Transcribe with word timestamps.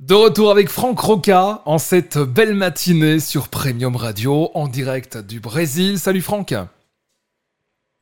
De 0.00 0.12
retour 0.12 0.50
avec 0.50 0.68
Franck 0.68 1.00
Roca 1.00 1.62
en 1.64 1.78
cette 1.78 2.18
belle 2.18 2.52
matinée 2.52 3.18
sur 3.18 3.48
Premium 3.48 3.96
Radio 3.96 4.50
en 4.52 4.68
direct 4.68 5.16
du 5.16 5.40
Brésil. 5.40 5.98
Salut 5.98 6.20
Franck. 6.20 6.54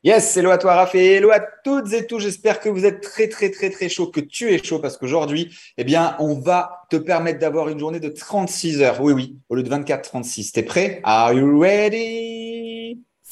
Yes, 0.03 0.35
hello 0.35 0.51
à 0.51 0.57
toi 0.57 0.75
Raph 0.75 0.93
et 0.95 1.13
hello 1.13 1.31
à 1.31 1.39
toutes 1.39 1.93
et 1.93 2.05
tous. 2.05 2.19
J'espère 2.19 2.59
que 2.59 2.67
vous 2.67 2.85
êtes 2.85 2.99
très 2.99 3.29
très 3.29 3.49
très 3.49 3.69
très 3.69 3.87
chaud, 3.87 4.07
que 4.07 4.19
tu 4.19 4.53
es 4.53 4.61
chaud 4.61 4.79
parce 4.79 4.97
qu'aujourd'hui, 4.97 5.57
eh 5.77 5.85
bien, 5.85 6.17
on 6.19 6.37
va 6.37 6.81
te 6.89 6.97
permettre 6.97 7.39
d'avoir 7.39 7.69
une 7.69 7.79
journée 7.79 8.01
de 8.01 8.09
36 8.09 8.81
heures. 8.81 8.99
Oui, 8.99 9.13
oui, 9.13 9.37
au 9.47 9.55
lieu 9.55 9.63
de 9.63 9.69
24-36. 9.69 10.51
T'es 10.51 10.63
prêt? 10.63 10.99
Are 11.05 11.31
you 11.31 11.57
ready? 11.57 12.44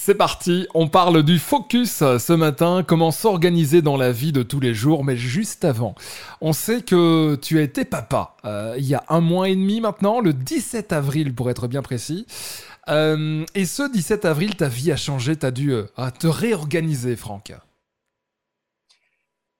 C'est 0.05 0.15
parti, 0.15 0.67
on 0.73 0.89
parle 0.89 1.23
du 1.23 1.39
focus 1.39 1.99
ce 1.99 2.33
matin, 2.33 2.83
comment 2.85 3.09
s'organiser 3.09 3.81
dans 3.81 3.95
la 3.95 4.11
vie 4.11 4.33
de 4.33 4.43
tous 4.43 4.59
les 4.59 4.73
jours, 4.73 5.05
mais 5.05 5.15
juste 5.15 5.63
avant, 5.63 5.95
on 6.41 6.51
sait 6.51 6.81
que 6.81 7.35
tu 7.41 7.57
as 7.57 7.61
été 7.61 7.85
papa 7.85 8.35
euh, 8.43 8.75
il 8.77 8.85
y 8.85 8.95
a 8.95 9.05
un 9.07 9.21
mois 9.21 9.47
et 9.47 9.55
demi 9.55 9.79
maintenant, 9.79 10.19
le 10.19 10.33
17 10.33 10.91
avril 10.91 11.33
pour 11.33 11.49
être 11.49 11.69
bien 11.69 11.81
précis. 11.81 12.25
Euh, 12.89 13.45
et 13.55 13.63
ce 13.63 13.89
17 13.89 14.25
avril, 14.25 14.57
ta 14.57 14.67
vie 14.67 14.91
a 14.91 14.97
changé, 14.97 15.37
tu 15.37 15.45
as 15.45 15.51
dû 15.51 15.71
euh, 15.71 15.85
te 16.19 16.27
réorganiser, 16.27 17.15
Franck. 17.15 17.53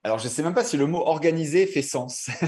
Alors, 0.06 0.20
je 0.20 0.26
ne 0.26 0.30
sais 0.30 0.44
même 0.44 0.54
pas 0.54 0.66
si 0.66 0.76
le 0.76 0.86
mot 0.86 1.00
organisé 1.00 1.66
fait 1.66 1.82
sens. 1.82 2.30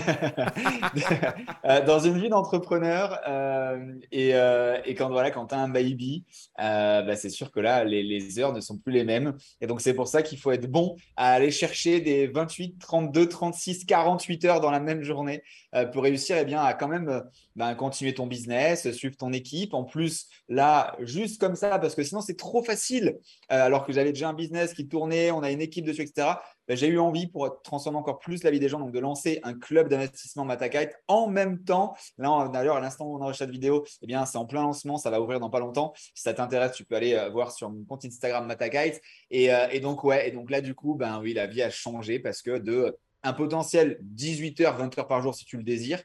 Euh, 1.66 1.84
dans 1.84 2.00
une 2.00 2.20
vie 2.20 2.30
d'entrepreneur, 2.30 3.20
euh, 3.28 3.96
euh, 4.14 4.80
et, 4.86 4.94
quand, 4.94 5.10
voilà, 5.10 5.32
quand 5.32 5.48
tu 5.48 5.56
un 5.56 5.68
baby, 5.68 6.24
bah, 6.58 7.16
c'est 7.16 7.30
sûr 7.30 7.52
que 7.52 7.60
là, 7.60 7.84
les, 7.84 8.40
heures 8.40 8.54
ne 8.54 8.62
sont 8.62 8.78
plus 8.78 8.94
les 8.94 9.04
mêmes. 9.04 9.36
Et 9.62 9.68
donc, 9.68 9.82
c'est 9.82 9.96
pour 9.96 10.08
ça 10.08 10.22
qu'il 10.22 10.38
faut 10.38 10.52
être 10.52 10.70
bon 10.70 10.96
à 11.18 11.32
aller 11.32 11.50
chercher 11.50 12.02
des 12.02 12.28
28, 12.28 12.78
32, 12.78 13.28
36, 13.28 13.86
48 13.86 14.46
heures 14.46 14.62
dans 14.62 14.70
la 14.70 14.80
même 14.80 15.02
journée 15.02 15.44
pour 15.92 16.04
réussir 16.04 16.38
eh 16.40 16.46
bien, 16.46 16.62
à 16.62 16.74
quand 16.74 16.88
même 16.88 17.24
bah, 17.56 17.74
continuer 17.74 18.14
ton 18.14 18.28
business, 18.28 18.92
suivre 18.92 19.18
ton 19.18 19.34
équipe. 19.34 19.74
En 19.74 19.84
plus, 19.84 20.28
là, 20.48 20.96
juste 21.00 21.42
comme 21.42 21.56
ça, 21.56 21.80
parce 21.80 21.96
que 21.96 22.04
sinon, 22.04 22.22
c'est 22.22 22.38
trop 22.38 22.64
facile. 22.64 23.18
alors 23.50 23.86
que 23.86 23.94
j'avais 23.94 24.12
déjà 24.12 24.30
un 24.30 24.34
business 24.34 24.74
qui 24.74 24.88
tournait, 24.88 25.32
on 25.32 25.42
a 25.42 25.50
une 25.50 25.62
équipe 25.62 25.86
dessus, 25.86 26.04
etc 26.04 26.36
bah, 26.68 26.76
j'ai 26.76 26.88
eu 26.88 27.00
envie 27.00 27.28
pour 27.28 27.62
transformer 27.62 28.00
encore 28.00 28.18
plus 28.18 28.44
la 28.44 28.50
vie 28.50 28.60
des 28.60 28.70
gens, 28.70 28.80
donc 28.80 28.92
de 28.92 29.00
lancer 29.00 29.40
un 29.44 29.54
club 29.54 29.88
d'investissement 29.88 30.46
Matakite 30.46 30.98
en 31.08 31.28
même 31.28 31.64
temps. 31.64 31.96
Là, 32.18 32.50
d'ailleurs, 32.52 32.78
à 32.78 32.80
l'instant 32.80 33.06
où 33.06 33.16
on 33.16 33.22
enregistre 33.22 33.46
cette 33.46 33.52
vidéo, 33.52 33.86
eh 34.02 34.08
bien, 34.08 34.26
c'est 34.26 34.38
en 34.38 34.46
plein 34.46 34.64
lancement, 34.64 34.98
ça 34.98 35.10
va 35.12 35.22
ouvrir 35.22 35.40
dans 35.40 35.50
pas 35.50 35.60
longtemps. 35.60 35.94
Si 35.96 36.24
ça 36.24 36.34
t'intéresse, 36.34 36.72
tu 36.74 36.84
peux 36.84 36.96
aller 36.96 37.14
euh, 37.14 37.30
voir 37.30 37.52
sur 37.52 37.70
mon 37.70 37.84
compte 37.84 38.06
Instagram 38.06 38.48
Matakite. 38.48 39.00
Et, 39.30 39.54
euh, 39.54 39.68
et, 39.72 39.80
donc, 39.80 40.04
ouais, 40.04 40.28
et 40.28 40.32
donc 40.32 40.50
là, 40.50 40.62
du 40.62 40.74
coup, 40.74 40.96
ben 40.96 41.20
oui, 41.22 41.34
la 41.34 41.46
vie 41.46 41.62
a 41.62 41.70
changé 41.70 42.20
parce 42.20 42.42
que 42.42 42.58
de 42.58 42.98
un 43.24 43.34
potentiel 43.34 44.00
18h, 44.16 44.78
20h 44.78 45.08
par 45.08 45.22
jour 45.22 45.34
si 45.34 45.46
tu 45.46 45.58
le 45.58 45.64
désires, 45.64 46.02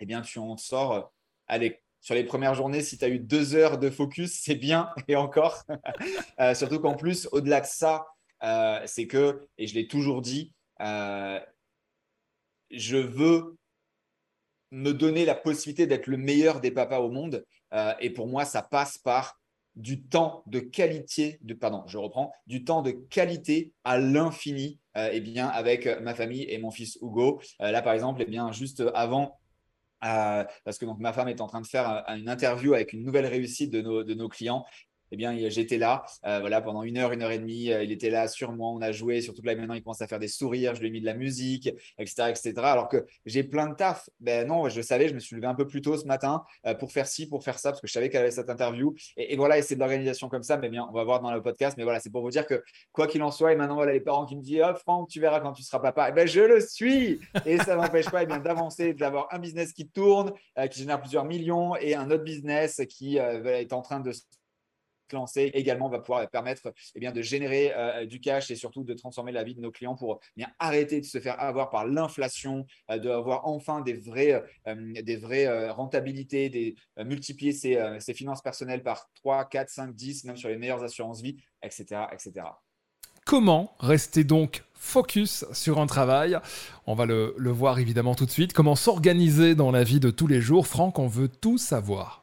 eh 0.00 0.06
bien, 0.06 0.22
tu 0.22 0.38
en 0.38 0.56
sors, 0.56 0.92
euh, 0.92 1.00
allez, 1.48 1.80
sur 2.00 2.14
les 2.14 2.24
premières 2.24 2.54
journées, 2.54 2.80
si 2.80 2.98
tu 2.98 3.04
as 3.04 3.08
eu 3.08 3.20
deux 3.20 3.54
heures 3.54 3.78
de 3.78 3.88
focus, 3.88 4.40
c'est 4.42 4.56
bien 4.56 4.90
et 5.06 5.14
encore. 5.14 5.62
surtout 6.54 6.80
qu'en 6.80 6.94
plus, 6.94 7.28
au-delà 7.30 7.60
de 7.60 7.66
ça, 7.66 8.06
euh, 8.42 8.80
c'est 8.86 9.06
que, 9.06 9.46
et 9.58 9.66
je 9.66 9.74
l'ai 9.74 9.86
toujours 9.86 10.20
dit, 10.20 10.52
euh, 10.80 11.38
je 12.70 12.96
veux 12.96 13.56
me 14.70 14.92
donner 14.92 15.24
la 15.24 15.34
possibilité 15.34 15.86
d'être 15.86 16.06
le 16.06 16.16
meilleur 16.16 16.60
des 16.60 16.70
papas 16.70 17.00
au 17.00 17.10
monde. 17.10 17.44
Euh, 17.72 17.94
et 18.00 18.10
pour 18.10 18.26
moi, 18.26 18.44
ça 18.44 18.62
passe 18.62 18.98
par 18.98 19.38
du 19.74 20.02
temps 20.02 20.42
de 20.46 20.60
qualité, 20.60 21.38
de, 21.42 21.54
pardon, 21.54 21.84
je 21.86 21.98
reprends, 21.98 22.32
du 22.46 22.64
temps 22.64 22.82
de 22.82 22.90
qualité 22.90 23.72
à 23.84 23.98
l'infini, 23.98 24.78
eh 24.94 25.20
bien, 25.20 25.48
avec 25.48 25.86
ma 26.02 26.14
famille 26.14 26.42
et 26.42 26.58
mon 26.58 26.70
fils 26.70 26.98
Hugo. 27.00 27.40
là, 27.58 27.80
par 27.80 27.94
exemple, 27.94 28.22
bien, 28.26 28.52
juste 28.52 28.82
avant, 28.94 29.40
parce 30.00 30.76
que 30.78 30.84
donc 30.84 30.98
ma 30.98 31.14
femme 31.14 31.28
est 31.28 31.40
en 31.40 31.46
train 31.46 31.62
de 31.62 31.66
faire 31.66 32.04
une 32.08 32.28
interview 32.28 32.74
avec 32.74 32.92
une 32.92 33.02
nouvelle 33.02 33.24
réussite 33.24 33.70
de 33.70 34.14
nos 34.14 34.28
clients 34.28 34.66
eh 35.12 35.16
bien, 35.16 35.36
j'étais 35.50 35.76
là 35.76 36.04
euh, 36.24 36.40
voilà, 36.40 36.62
pendant 36.62 36.82
une 36.82 36.96
heure, 36.96 37.12
une 37.12 37.22
heure 37.22 37.30
et 37.30 37.38
demie. 37.38 37.70
Euh, 37.70 37.84
il 37.84 37.92
était 37.92 38.08
là 38.08 38.28
sur 38.28 38.50
moi, 38.52 38.70
on 38.70 38.80
a 38.80 38.92
joué. 38.92 39.20
Surtout 39.20 39.42
que 39.42 39.46
là, 39.46 39.54
maintenant, 39.54 39.74
il 39.74 39.82
commence 39.82 40.00
à 40.00 40.06
faire 40.06 40.18
des 40.18 40.26
sourires. 40.26 40.74
Je 40.74 40.80
lui 40.80 40.88
ai 40.88 40.90
mis 40.90 41.02
de 41.02 41.06
la 41.06 41.12
musique, 41.12 41.68
etc. 41.98 42.30
etc. 42.30 42.54
Alors 42.62 42.88
que 42.88 43.04
j'ai 43.26 43.44
plein 43.44 43.68
de 43.68 43.74
taf. 43.74 44.08
Ben 44.20 44.48
non, 44.48 44.70
je 44.70 44.80
savais, 44.80 45.08
je 45.08 45.14
me 45.14 45.20
suis 45.20 45.36
levé 45.36 45.46
un 45.46 45.54
peu 45.54 45.66
plus 45.66 45.82
tôt 45.82 45.98
ce 45.98 46.06
matin 46.06 46.42
euh, 46.66 46.74
pour 46.74 46.92
faire 46.92 47.06
ci, 47.06 47.28
pour 47.28 47.44
faire 47.44 47.58
ça, 47.58 47.70
parce 47.70 47.82
que 47.82 47.88
je 47.88 47.92
savais 47.92 48.08
qu'elle 48.08 48.22
avait 48.22 48.30
cette 48.30 48.48
interview. 48.48 48.94
Et, 49.18 49.36
voilà, 49.36 49.58
et 49.58 49.62
c'est 49.62 49.76
de 49.76 50.28
comme 50.28 50.42
ça. 50.42 50.56
Mais 50.56 50.70
bien, 50.70 50.86
on 50.88 50.94
va 50.94 51.04
voir 51.04 51.20
dans 51.20 51.30
le 51.30 51.42
podcast. 51.42 51.76
Mais 51.76 51.84
voilà, 51.84 52.00
c'est 52.00 52.10
pour 52.10 52.22
vous 52.22 52.30
dire 52.30 52.46
que 52.46 52.62
quoi 52.92 53.06
qu'il 53.06 53.22
en 53.22 53.30
soit, 53.30 53.52
et 53.52 53.56
maintenant, 53.56 53.74
voilà, 53.74 53.92
les 53.92 54.00
parents 54.00 54.24
qui 54.24 54.36
me 54.36 54.42
disent 54.42 54.62
Oh, 54.64 54.74
Franck, 54.76 55.10
tu 55.10 55.20
verras 55.20 55.40
quand 55.40 55.52
tu 55.52 55.62
seras 55.62 55.80
papa. 55.80 56.08
Eh 56.08 56.12
ben, 56.12 56.26
je 56.26 56.40
le 56.40 56.60
suis. 56.60 57.20
Et 57.44 57.58
ça 57.58 57.76
ne 57.76 57.82
m'empêche 57.82 58.08
pas 58.08 58.22
eh 58.22 58.26
d'avancer, 58.26 58.94
d'avoir 58.94 59.28
un 59.30 59.38
business 59.38 59.74
qui 59.74 59.86
tourne, 59.86 60.32
qui 60.70 60.80
génère 60.80 61.00
plusieurs 61.00 61.26
millions 61.26 61.76
et 61.76 61.94
un 61.94 62.10
autre 62.10 62.24
business 62.24 62.80
qui 62.88 63.18
est 63.18 63.72
en 63.74 63.82
train 63.82 64.00
de 64.00 64.10
lancer 65.12 65.50
également 65.54 65.88
va 65.88 65.98
pouvoir 65.98 66.28
permettre 66.28 66.72
eh 66.94 67.00
bien, 67.00 67.12
de 67.12 67.22
générer 67.22 67.72
euh, 67.74 68.06
du 68.06 68.20
cash 68.20 68.50
et 68.50 68.56
surtout 68.56 68.84
de 68.84 68.94
transformer 68.94 69.32
la 69.32 69.44
vie 69.44 69.54
de 69.54 69.60
nos 69.60 69.70
clients 69.70 69.94
pour 69.94 70.20
eh 70.36 70.40
bien, 70.40 70.48
arrêter 70.58 71.00
de 71.00 71.06
se 71.06 71.20
faire 71.20 71.40
avoir 71.40 71.70
par 71.70 71.86
l'inflation, 71.86 72.66
euh, 72.90 72.98
d'avoir 72.98 73.46
enfin 73.46 73.80
des 73.80 73.94
vraies, 73.94 74.42
euh, 74.66 75.02
des 75.02 75.16
vraies 75.16 75.70
rentabilités, 75.70 76.48
des, 76.48 76.74
multiplier 77.04 77.52
ses, 77.52 77.78
ses, 78.00 78.14
finances 78.14 78.42
personnelles 78.42 78.82
par 78.82 79.08
3, 79.16 79.44
4, 79.46 79.68
5, 79.68 79.94
10, 79.94 80.24
même 80.24 80.36
sur 80.36 80.48
les 80.48 80.56
meilleures 80.56 80.82
assurances 80.82 81.20
vie, 81.22 81.36
etc. 81.62 82.02
etc. 82.12 82.46
Comment 83.24 83.76
rester 83.78 84.24
donc 84.24 84.64
focus 84.74 85.44
sur 85.52 85.78
un 85.78 85.86
travail? 85.86 86.38
On 86.86 86.94
va 86.94 87.06
le, 87.06 87.34
le 87.36 87.50
voir 87.50 87.78
évidemment 87.78 88.14
tout 88.14 88.26
de 88.26 88.30
suite. 88.30 88.52
Comment 88.52 88.74
s'organiser 88.74 89.54
dans 89.54 89.70
la 89.70 89.84
vie 89.84 90.00
de 90.00 90.10
tous 90.10 90.26
les 90.26 90.40
jours? 90.40 90.66
Franck, 90.66 90.98
on 90.98 91.06
veut 91.06 91.28
tout 91.28 91.58
savoir. 91.58 92.22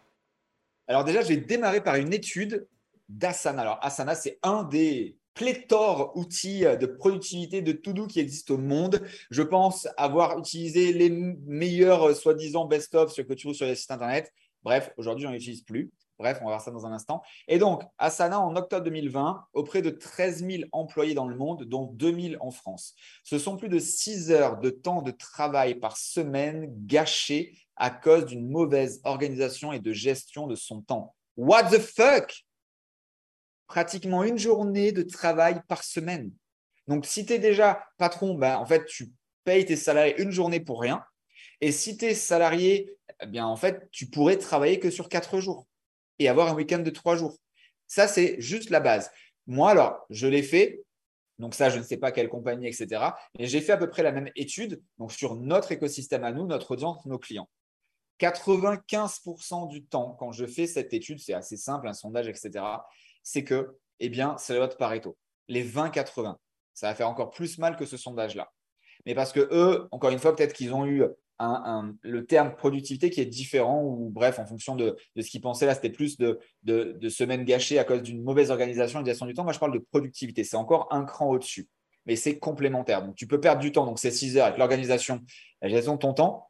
Alors 0.89 1.03
déjà, 1.03 1.21
je 1.21 1.27
vais 1.27 1.37
démarrer 1.37 1.81
par 1.81 1.95
une 1.95 2.11
étude 2.11 2.67
d'Asana. 3.09 3.63
Alors, 3.63 3.79
Asana, 3.81 4.15
c'est 4.15 4.39
un 4.43 4.63
des 4.63 5.17
pléthores 5.33 6.15
outils 6.17 6.61
de 6.61 6.85
productivité 6.85 7.61
de 7.61 7.71
to-do 7.71 8.07
qui 8.07 8.19
existent 8.19 8.55
au 8.55 8.57
monde. 8.57 9.01
Je 9.31 9.41
pense 9.41 9.87
avoir 9.97 10.37
utilisé 10.37 10.93
les 10.93 11.09
meilleurs, 11.09 12.09
euh, 12.09 12.13
soi-disant, 12.13 12.65
best-of 12.65 13.13
que 13.15 13.33
tu 13.33 13.43
trouves 13.43 13.55
sur 13.55 13.65
les 13.65 13.75
sites 13.75 13.91
internet. 13.91 14.31
Bref, 14.63 14.91
aujourd'hui, 14.97 15.23
je 15.23 15.29
n'en 15.29 15.33
utilise 15.33 15.63
plus. 15.63 15.91
Bref, 16.17 16.39
on 16.41 16.45
va 16.45 16.51
voir 16.51 16.61
ça 16.61 16.71
dans 16.71 16.85
un 16.85 16.91
instant. 16.91 17.21
Et 17.47 17.57
donc, 17.57 17.81
Asana, 17.97 18.41
en 18.41 18.53
octobre 18.57 18.83
2020, 18.83 19.45
auprès 19.53 19.81
de 19.81 19.89
13 19.89 20.45
000 20.45 20.63
employés 20.73 21.13
dans 21.13 21.27
le 21.27 21.37
monde, 21.37 21.63
dont 21.63 21.85
2 21.93 22.31
000 22.31 22.45
en 22.45 22.51
France. 22.51 22.93
Ce 23.23 23.39
sont 23.39 23.55
plus 23.55 23.69
de 23.69 23.79
6 23.79 24.31
heures 24.31 24.59
de 24.59 24.69
temps 24.69 25.01
de 25.01 25.11
travail 25.11 25.75
par 25.75 25.95
semaine 25.95 26.67
gâchés 26.85 27.57
à 27.77 27.89
cause 27.89 28.25
d'une 28.25 28.49
mauvaise 28.49 28.99
organisation 29.05 29.71
et 29.71 29.79
de 29.79 29.93
gestion 29.93 30.47
de 30.47 30.55
son 30.55 30.81
temps. 30.81 31.15
What 31.37 31.69
the 31.69 31.79
fuck? 31.79 32.43
Pratiquement 33.69 34.23
une 34.23 34.37
journée 34.37 34.91
de 34.91 35.03
travail 35.03 35.61
par 35.67 35.83
semaine. 35.83 36.31
Donc, 36.87 37.05
si 37.05 37.25
tu 37.25 37.33
es 37.33 37.39
déjà 37.39 37.85
patron, 37.97 38.33
ben, 38.33 38.57
en 38.57 38.65
fait, 38.65 38.83
tu 38.85 39.11
payes 39.45 39.63
tes 39.63 39.75
salariés 39.75 40.19
une 40.19 40.31
journée 40.31 40.59
pour 40.59 40.81
rien. 40.81 41.05
Et 41.61 41.71
si 41.71 41.95
tu 41.95 42.05
es 42.05 42.15
salarié, 42.15 42.97
eh 43.21 43.27
bien, 43.27 43.45
en 43.45 43.55
fait, 43.55 43.87
tu 43.91 44.07
pourrais 44.07 44.37
travailler 44.37 44.79
que 44.79 44.89
sur 44.89 45.07
quatre 45.07 45.39
jours 45.39 45.67
et 46.17 46.27
avoir 46.27 46.49
un 46.49 46.55
week-end 46.55 46.79
de 46.79 46.89
trois 46.89 47.15
jours. 47.15 47.37
Ça, 47.87 48.07
c'est 48.07 48.41
juste 48.41 48.71
la 48.71 48.79
base. 48.79 49.11
Moi, 49.45 49.69
alors, 49.69 50.05
je 50.09 50.27
l'ai 50.27 50.43
fait. 50.43 50.83
Donc 51.37 51.53
ça, 51.53 51.69
je 51.69 51.77
ne 51.77 51.83
sais 51.83 51.97
pas 51.97 52.11
quelle 52.11 52.27
compagnie, 52.27 52.67
etc. 52.67 53.01
Mais 53.37 53.45
j'ai 53.45 53.61
fait 53.61 53.71
à 53.71 53.77
peu 53.77 53.89
près 53.89 54.03
la 54.03 54.11
même 54.11 54.29
étude 54.35 54.81
donc 54.97 55.13
sur 55.13 55.35
notre 55.35 55.71
écosystème 55.71 56.25
à 56.25 56.33
nous, 56.33 56.45
notre 56.45 56.71
audience, 56.71 57.05
nos 57.05 57.17
clients. 57.17 57.49
95% 58.19 59.69
du 59.69 59.85
temps, 59.85 60.17
quand 60.19 60.33
je 60.33 60.45
fais 60.45 60.67
cette 60.67 60.93
étude, 60.93 61.19
c'est 61.19 61.33
assez 61.33 61.55
simple, 61.55 61.87
un 61.87 61.93
sondage, 61.93 62.27
etc 62.27 62.61
c'est 63.29 63.43
que, 63.43 63.77
eh 63.99 64.09
bien, 64.09 64.35
c'est 64.39 64.53
le 64.53 64.59
vote 64.59 64.75
Pareto. 64.75 65.15
Les 65.47 65.63
20-80. 65.63 66.35
Ça 66.73 66.87
va 66.87 66.95
faire 66.95 67.07
encore 67.07 67.29
plus 67.29 67.59
mal 67.59 67.75
que 67.75 67.85
ce 67.85 67.95
sondage-là. 67.95 68.51
Mais 69.05 69.13
parce 69.13 69.31
que 69.31 69.47
eux, 69.51 69.87
encore 69.91 70.09
une 70.09 70.17
fois, 70.17 70.35
peut-être 70.35 70.53
qu'ils 70.53 70.73
ont 70.73 70.87
eu 70.87 71.03
le 71.39 72.25
terme 72.25 72.55
productivité 72.55 73.11
qui 73.11 73.21
est 73.21 73.27
différent, 73.27 73.83
ou 73.83 74.09
bref, 74.09 74.39
en 74.39 74.47
fonction 74.47 74.75
de, 74.75 74.95
ce 75.15 75.29
qu'ils 75.29 75.41
pensaient 75.41 75.67
là, 75.67 75.75
c'était 75.75 75.91
plus 75.91 76.17
de, 76.17 76.39
semaines 77.09 77.45
gâchées 77.45 77.77
à 77.77 77.83
cause 77.83 78.01
d'une 78.01 78.23
mauvaise 78.23 78.49
organisation 78.49 79.01
et 79.01 79.05
gestion 79.05 79.27
du 79.27 79.35
temps. 79.35 79.43
Moi, 79.43 79.53
je 79.53 79.59
parle 79.59 79.73
de 79.73 79.85
productivité. 79.91 80.43
C'est 80.43 80.57
encore 80.57 80.87
un 80.89 81.05
cran 81.05 81.27
au-dessus, 81.27 81.67
mais 82.07 82.15
c'est 82.15 82.39
complémentaire. 82.39 83.03
Donc, 83.03 83.15
tu 83.15 83.27
peux 83.27 83.39
perdre 83.39 83.61
du 83.61 83.71
temps. 83.71 83.85
Donc, 83.85 83.99
c'est 83.99 84.11
6 84.11 84.37
heures 84.37 84.47
avec 84.47 84.57
l'organisation, 84.57 85.21
la 85.61 85.69
gestion 85.69 85.93
de 85.93 85.99
ton 85.99 86.13
temps. 86.13 86.49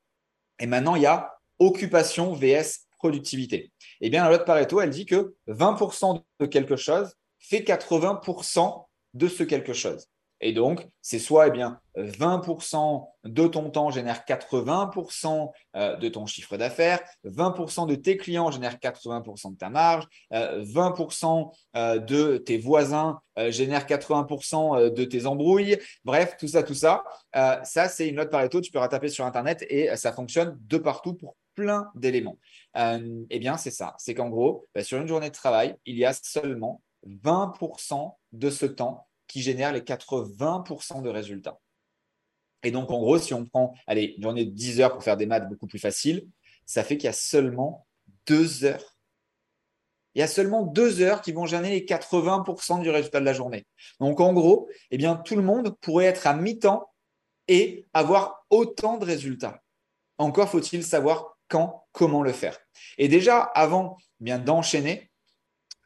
Et 0.60 0.66
maintenant, 0.66 0.96
il 0.96 1.02
y 1.02 1.08
a 1.08 1.34
occupation 1.60 2.32
VS 2.32 2.88
productivité. 3.00 3.72
Eh 4.02 4.10
bien, 4.10 4.24
la 4.24 4.30
loi 4.30 4.38
de 4.38 4.44
Pareto, 4.44 4.80
elle 4.80 4.92
dit 4.92 5.06
que 5.08 5.36
20% 5.48 6.22
de 6.40 6.46
quelque 6.46 6.76
chose 6.76 7.16
fait 7.40 7.62
80% 7.62 8.86
de 9.16 9.28
ce 9.28 9.44
quelque 9.44 9.74
chose. 9.74 10.06
Et 10.42 10.54
donc, 10.54 10.88
c'est 11.02 11.20
soit 11.20 11.48
eh 11.48 11.52
bien, 11.52 11.82
20% 11.98 13.06
de 13.26 13.48
ton 13.48 13.70
temps 13.72 13.90
génère 13.90 14.24
80% 14.26 15.52
euh, 15.76 15.98
de 15.98 16.08
ton 16.08 16.26
chiffre 16.26 16.56
d'affaires, 16.56 17.02
20% 17.26 17.88
de 17.88 17.96
tes 17.96 18.16
clients 18.16 18.50
génèrent 18.50 18.78
80% 18.78 19.52
de 19.52 19.58
ta 19.58 19.70
marge, 19.70 20.08
20% 20.32 21.52
euh, 21.76 21.98
de 22.00 22.38
tes 22.38 22.58
voisins 22.58 23.20
génèrent 23.50 23.86
80% 23.86 24.94
de 24.94 25.04
tes 25.04 25.26
embrouilles. 25.26 25.78
Bref, 26.06 26.36
tout 26.40 26.48
ça, 26.48 26.64
tout 26.64 26.74
ça, 26.74 27.04
ça, 27.34 27.90
c'est 27.90 28.08
une 28.08 28.16
note 28.16 28.30
Pareto, 28.30 28.62
tu 28.62 28.72
peux 28.72 28.80
taper 28.88 29.10
sur 29.10 29.26
Internet 29.26 29.66
et 29.70 29.96
ça 29.96 30.14
fonctionne 30.14 30.58
de 30.62 30.78
partout 30.78 31.14
pour 31.14 31.36
plein 31.60 31.92
d'éléments. 31.96 32.38
eh 32.76 33.40
bien, 33.40 33.58
c'est 33.58 33.72
ça. 33.72 33.96
C'est 33.98 34.14
qu'en 34.14 34.30
gros, 34.30 34.68
bah, 34.74 34.84
sur 34.84 34.98
une 35.00 35.08
journée 35.08 35.30
de 35.30 35.36
travail, 35.36 35.76
il 35.86 35.98
y 35.98 36.06
a 36.06 36.14
seulement 36.14 36.82
20% 37.06 38.18
de 38.32 38.50
ce 38.50 38.66
temps 38.66 39.08
qui 39.28 39.42
génère 39.42 39.74
les 39.74 39.82
80% 39.82 41.02
de 41.02 41.10
résultats. 41.10 41.60
Et 42.64 42.72
donc, 42.72 42.90
en 42.92 43.00
gros, 43.00 43.18
si 43.18 43.34
on 43.34 43.46
prend, 43.46 43.74
allez, 43.88 44.16
une 44.18 44.24
journée 44.24 44.46
de 44.46 44.52
10 44.52 44.82
heures 44.82 44.94
pour 44.94 45.04
faire 45.04 45.18
des 45.18 45.26
maths 45.26 45.48
beaucoup 45.50 45.68
plus 45.68 45.80
faciles, 45.80 46.28
ça 46.66 46.84
fait 46.84 46.98
qu'il 46.98 47.08
y 47.08 47.10
a 47.10 47.14
seulement 47.14 47.86
2 48.28 48.64
heures. 48.64 48.98
Il 50.16 50.20
y 50.20 50.24
a 50.24 50.28
seulement 50.28 50.64
2 50.64 51.02
heures 51.02 51.22
qui 51.22 51.32
vont 51.32 51.46
générer 51.46 51.72
les 51.72 51.86
80% 51.86 52.82
du 52.82 52.90
résultat 52.90 53.20
de 53.20 53.26
la 53.26 53.34
journée. 53.34 53.66
Donc, 54.00 54.20
en 54.20 54.34
gros, 54.34 54.70
eh 54.92 54.98
bien, 54.98 55.16
tout 55.16 55.36
le 55.36 55.44
monde 55.44 55.76
pourrait 55.82 56.06
être 56.06 56.26
à 56.26 56.34
mi-temps 56.34 56.90
et 57.48 57.86
avoir 57.94 58.46
autant 58.50 58.98
de 58.98 59.06
résultats. 59.06 59.62
Encore 60.18 60.50
faut-il 60.50 60.84
savoir 60.84 61.39
quand, 61.50 61.86
comment 61.92 62.24
le 62.24 62.32
faire. 62.32 62.58
Et 62.98 63.08
déjà, 63.08 63.40
avant 63.40 63.98
eh 64.22 64.24
bien 64.24 64.40
d'enchaîner, 64.40 65.10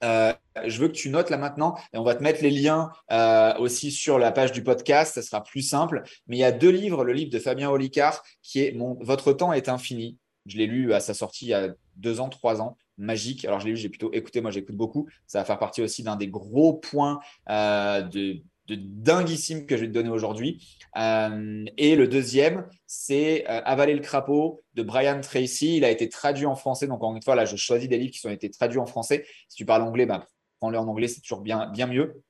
euh, 0.03 0.33
je 0.65 0.79
veux 0.79 0.87
que 0.87 0.93
tu 0.93 1.09
notes 1.09 1.29
là 1.29 1.37
maintenant, 1.37 1.75
et 1.93 1.97
on 1.97 2.03
va 2.03 2.15
te 2.15 2.21
mettre 2.21 2.43
les 2.43 2.51
liens 2.51 2.91
euh, 3.11 3.55
aussi 3.57 3.91
sur 3.91 4.19
la 4.19 4.31
page 4.31 4.51
du 4.51 4.63
podcast, 4.63 5.15
ça 5.15 5.21
sera 5.21 5.43
plus 5.43 5.61
simple. 5.61 6.03
Mais 6.27 6.37
il 6.37 6.39
y 6.39 6.43
a 6.43 6.51
deux 6.51 6.69
livres, 6.69 7.03
le 7.03 7.13
livre 7.13 7.31
de 7.31 7.39
Fabien 7.39 7.69
Olicard, 7.69 8.21
qui 8.41 8.63
est 8.63 8.73
mon, 8.73 8.97
Votre 9.01 9.33
temps 9.33 9.53
est 9.53 9.69
infini. 9.69 10.17
Je 10.45 10.57
l'ai 10.57 10.67
lu 10.67 10.93
à 10.93 10.99
sa 10.99 11.13
sortie 11.13 11.45
il 11.45 11.49
y 11.49 11.53
a 11.53 11.69
deux 11.95 12.19
ans, 12.19 12.29
trois 12.29 12.61
ans. 12.61 12.77
Magique. 12.97 13.45
Alors, 13.45 13.59
je 13.59 13.65
l'ai 13.65 13.71
lu, 13.71 13.77
j'ai 13.77 13.89
plutôt 13.89 14.11
écouté. 14.13 14.41
Moi, 14.41 14.51
j'écoute 14.51 14.75
beaucoup. 14.75 15.07
Ça 15.25 15.39
va 15.39 15.45
faire 15.45 15.57
partie 15.57 15.81
aussi 15.81 16.03
d'un 16.03 16.15
des 16.15 16.27
gros 16.27 16.73
points 16.73 17.19
euh, 17.49 18.01
de 18.01 18.43
de 18.67 18.75
dinguissime 18.75 19.65
que 19.65 19.75
je 19.75 19.81
vais 19.81 19.87
te 19.87 19.93
donner 19.93 20.09
aujourd'hui. 20.09 20.65
Euh, 20.97 21.65
et 21.77 21.95
le 21.95 22.07
deuxième, 22.07 22.67
c'est 22.87 23.45
euh, 23.49 23.61
Avaler 23.65 23.93
le 23.93 24.01
crapaud 24.01 24.63
de 24.73 24.83
Brian 24.83 25.19
Tracy. 25.21 25.77
Il 25.77 25.85
a 25.85 25.89
été 25.89 26.09
traduit 26.09 26.45
en 26.45 26.55
français. 26.55 26.87
Donc, 26.87 26.97
encore 26.97 27.15
une 27.15 27.21
fois, 27.21 27.35
là, 27.35 27.45
je 27.45 27.55
choisis 27.55 27.89
des 27.89 27.97
livres 27.97 28.13
qui 28.13 28.25
ont 28.25 28.31
été 28.31 28.49
traduits 28.49 28.79
en 28.79 28.85
français. 28.85 29.25
Si 29.49 29.57
tu 29.57 29.65
parles 29.65 29.81
anglais, 29.81 30.05
bah, 30.05 30.25
prends-le 30.59 30.77
en 30.77 30.87
anglais, 30.87 31.07
c'est 31.07 31.21
toujours 31.21 31.41
bien, 31.41 31.69
bien 31.71 31.87
mieux. 31.87 32.21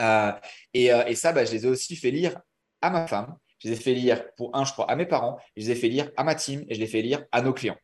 Euh, 0.00 0.32
et, 0.72 0.86
et, 0.86 1.14
ça, 1.14 1.32
bah, 1.32 1.44
je 1.44 1.52
les 1.52 1.66
ai 1.66 1.68
aussi 1.68 1.96
fait 1.96 2.10
lire 2.10 2.40
à 2.80 2.90
ma 2.90 3.06
femme. 3.06 3.36
Je 3.58 3.68
les 3.68 3.74
ai 3.74 3.80
fait 3.80 3.94
lire 3.94 4.24
pour 4.36 4.56
un, 4.56 4.64
je 4.64 4.72
crois, 4.72 4.90
à 4.90 4.96
mes 4.96 5.06
parents. 5.06 5.38
je 5.56 5.62
les 5.62 5.70
ai 5.72 5.74
fait 5.74 5.88
lire 5.88 6.10
à 6.16 6.24
ma 6.24 6.34
team 6.34 6.64
et 6.68 6.74
je 6.74 6.80
les 6.80 6.86
ai 6.86 6.88
fait 6.88 7.02
lire 7.02 7.24
à 7.30 7.42
nos 7.42 7.52
clients. 7.52 7.76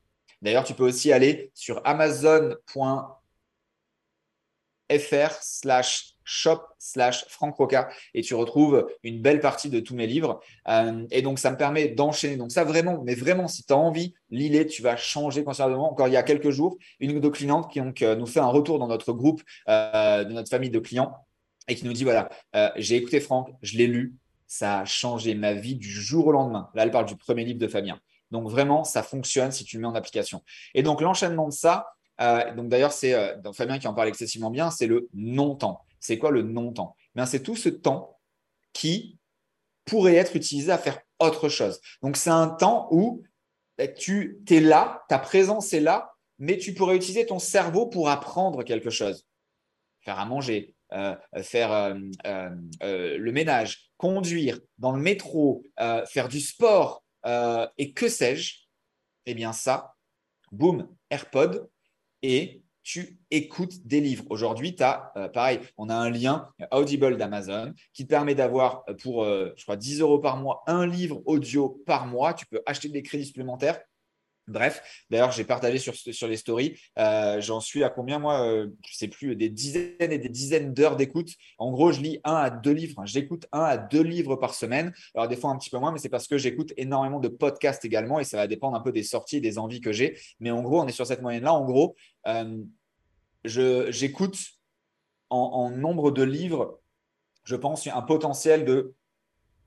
D'ailleurs, 0.43 0.65
tu 0.65 0.75
peux 0.75 0.85
aussi 0.85 1.13
aller 1.13 1.51
sur 1.55 1.81
amazon.fr 1.85 2.59
slash 5.41 6.18
shop 6.29 6.61
slash 6.79 7.25
Franck 7.29 7.57
Roca 7.57 7.89
et 8.13 8.21
tu 8.21 8.35
retrouves 8.35 8.87
une 9.03 9.23
belle 9.23 9.41
partie 9.41 9.71
de 9.71 9.81
tous 9.81 9.95
mes 9.95 10.07
livres. 10.07 10.41
Euh, 10.69 11.07
et 11.11 11.23
donc, 11.23 11.39
ça 11.39 11.51
me 11.51 11.57
permet 11.57 11.89
d'enchaîner. 11.89 12.37
Donc, 12.37 12.53
ça 12.53 12.65
vraiment, 12.65 13.03
mais 13.03 13.15
vraiment, 13.15 13.49
si 13.49 13.65
tu 13.65 13.73
as 13.73 13.77
envie, 13.77 14.13
lis 14.31 14.67
tu 14.67 14.83
vas 14.83 14.97
changer 14.97 15.43
considérablement. 15.43 15.91
Encore 15.91 16.07
il 16.07 16.13
y 16.13 16.19
a 16.19 16.23
quelques 16.23 16.51
jours, 16.51 16.77
une 17.01 17.19
de 17.19 17.29
clientes 17.31 17.71
qui 17.71 17.81
euh, 18.05 18.15
nous 18.15 18.27
fait 18.27 18.41
un 18.41 18.49
retour 18.49 18.79
dans 18.79 18.89
notre 18.89 19.15
groupe 19.15 19.43
euh, 19.69 20.25
de 20.25 20.33
notre 20.35 20.51
famille 20.51 20.71
de 20.71 20.79
clients 20.79 21.15
et 21.67 21.75
qui 21.75 21.87
nous 21.87 21.93
dit 21.93 22.05
voilà, 22.05 22.31
j'ai 22.77 22.97
écouté 22.97 23.21
Franck, 23.21 23.51
je 23.61 23.77
l'ai 23.77 23.87
lu, 23.87 24.15
ça 24.47 24.81
a 24.81 24.85
changé 24.87 25.35
ma 25.35 25.53
vie 25.53 25.77
du 25.77 25.91
jour 25.91 26.27
au 26.27 26.33
lendemain. 26.33 26.71
Là, 26.75 26.83
elle 26.83 26.91
parle 26.91 27.05
du 27.07 27.17
premier 27.17 27.45
livre 27.45 27.59
de 27.59 27.69
Fabien. 27.69 28.01
Donc, 28.31 28.49
vraiment, 28.49 28.85
ça 28.85 29.03
fonctionne 29.03 29.53
si 29.53 29.65
tu 29.65 29.77
le 29.77 29.83
mets 29.83 29.89
en 29.89 29.95
application. 29.95 30.43
Et 30.75 30.83
donc, 30.83 31.01
l'enchaînement 31.03 31.47
de 31.47 31.53
ça, 31.53 31.89
donc 32.57 32.69
d'ailleurs, 32.69 32.93
c'est 32.93 33.15
Fabien 33.55 33.79
qui 33.79 33.87
en 33.87 33.93
parle 33.93 34.09
excessivement 34.09 34.51
bien, 34.51 34.71
c'est 34.71 34.87
le 34.87 35.09
non-temps. 35.13 35.85
C'est 36.01 36.19
quoi 36.19 36.31
le 36.31 36.43
non-temps? 36.43 36.97
Ben, 37.15 37.27
C'est 37.27 37.43
tout 37.43 37.57
ce 37.57 37.69
temps 37.69 38.19
qui 38.73 39.19
pourrait 39.85 40.17
être 40.17 40.37
utilisé 40.37 40.71
à 40.71 40.79
faire 40.79 41.01
autre 41.19 41.49
chose. 41.49 41.81
Donc, 42.03 42.17
c'est 42.17 42.31
un 42.31 42.49
temps 42.49 42.89
où 42.91 43.23
ben, 43.77 43.93
tu 43.93 44.43
es 44.49 44.61
là, 44.61 45.05
ta 45.09 45.19
présence 45.19 45.73
est 45.73 45.81
là, 45.81 46.13
mais 46.39 46.57
tu 46.57 46.75
pourrais 46.75 46.97
utiliser 46.97 47.27
ton 47.27 47.39
cerveau 47.39 47.87
pour 47.87 48.09
apprendre 48.09 48.63
quelque 48.63 48.91
chose. 48.91 49.27
Faire 50.01 50.19
à 50.19 50.25
manger, 50.25 50.77
euh, 50.93 51.17
faire 51.43 51.73
euh, 51.73 51.95
euh, 52.27 53.19
le 53.19 53.33
ménage, 53.33 53.91
conduire 53.97 54.59
dans 54.79 54.93
le 54.93 55.03
métro, 55.03 55.65
faire 56.07 56.29
du 56.29 56.41
sport 56.41 57.03
et 57.77 57.93
que 57.93 58.09
sais-je? 58.09 58.55
Eh 59.27 59.35
bien, 59.35 59.53
ça, 59.53 59.95
boum, 60.53 60.89
AirPod 61.11 61.69
et 62.23 62.63
tu 62.89 63.19
écoutes 63.31 63.87
des 63.87 64.01
livres. 64.01 64.25
Aujourd'hui, 64.31 64.75
tu 64.75 64.83
as, 64.83 65.13
euh, 65.15 65.29
pareil, 65.29 65.61
on 65.77 65.91
a 65.91 65.95
un 65.95 66.09
lien 66.09 66.49
Audible 66.73 67.19
d'Amazon 67.19 67.75
qui 67.93 68.05
te 68.05 68.09
permet 68.09 68.35
d'avoir 68.35 68.83
euh, 68.89 68.95
pour, 68.95 69.25
euh, 69.25 69.53
je 69.59 69.65
crois, 69.65 69.77
10 69.77 70.01
euros 70.01 70.21
par 70.21 70.39
mois, 70.39 70.63
un 70.67 70.87
livre 70.87 71.21
audio 71.27 71.83
par 71.85 72.07
mois. 72.07 72.33
Tu 72.33 72.47
peux 72.47 72.63
acheter 72.65 72.89
des 72.89 73.03
crédits 73.03 73.27
supplémentaires. 73.27 73.79
Bref, 74.47 75.05
d'ailleurs, 75.11 75.33
j'ai 75.33 75.45
partagé 75.45 75.77
sur, 75.77 75.95
sur 75.95 76.27
les 76.27 76.39
stories. 76.39 76.81
J'en 76.97 77.61
suis 77.61 77.85
à 77.85 77.91
combien, 77.91 78.19
moi 78.19 78.39
Je 78.47 78.65
ne 78.65 78.71
sais 78.95 79.09
plus, 79.09 79.37
des 79.37 79.51
dizaines 79.51 80.11
et 80.11 80.17
des 80.17 80.31
dizaines 80.31 80.73
d'heures 80.73 80.97
d'écoute. 80.97 81.29
En 81.59 81.71
gros, 81.71 81.93
je 81.93 82.01
lis 82.01 82.19
un 82.25 82.37
à 82.37 82.49
deux 82.49 82.73
livres. 82.73 83.03
J'écoute 83.05 83.45
un 83.53 83.65
à 83.65 83.77
deux 83.77 84.03
livres 84.03 84.37
par 84.37 84.55
semaine. 84.55 84.95
Alors, 85.15 85.29
des 85.29 85.37
fois, 85.37 85.51
un 85.51 85.59
petit 85.59 85.69
peu 85.69 85.77
moins, 85.77 85.93
mais 85.93 85.99
c'est 85.99 86.09
parce 86.09 86.27
que 86.27 86.39
j'écoute 86.39 86.73
énormément 86.79 87.21
de 87.21 87.29
podcasts 87.29 87.85
également 87.85 88.21
et 88.21 88.25
ça 88.25 88.39
va 88.39 88.47
dépendre 88.47 88.75
un 88.75 88.81
peu 88.81 88.91
des 88.91 89.03
sorties 89.03 89.37
et 89.37 89.41
des 89.43 89.59
envies 89.59 89.83
que 89.83 89.93
j'ai. 89.93 90.19
Mais 90.41 90.51
en 90.51 90.63
gros, 90.63 90.81
on 90.81 90.87
est 90.87 90.93
sur 90.93 91.07
cette 91.07 91.21
moyenne-là. 91.21 91.53
En 91.53 91.67
gros, 91.67 91.95
j'écoute 93.49 94.39
en, 95.31 95.71
nombre 95.71 96.11
de 96.11 96.23
livres, 96.23 96.81
je 97.45 97.57
pense, 97.57 97.87
un 97.87 98.03
potentiel 98.03 98.65
de 98.65 98.95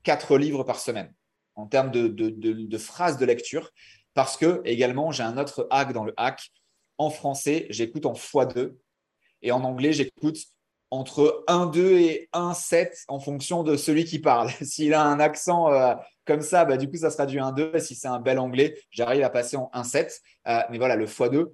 4 0.03 0.37
livres 0.37 0.63
par 0.63 0.79
semaine 0.79 1.13
en 1.55 1.67
termes 1.67 1.91
de, 1.91 2.77
phrases 2.77 3.17
de 3.17 3.25
lecture. 3.25 3.71
Parce 4.13 4.35
que 4.35 4.61
également, 4.65 5.11
j'ai 5.11 5.23
un 5.23 5.37
autre 5.37 5.67
hack 5.69 5.93
dans 5.93 6.03
le 6.03 6.13
hack. 6.17 6.51
En 6.97 7.09
français, 7.09 7.65
j'écoute 7.69 8.05
en 8.05 8.13
x2 8.13 8.75
et 9.41 9.51
en 9.51 9.63
anglais, 9.63 9.93
j'écoute 9.93 10.37
entre 10.91 11.45
1-2 11.47 11.79
et 11.99 12.29
1-7 12.33 13.05
en 13.07 13.19
fonction 13.19 13.63
de 13.63 13.77
celui 13.77 14.03
qui 14.03 14.19
parle. 14.19 14.51
S'il 14.61 14.93
a 14.93 15.03
un 15.03 15.19
accent 15.19 15.71
euh, 15.71 15.95
comme 16.25 16.41
ça, 16.41 16.65
bah, 16.65 16.77
du 16.77 16.89
coup, 16.89 16.97
ça 16.97 17.09
sera 17.09 17.25
du 17.25 17.37
1-2. 17.37 17.79
Si 17.79 17.95
c'est 17.95 18.09
un 18.09 18.19
bel 18.19 18.37
anglais, 18.37 18.77
j'arrive 18.91 19.23
à 19.23 19.29
passer 19.29 19.55
en 19.57 19.71
1-7. 19.73 20.19
Euh, 20.47 20.59
mais 20.69 20.77
voilà, 20.77 20.95
le 20.95 21.05
x2, 21.05 21.47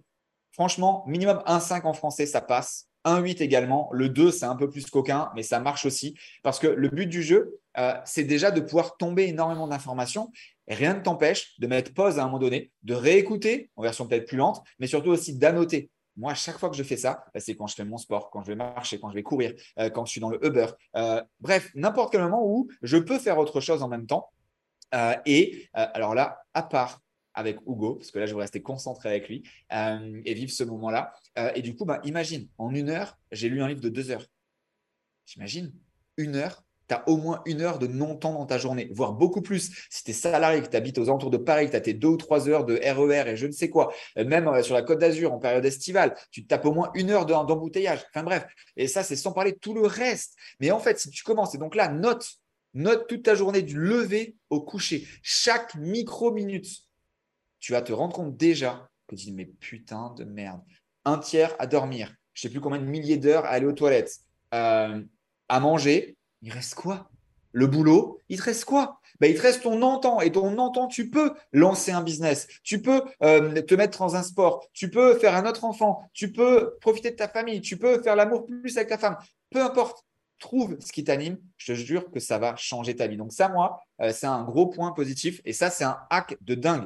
Franchement, 0.58 1.04
minimum 1.06 1.44
1,5 1.46 1.86
en 1.86 1.94
français, 1.94 2.26
ça 2.26 2.42
passe. 2.42 2.88
1,8 3.06 3.44
également. 3.44 3.90
Le 3.94 4.10
2, 4.10 4.32
c'est 4.32 4.46
un 4.46 4.56
peu 4.56 4.68
plus 4.68 4.90
coquin, 4.90 5.32
mais 5.36 5.44
ça 5.44 5.60
marche 5.60 5.86
aussi. 5.86 6.18
Parce 6.42 6.58
que 6.58 6.66
le 6.66 6.90
but 6.90 7.06
du 7.06 7.22
jeu, 7.22 7.60
euh, 7.78 7.94
c'est 8.06 8.24
déjà 8.24 8.50
de 8.50 8.60
pouvoir 8.60 8.98
tomber 8.98 9.28
énormément 9.28 9.68
d'informations. 9.68 10.32
rien 10.68 10.96
ne 10.96 11.00
t'empêche 11.02 11.58
de 11.60 11.68
mettre 11.68 11.94
pause 11.94 12.18
à 12.18 12.24
un 12.24 12.26
moment 12.26 12.40
donné, 12.40 12.72
de 12.82 12.96
réécouter 12.96 13.70
en 13.76 13.84
version 13.84 14.08
peut-être 14.08 14.28
plus 14.28 14.38
lente, 14.38 14.64
mais 14.80 14.88
surtout 14.88 15.12
aussi 15.12 15.38
d'annoter. 15.38 15.92
Moi, 16.16 16.34
chaque 16.34 16.58
fois 16.58 16.72
que 16.72 16.76
je 16.76 16.82
fais 16.82 16.98
ça, 16.98 17.24
bah, 17.36 17.40
c'est 17.40 17.56
quand 17.56 17.68
je 17.68 17.76
fais 17.76 17.86
mon 17.86 18.00
sport, 18.00 18.32
quand 18.32 18.42
je 18.42 18.48
vais 18.48 18.56
marcher, 18.56 19.00
quand 19.00 19.12
je 19.12 19.16
vais 19.16 19.24
courir, 19.24 19.54
euh, 19.78 19.92
quand 19.92 20.06
je 20.06 20.12
suis 20.12 20.22
dans 20.22 20.32
le 20.32 20.44
Uber. 20.44 20.66
Euh, 20.96 21.22
bref, 21.40 21.70
n'importe 21.76 22.12
quel 22.12 22.22
moment 22.22 22.44
où 22.44 22.68
je 22.82 22.98
peux 22.98 23.20
faire 23.20 23.38
autre 23.38 23.62
chose 23.62 23.84
en 23.84 23.88
même 23.88 24.08
temps. 24.08 24.32
et 25.26 25.70
alors 25.74 26.16
là, 26.16 26.40
à 26.54 26.64
part 26.64 27.02
avec 27.38 27.60
Hugo, 27.68 27.96
parce 27.96 28.10
que 28.10 28.18
là, 28.18 28.26
je 28.26 28.34
vais 28.34 28.42
rester 28.42 28.62
concentré 28.62 29.10
avec 29.10 29.30
lui 29.30 29.44
euh, 29.72 30.22
et 30.26 30.34
vivre 30.34 30.52
ce 30.52 30.64
moment-là. 30.64 31.14
Euh, 31.38 31.52
et 31.54 31.62
du 31.62 31.76
coup, 31.76 31.86
bah, 31.86 32.02
imagine, 32.04 32.48
en 32.58 32.74
une 32.74 32.90
heure, 32.90 33.18
j'ai 33.32 33.48
lu 33.48 33.62
un 33.62 33.68
livre 33.68 33.80
de 33.80 33.90
deux 33.90 34.10
heures. 34.10 34.26
J'imagine, 35.28 35.72
une 36.18 36.36
heure, 36.36 36.64
tu 36.90 36.96
as 36.96 37.08
au 37.08 37.18
moins 37.18 37.44
une 37.46 37.62
heure 37.62 37.78
de 37.78 37.86
non-temps 37.86 38.34
dans 38.34 38.48
ta 38.48 38.58
journée, 38.58 38.90
voire 38.92 39.14
beaucoup 39.14 39.44
plus. 39.44 39.72
Si 39.92 40.04
tu 40.04 40.12
es 40.12 40.14
salarié, 40.16 40.64
que 40.64 40.68
tu 40.68 40.76
habites 40.76 40.98
aux 40.98 41.10
alentours 41.10 41.30
de 41.30 41.38
Paris, 41.38 41.68
que 41.68 41.72
tu 41.72 41.78
as 41.78 41.82
tes 41.82 41.94
deux 41.94 42.08
ou 42.08 42.18
trois 42.18 42.50
heures 42.50 42.66
de 42.66 42.74
RER 42.74 43.24
e 43.24 43.28
et 43.28 43.38
je 43.38 43.46
ne 43.46 43.52
sais 43.52 43.70
quoi, 43.70 43.94
euh, 44.18 44.26
même 44.26 44.64
sur 44.64 44.74
la 44.74 44.82
Côte 44.82 44.98
d'Azur 44.98 45.32
en 45.32 45.38
période 45.38 45.64
estivale, 45.64 46.16
tu 46.32 46.42
te 46.44 46.48
tapes 46.48 46.66
au 46.66 46.74
moins 46.74 46.90
une 46.96 47.12
heure 47.12 47.28
d'embouteillage. 47.28 48.04
Enfin 48.10 48.24
bref, 48.24 48.48
et 48.78 48.88
ça, 48.88 49.04
c'est 49.04 49.16
sans 49.16 49.32
parler 49.32 49.52
de 49.52 49.60
tout 49.60 49.76
le 49.76 49.86
reste. 49.86 50.34
Mais 50.60 50.72
en 50.72 50.80
fait, 50.80 50.98
si 51.00 51.12
tu 51.12 51.24
commences, 51.24 51.54
et 51.54 51.60
donc 51.60 51.76
là, 51.76 51.88
note, 51.90 52.28
note 52.74 53.08
toute 53.08 53.22
ta 53.22 53.36
journée 53.36 53.62
du 53.62 53.78
lever 53.78 54.36
au 54.50 54.62
coucher, 54.62 55.08
chaque 55.22 55.76
micro-minute 55.76 56.87
tu 57.60 57.72
vas 57.72 57.82
te 57.82 57.94
rendre 57.94 58.16
compte 58.16 58.36
déjà 58.38 58.90
que 59.08 59.16
tu 59.16 59.26
dis, 59.26 59.32
mais 59.32 59.46
putain 59.46 60.14
de 60.18 60.24
merde, 60.24 60.62
un 61.06 61.18
tiers 61.18 61.56
à 61.60 61.68
dormir, 61.68 62.14
je 62.34 62.42
sais 62.42 62.50
plus 62.50 62.62
combien 62.62 62.80
de 62.80 62.86
milliers 62.86 63.18
d'heures 63.18 63.46
à 63.46 63.50
aller 63.50 63.66
aux 63.66 63.74
toilettes, 63.74 64.20
euh, 64.54 65.02
à 65.50 65.60
manger, 65.60 66.18
il 66.42 66.52
reste 66.52 66.76
quoi? 66.76 67.10
Le 67.54 67.66
boulot, 67.66 68.20
il 68.30 68.38
te 68.38 68.44
reste 68.44 68.66
quoi? 68.66 69.00
Ben, 69.20 69.32
Il 69.32 69.38
te 69.38 69.42
reste 69.42 69.64
ton 69.64 69.82
entend. 69.82 70.22
Et 70.22 70.32
ton 70.32 70.58
entend, 70.60 70.88
tu 70.88 71.10
peux 71.10 71.34
lancer 71.52 71.92
un 71.92 72.04
business, 72.04 72.48
tu 72.64 72.82
peux 72.82 73.02
euh, 73.24 73.62
te 73.62 73.74
mettre 73.74 74.00
dans 74.00 74.16
un 74.16 74.22
sport, 74.22 74.68
tu 74.74 74.92
peux 74.92 75.18
faire 75.18 75.36
un 75.36 75.46
autre 75.48 75.64
enfant, 75.64 76.08
tu 76.14 76.32
peux 76.32 76.76
profiter 76.82 77.12
de 77.12 77.16
ta 77.16 77.28
famille, 77.28 77.62
tu 77.62 77.78
peux 77.78 78.02
faire 78.04 78.16
l'amour 78.16 78.46
plus 78.46 78.78
avec 78.78 78.90
ta 78.90 78.98
femme, 78.98 79.18
peu 79.50 79.64
importe. 79.64 80.04
trouve 80.40 80.78
ce 80.80 80.92
qui 80.92 81.04
t'anime, 81.04 81.40
je 81.58 81.74
te 81.74 81.76
jure 81.76 82.12
que 82.12 82.20
ça 82.20 82.38
va 82.38 82.56
changer 82.58 82.96
ta 82.96 83.08
vie. 83.08 83.18
Donc 83.18 83.34
ça, 83.34 83.50
moi, 83.50 83.80
euh, 84.02 84.12
c'est 84.14 84.28
un 84.28 84.44
gros 84.44 84.68
point 84.68 84.92
positif. 84.92 85.42
Et 85.46 85.54
ça, 85.54 85.72
c'est 85.72 85.84
un 85.84 85.98
hack 86.12 86.38
de 86.42 86.54
dingue. 86.54 86.86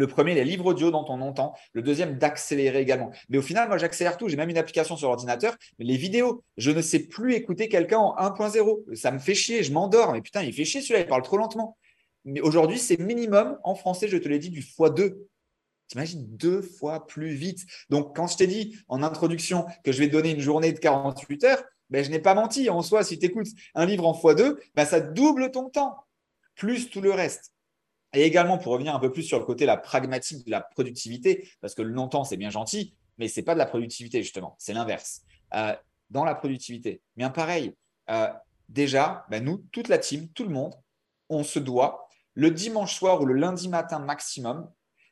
Le 0.00 0.06
premier, 0.06 0.32
les 0.32 0.44
livres 0.44 0.64
audio 0.64 0.90
dont 0.90 1.04
on 1.08 1.20
entend. 1.20 1.54
Le 1.74 1.82
deuxième, 1.82 2.16
d'accélérer 2.16 2.80
également. 2.80 3.10
Mais 3.28 3.36
au 3.36 3.42
final, 3.42 3.68
moi, 3.68 3.76
j'accélère 3.76 4.16
tout. 4.16 4.30
J'ai 4.30 4.36
même 4.38 4.48
une 4.48 4.56
application 4.56 4.96
sur 4.96 5.08
l'ordinateur. 5.08 5.54
Mais 5.78 5.84
les 5.84 5.98
vidéos, 5.98 6.42
je 6.56 6.70
ne 6.70 6.80
sais 6.80 7.00
plus 7.00 7.34
écouter 7.34 7.68
quelqu'un 7.68 7.98
en 7.98 8.16
1.0. 8.16 8.94
Ça 8.94 9.10
me 9.10 9.18
fait 9.18 9.34
chier. 9.34 9.62
Je 9.62 9.74
m'endors. 9.74 10.14
Mais 10.14 10.22
putain, 10.22 10.42
il 10.42 10.54
fait 10.54 10.64
chier 10.64 10.80
celui-là. 10.80 11.00
Il 11.00 11.06
parle 11.06 11.20
trop 11.20 11.36
lentement. 11.36 11.76
Mais 12.24 12.40
aujourd'hui, 12.40 12.78
c'est 12.78 12.98
minimum 12.98 13.58
en 13.62 13.74
français, 13.74 14.08
je 14.08 14.16
te 14.16 14.26
l'ai 14.26 14.38
dit, 14.38 14.48
du 14.48 14.62
x2. 14.62 15.18
T'imagines 15.88 16.24
deux 16.34 16.62
fois 16.62 17.06
plus 17.06 17.34
vite. 17.34 17.66
Donc, 17.90 18.16
quand 18.16 18.26
je 18.26 18.38
t'ai 18.38 18.46
dit 18.46 18.78
en 18.88 19.02
introduction 19.02 19.66
que 19.84 19.92
je 19.92 19.98
vais 19.98 20.08
donner 20.08 20.30
une 20.30 20.40
journée 20.40 20.72
de 20.72 20.78
48 20.78 21.44
heures, 21.44 21.62
ben, 21.90 22.02
je 22.02 22.08
n'ai 22.08 22.20
pas 22.20 22.34
menti. 22.34 22.70
En 22.70 22.80
soi, 22.80 23.04
si 23.04 23.18
tu 23.18 23.26
écoutes 23.26 23.48
un 23.74 23.84
livre 23.84 24.06
en 24.06 24.14
x2, 24.14 24.56
ben, 24.74 24.86
ça 24.86 25.00
double 25.00 25.50
ton 25.50 25.68
temps, 25.68 25.94
plus 26.54 26.88
tout 26.88 27.02
le 27.02 27.12
reste. 27.12 27.52
Et 28.12 28.22
également, 28.22 28.58
pour 28.58 28.72
revenir 28.72 28.94
un 28.94 28.98
peu 28.98 29.12
plus 29.12 29.22
sur 29.22 29.38
le 29.38 29.44
côté 29.44 29.66
la 29.66 29.76
pragmatique 29.76 30.44
de 30.44 30.50
la 30.50 30.60
productivité, 30.60 31.48
parce 31.60 31.74
que 31.74 31.82
le 31.82 31.90
longtemps, 31.90 32.24
c'est 32.24 32.36
bien 32.36 32.50
gentil, 32.50 32.94
mais 33.18 33.28
ce 33.28 33.40
n'est 33.40 33.44
pas 33.44 33.54
de 33.54 33.58
la 33.58 33.66
productivité, 33.66 34.22
justement. 34.22 34.56
C'est 34.58 34.72
l'inverse. 34.72 35.22
Euh, 35.54 35.74
dans 36.10 36.24
la 36.24 36.34
productivité, 36.34 37.02
bien 37.16 37.30
pareil, 37.30 37.74
euh, 38.10 38.28
déjà, 38.68 39.24
ben, 39.30 39.44
nous, 39.44 39.58
toute 39.70 39.88
la 39.88 39.98
team, 39.98 40.28
tout 40.28 40.44
le 40.44 40.50
monde, 40.50 40.74
on 41.28 41.44
se 41.44 41.58
doit, 41.60 42.08
le 42.34 42.50
dimanche 42.50 42.96
soir 42.96 43.20
ou 43.20 43.26
le 43.26 43.34
lundi 43.34 43.68
matin 43.68 44.00
maximum, 44.00 44.68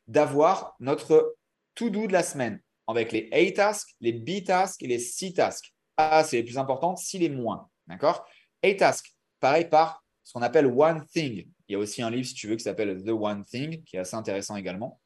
d'avoir 0.07 0.75
notre 0.79 1.37
to-do 1.75 2.07
de 2.07 2.13
la 2.13 2.23
semaine 2.23 2.61
avec 2.87 3.11
les 3.11 3.29
A 3.31 3.51
tasks, 3.51 3.95
les 4.01 4.13
B 4.13 4.43
tasks 4.43 4.81
et 4.81 4.87
les 4.87 4.99
C 4.99 5.31
tasks. 5.31 5.73
A, 5.95 6.23
c'est 6.23 6.37
les 6.37 6.43
plus 6.43 6.57
importantes, 6.57 6.97
C, 6.97 7.19
les 7.19 7.29
moins. 7.29 7.69
D'accord? 7.87 8.25
A 8.63 8.73
tasks, 8.73 9.15
pareil 9.39 9.69
par 9.69 10.03
ce 10.23 10.33
qu'on 10.33 10.41
appelle 10.41 10.65
One 10.65 11.05
Thing. 11.05 11.47
Il 11.69 11.73
y 11.73 11.75
a 11.75 11.79
aussi 11.79 12.01
un 12.01 12.09
livre, 12.09 12.25
si 12.25 12.33
tu 12.33 12.47
veux, 12.47 12.55
qui 12.55 12.63
s'appelle 12.63 13.03
The 13.03 13.09
One 13.09 13.45
Thing, 13.45 13.83
qui 13.83 13.95
est 13.95 13.99
assez 13.99 14.15
intéressant 14.15 14.55
également. 14.55 14.99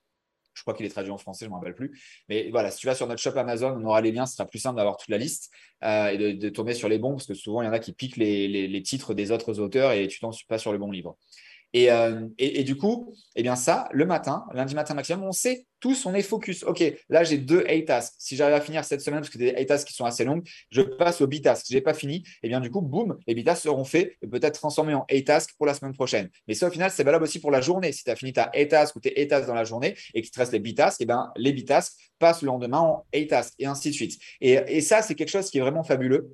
Je 0.53 0.61
crois 0.61 0.73
qu'il 0.73 0.85
est 0.85 0.89
traduit 0.89 1.11
en 1.11 1.17
français, 1.17 1.45
je 1.45 1.49
ne 1.49 1.55
me 1.55 1.59
rappelle 1.59 1.75
plus. 1.75 1.99
Mais 2.29 2.49
voilà, 2.51 2.71
si 2.71 2.79
tu 2.79 2.87
vas 2.87 2.95
sur 2.95 3.07
notre 3.07 3.21
shop 3.21 3.35
Amazon, 3.35 3.71
on 3.71 3.85
aura 3.85 4.01
les 4.01 4.11
liens, 4.11 4.25
ce 4.25 4.35
sera 4.35 4.47
plus 4.47 4.59
simple 4.59 4.77
d'avoir 4.77 4.97
toute 4.97 5.09
la 5.09 5.17
liste 5.17 5.51
euh, 5.83 6.07
et 6.09 6.35
de, 6.35 6.49
tomber 6.49 6.73
sur 6.73 6.87
les 6.87 6.99
bons, 6.99 7.13
parce 7.13 7.27
que 7.27 7.33
souvent, 7.33 7.61
il 7.61 7.65
y 7.65 7.67
en 7.67 7.73
a 7.73 7.79
qui 7.79 7.91
piquent 7.91 8.17
les, 8.17 8.83
titres 8.83 9.13
des 9.13 9.31
autres 9.31 9.59
auteurs 9.59 9.91
et 9.91 10.07
tu 10.07 10.19
tombes 10.19 10.33
pas 10.47 10.57
sur 10.57 10.71
le 10.71 10.77
bon 10.77 10.91
livre. 10.91 11.17
Euh, 11.75 12.27
et, 12.37 12.63
du 12.63 12.77
coup, 12.77 13.13
eh 13.35 13.41
bien 13.41 13.55
ça, 13.55 13.89
le 13.91 14.05
matin, 14.05 14.45
lundi 14.53 14.75
matin 14.75 14.93
maximum, 14.93 15.23
on 15.23 15.31
sait 15.31 15.65
tous, 15.79 16.05
on 16.05 16.13
est 16.13 16.21
focus. 16.21 16.63
OK, 16.63 16.83
là, 17.09 17.23
j'ai 17.23 17.37
deux 17.37 17.65
A-tasks. 17.67 18.13
Si 18.17 18.35
j'arrive 18.35 18.55
à 18.55 18.61
finir 18.61 18.85
cette 18.85 19.01
semaine, 19.01 19.19
parce 19.19 19.31
que 19.31 19.37
des 19.37 19.53
A-tasks 19.55 19.87
qui 19.87 19.93
sont 19.93 20.05
assez 20.05 20.23
longues, 20.23 20.47
je 20.69 20.81
passe 20.81 21.19
aux 21.21 21.27
B-tasks. 21.27 21.65
Si 21.65 21.73
je 21.73 21.77
n'ai 21.77 21.81
pas 21.81 21.93
fini, 21.93 22.23
eh 22.41 22.47
bien 22.47 22.61
du 22.61 22.69
coup, 22.69 22.81
boum, 22.81 23.17
les 23.27 23.35
B-tasks 23.35 23.63
seront 23.63 23.83
faits 23.83 24.15
et 24.21 24.27
peut-être 24.27 24.59
transformés 24.59 24.93
en 24.93 25.05
A-tasks 25.09 25.55
pour 25.57 25.65
la 25.65 25.73
semaine 25.73 25.93
prochaine. 25.93 26.29
Mais 26.47 26.53
ça, 26.53 26.67
au 26.67 26.71
final, 26.71 26.91
c'est 26.91 27.03
valable 27.03 27.23
aussi 27.23 27.39
pour 27.39 27.51
la 27.51 27.59
journée. 27.59 27.91
Si 27.91 28.03
tu 28.03 28.11
as 28.11 28.15
fini 28.15 28.33
ta 28.33 28.49
A-task 28.53 28.95
ou 28.95 28.99
tes 28.99 29.19
A-tasks 29.21 29.47
dans 29.47 29.55
la 29.55 29.65
journée 29.65 29.95
et 30.13 30.21
qu'il 30.21 30.31
te 30.31 30.39
reste 30.39 30.53
les 30.53 30.59
B-tasks, 30.59 31.01
eh 31.01 31.05
bien, 31.05 31.31
les 31.35 31.51
B-tasks 31.51 31.93
passent 32.19 32.43
le 32.43 32.47
lendemain 32.47 32.79
en 32.79 33.05
A-tasks 33.13 33.55
et 33.59 33.65
ainsi 33.65 33.89
de 33.89 33.95
suite. 33.95 34.19
Et, 34.39 34.53
et 34.67 34.81
ça, 34.81 35.01
c'est 35.01 35.15
quelque 35.15 35.29
chose 35.29 35.49
qui 35.49 35.57
est 35.57 35.61
vraiment 35.61 35.83
fabuleux. 35.83 36.31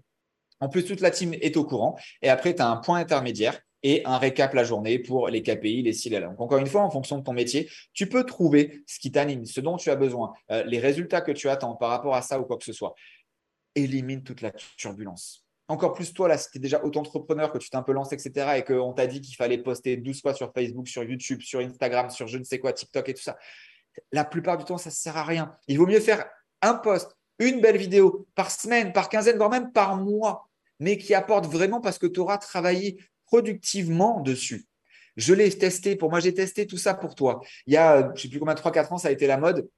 En 0.59 0.69
plus, 0.69 0.83
toute 0.83 0.99
la 0.99 1.09
team 1.09 1.33
est 1.33 1.55
au 1.57 1.63
courant. 1.63 1.97
Et 2.21 2.29
après, 2.29 2.53
tu 2.53 2.61
as 2.61 2.69
un 2.69 2.77
point 2.77 2.99
intermédiaire 2.99 3.59
et 3.83 4.01
un 4.05 4.17
récap 4.17 4.53
la 4.53 4.63
journée 4.63 4.99
pour 4.99 5.29
les 5.29 5.41
KPI, 5.41 5.83
les 5.83 5.93
CIL. 5.93 6.21
Donc, 6.21 6.39
encore 6.39 6.57
une 6.57 6.67
fois, 6.67 6.81
en 6.81 6.89
fonction 6.89 7.17
de 7.17 7.23
ton 7.23 7.33
métier, 7.33 7.69
tu 7.93 8.07
peux 8.07 8.25
trouver 8.25 8.83
ce 8.85 8.99
qui 8.99 9.11
t'anime, 9.11 9.45
ce 9.45 9.61
dont 9.61 9.77
tu 9.77 9.89
as 9.89 9.95
besoin, 9.95 10.33
euh, 10.51 10.63
les 10.63 10.79
résultats 10.79 11.21
que 11.21 11.31
tu 11.31 11.49
attends 11.49 11.75
par 11.75 11.89
rapport 11.89 12.15
à 12.15 12.21
ça 12.21 12.39
ou 12.39 12.43
quoi 12.43 12.57
que 12.57 12.65
ce 12.65 12.73
soit. 12.73 12.93
Élimine 13.75 14.23
toute 14.23 14.41
la 14.41 14.51
turbulence. 14.77 15.45
Encore 15.69 15.93
plus 15.93 16.13
toi, 16.13 16.27
là, 16.27 16.37
si 16.37 16.49
tu 16.49 16.57
es 16.57 16.61
déjà 16.61 16.83
auto-entrepreneur, 16.83 17.51
que 17.51 17.59
tu 17.59 17.69
t'es 17.69 17.77
un 17.77 17.83
peu 17.83 17.93
lancé, 17.93 18.15
etc., 18.15 18.55
et 18.57 18.63
qu'on 18.63 18.91
t'a 18.91 19.05
dit 19.05 19.21
qu'il 19.21 19.35
fallait 19.35 19.59
poster 19.59 19.97
12 19.97 20.21
fois 20.21 20.33
sur 20.33 20.51
Facebook, 20.51 20.87
sur 20.87 21.03
YouTube, 21.03 21.41
sur 21.41 21.59
Instagram, 21.59 22.09
sur 22.09 22.27
je 22.27 22.39
ne 22.39 22.43
sais 22.43 22.57
quoi, 22.57 22.73
TikTok 22.73 23.07
et 23.07 23.13
tout 23.13 23.21
ça. 23.21 23.37
La 24.11 24.25
plupart 24.25 24.57
du 24.57 24.65
temps, 24.65 24.79
ça 24.79 24.89
ne 24.89 24.95
sert 24.95 25.15
à 25.15 25.23
rien. 25.23 25.55
Il 25.67 25.77
vaut 25.77 25.85
mieux 25.85 25.99
faire 25.99 26.25
un 26.63 26.73
post, 26.73 27.15
une 27.37 27.61
belle 27.61 27.77
vidéo 27.77 28.27
par 28.33 28.49
semaine, 28.49 28.91
par 28.93 29.09
quinzaine, 29.09 29.37
voire 29.37 29.51
même 29.51 29.71
par 29.71 29.95
mois, 29.95 30.49
mais 30.79 30.97
qui 30.97 31.13
apporte 31.13 31.45
vraiment 31.45 31.81
parce 31.81 31.99
que 31.99 32.07
tu 32.07 32.19
auras 32.19 32.39
travaillé 32.39 32.97
productivement 33.29 34.21
dessus. 34.21 34.65
Je 35.17 35.33
l'ai 35.33 35.49
testé, 35.49 35.95
pour 35.95 36.09
moi, 36.09 36.19
j'ai 36.19 36.33
testé 36.33 36.65
tout 36.65 36.77
ça 36.77 36.93
pour 36.93 37.13
toi. 37.13 37.41
Il 37.67 37.73
y 37.73 37.77
a, 37.77 38.01
je 38.01 38.11
ne 38.11 38.15
sais 38.15 38.29
plus 38.29 38.39
combien, 38.39 38.55
3-4 38.55 38.93
ans, 38.93 38.97
ça 38.97 39.09
a 39.09 39.11
été 39.11 39.27
la 39.27 39.37
mode 39.37 39.69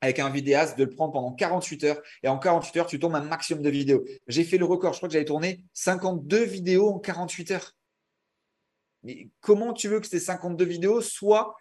avec 0.00 0.18
un 0.18 0.30
vidéaste 0.30 0.78
de 0.78 0.84
le 0.84 0.90
prendre 0.90 1.12
pendant 1.12 1.32
48 1.32 1.84
heures. 1.84 2.02
Et 2.22 2.28
en 2.28 2.38
48 2.38 2.78
heures, 2.78 2.86
tu 2.86 2.98
tombes 2.98 3.14
un 3.14 3.22
maximum 3.22 3.62
de 3.62 3.70
vidéos. 3.70 4.04
J'ai 4.26 4.44
fait 4.44 4.58
le 4.58 4.64
record. 4.64 4.92
Je 4.92 4.98
crois 4.98 5.08
que 5.08 5.12
j'avais 5.12 5.24
tourné 5.24 5.62
52 5.72 6.44
vidéos 6.44 6.90
en 6.90 6.98
48 6.98 7.50
heures. 7.52 7.72
Mais 9.02 9.28
comment 9.40 9.72
tu 9.72 9.88
veux 9.88 10.00
que 10.00 10.06
ces 10.06 10.20
52 10.20 10.64
vidéos 10.64 11.00
soient 11.00 11.56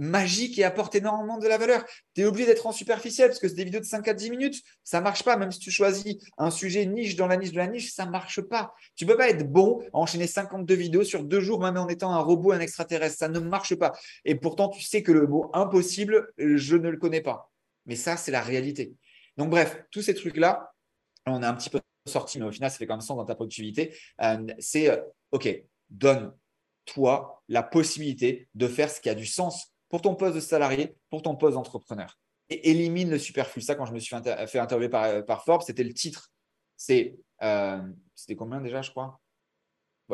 magique 0.00 0.58
et 0.58 0.64
apporte 0.64 0.94
énormément 0.94 1.38
de 1.38 1.46
la 1.46 1.58
valeur. 1.58 1.84
Tu 2.14 2.22
es 2.22 2.24
obligé 2.24 2.46
d'être 2.46 2.66
en 2.66 2.72
superficiel 2.72 3.28
parce 3.28 3.38
que 3.38 3.48
c'est 3.48 3.54
des 3.54 3.64
vidéos 3.64 3.80
de 3.80 3.84
5 3.84 4.08
à 4.08 4.14
10 4.14 4.30
minutes. 4.30 4.62
Ça 4.82 4.98
ne 4.98 5.04
marche 5.04 5.22
pas. 5.22 5.36
Même 5.36 5.52
si 5.52 5.60
tu 5.60 5.70
choisis 5.70 6.16
un 6.38 6.50
sujet 6.50 6.86
niche 6.86 7.16
dans 7.16 7.26
la 7.26 7.36
niche 7.36 7.52
de 7.52 7.58
la 7.58 7.68
niche, 7.68 7.92
ça 7.92 8.06
ne 8.06 8.10
marche 8.10 8.40
pas. 8.40 8.72
Tu 8.96 9.04
ne 9.04 9.10
peux 9.10 9.16
pas 9.16 9.28
être 9.28 9.46
bon 9.46 9.80
à 9.92 9.98
enchaîner 9.98 10.26
52 10.26 10.74
vidéos 10.74 11.04
sur 11.04 11.22
deux 11.22 11.40
jours, 11.40 11.60
même 11.60 11.76
en 11.76 11.86
étant 11.88 12.12
un 12.12 12.20
robot, 12.20 12.52
un 12.52 12.60
extraterrestre. 12.60 13.18
Ça 13.18 13.28
ne 13.28 13.38
marche 13.40 13.74
pas. 13.74 13.92
Et 14.24 14.34
pourtant, 14.34 14.68
tu 14.68 14.82
sais 14.82 15.02
que 15.02 15.12
le 15.12 15.26
mot 15.26 15.50
impossible, 15.52 16.32
je 16.38 16.76
ne 16.76 16.88
le 16.88 16.96
connais 16.96 17.20
pas. 17.20 17.50
Mais 17.84 17.96
ça, 17.96 18.16
c'est 18.16 18.32
la 18.32 18.40
réalité. 18.40 18.94
Donc, 19.36 19.50
bref, 19.50 19.84
tous 19.90 20.02
ces 20.02 20.14
trucs-là, 20.14 20.72
on 21.26 21.42
a 21.42 21.48
un 21.48 21.54
petit 21.54 21.70
peu 21.70 21.80
sorti, 22.06 22.38
mais 22.38 22.46
au 22.46 22.52
final, 22.52 22.70
ça 22.70 22.78
fait 22.78 22.86
quand 22.86 22.94
même 22.94 23.00
sens 23.02 23.16
dans 23.18 23.24
ta 23.24 23.34
productivité. 23.34 23.94
Euh, 24.22 24.46
c'est 24.58 24.90
euh, 24.90 25.02
OK, 25.32 25.48
donne-toi 25.90 27.42
la 27.48 27.62
possibilité 27.62 28.48
de 28.54 28.66
faire 28.66 28.90
ce 28.90 29.00
qui 29.00 29.10
a 29.10 29.14
du 29.14 29.26
sens 29.26 29.74
pour 29.90 30.00
ton 30.00 30.14
poste 30.14 30.36
de 30.36 30.40
salarié, 30.40 30.96
pour 31.10 31.20
ton 31.20 31.36
poste 31.36 31.54
d'entrepreneur. 31.54 32.18
Et 32.48 32.70
élimine 32.70 33.10
le 33.10 33.18
superflu. 33.18 33.60
Ça, 33.60 33.74
quand 33.74 33.84
je 33.84 33.92
me 33.92 33.98
suis 33.98 34.16
fait, 34.16 34.58
interviewer 34.58 34.88
par, 34.88 35.44
Forbes, 35.44 35.62
c'était 35.62 35.84
le 35.84 35.92
titre. 35.92 36.32
Euh, 37.42 37.82
c'était 38.14 38.36
combien 38.36 38.60
déjà, 38.60 38.80
je 38.80 38.90
crois? 38.90 39.20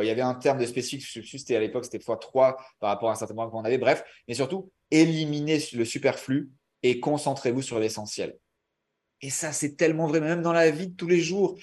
Il 0.03 0.07
y 0.07 0.11
avait 0.11 0.23
un 0.23 0.35
terme 0.35 0.59
de 0.59 0.67
spécifique, 0.67 1.09
je 1.25 1.39
c'était 1.39 1.57
à 1.57 1.61
l'époque, 1.61 1.85
c'était 1.85 1.99
x3 1.99 2.57
par 2.81 2.91
rapport 2.91 3.09
à 3.09 3.13
un 3.13 3.15
certain 3.15 3.33
nombre 3.33 3.51
qu'on 3.51 3.65
avait. 3.65 3.79
Bref, 3.79 4.05
mais 4.29 4.35
surtout, 4.35 4.71
éliminez 4.91 5.59
le 5.73 5.85
superflu 5.87 6.51
et 6.83 7.01
concentrez-vous 7.01 7.63
sur 7.63 7.79
l'essentiel. 7.79 8.37
Et 9.23 9.31
ça, 9.31 9.53
c'est 9.53 9.77
tellement 9.77 10.07
vrai, 10.07 10.21
même 10.21 10.43
dans 10.43 10.53
la 10.53 10.71
vie 10.71 10.89
de 10.89 10.95
tous 10.95 11.09
les 11.09 11.21
jours. 11.21 11.59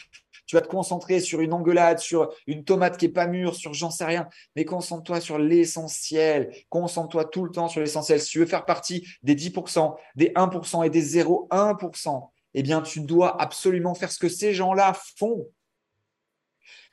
Tu 0.54 0.58
vas 0.58 0.62
te 0.62 0.68
concentrer 0.68 1.20
sur 1.20 1.42
une 1.42 1.52
engueulade, 1.52 1.98
sur 1.98 2.32
une 2.46 2.64
tomate 2.64 2.98
qui 2.98 3.08
n'est 3.08 3.12
pas 3.12 3.26
mûre, 3.26 3.56
sur 3.56 3.74
j'en 3.74 3.90
sais 3.90 4.06
rien. 4.06 4.28
Mais 4.56 4.66
concentre-toi 4.66 5.20
sur 5.20 5.40
l'essentiel. 5.40 6.54
Concentre-toi 6.70 7.26
tout 7.26 7.44
le 7.44 7.50
temps 7.50 7.68
sur 7.68 7.82
l'essentiel. 7.82 8.22
Si 8.22 8.30
tu 8.30 8.38
veux 8.38 8.46
faire 8.46 8.64
partie 8.64 9.04
des 9.24 9.34
10%, 9.34 9.96
des 10.16 10.30
1% 10.36 10.86
et 10.86 10.92
des 10.92 11.24
0,1%, 11.24 12.30
eh 12.54 12.62
bien, 12.62 12.84
tu 12.84 13.00
dois 13.00 13.42
absolument 13.42 13.96
faire 13.96 14.12
ce 14.12 14.20
que 14.20 14.30
ces 14.30 14.54
gens-là 14.54 14.96
font. 15.18 15.48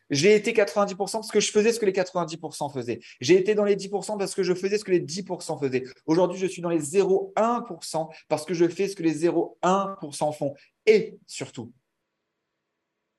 J'ai 0.09 0.35
été 0.35 0.55
90% 0.55 0.97
parce 0.97 1.31
que 1.31 1.41
je 1.41 1.51
faisais 1.51 1.75
ce 1.75 1.79
que 1.79 1.85
les 1.85 1.93
90% 1.93 2.73
faisaient. 2.73 3.01
J'ai 3.21 3.37
été 3.37 3.55
dans 3.55 3.65
les 3.65 3.77
10% 3.77 4.17
parce 4.17 4.35
que 4.35 4.43
je 4.43 4.55
faisais 4.55 4.79
ce 4.79 4.85
que 4.85 4.91
les 4.91 5.03
10% 5.03 5.61
faisaient. 5.61 5.85
Aujourd'hui, 6.07 6.39
je 6.39 6.47
suis 6.47 6.63
dans 6.63 6.71
les 6.71 6.81
0,1% 6.81 8.09
parce 8.27 8.47
que 8.47 8.55
je 8.55 8.67
fais 8.69 8.89
ce 8.89 8.97
que 8.97 9.03
les 9.03 9.27
0,1% 9.27 10.35
font. 10.35 10.55
Et 10.87 11.19
surtout, 11.27 11.75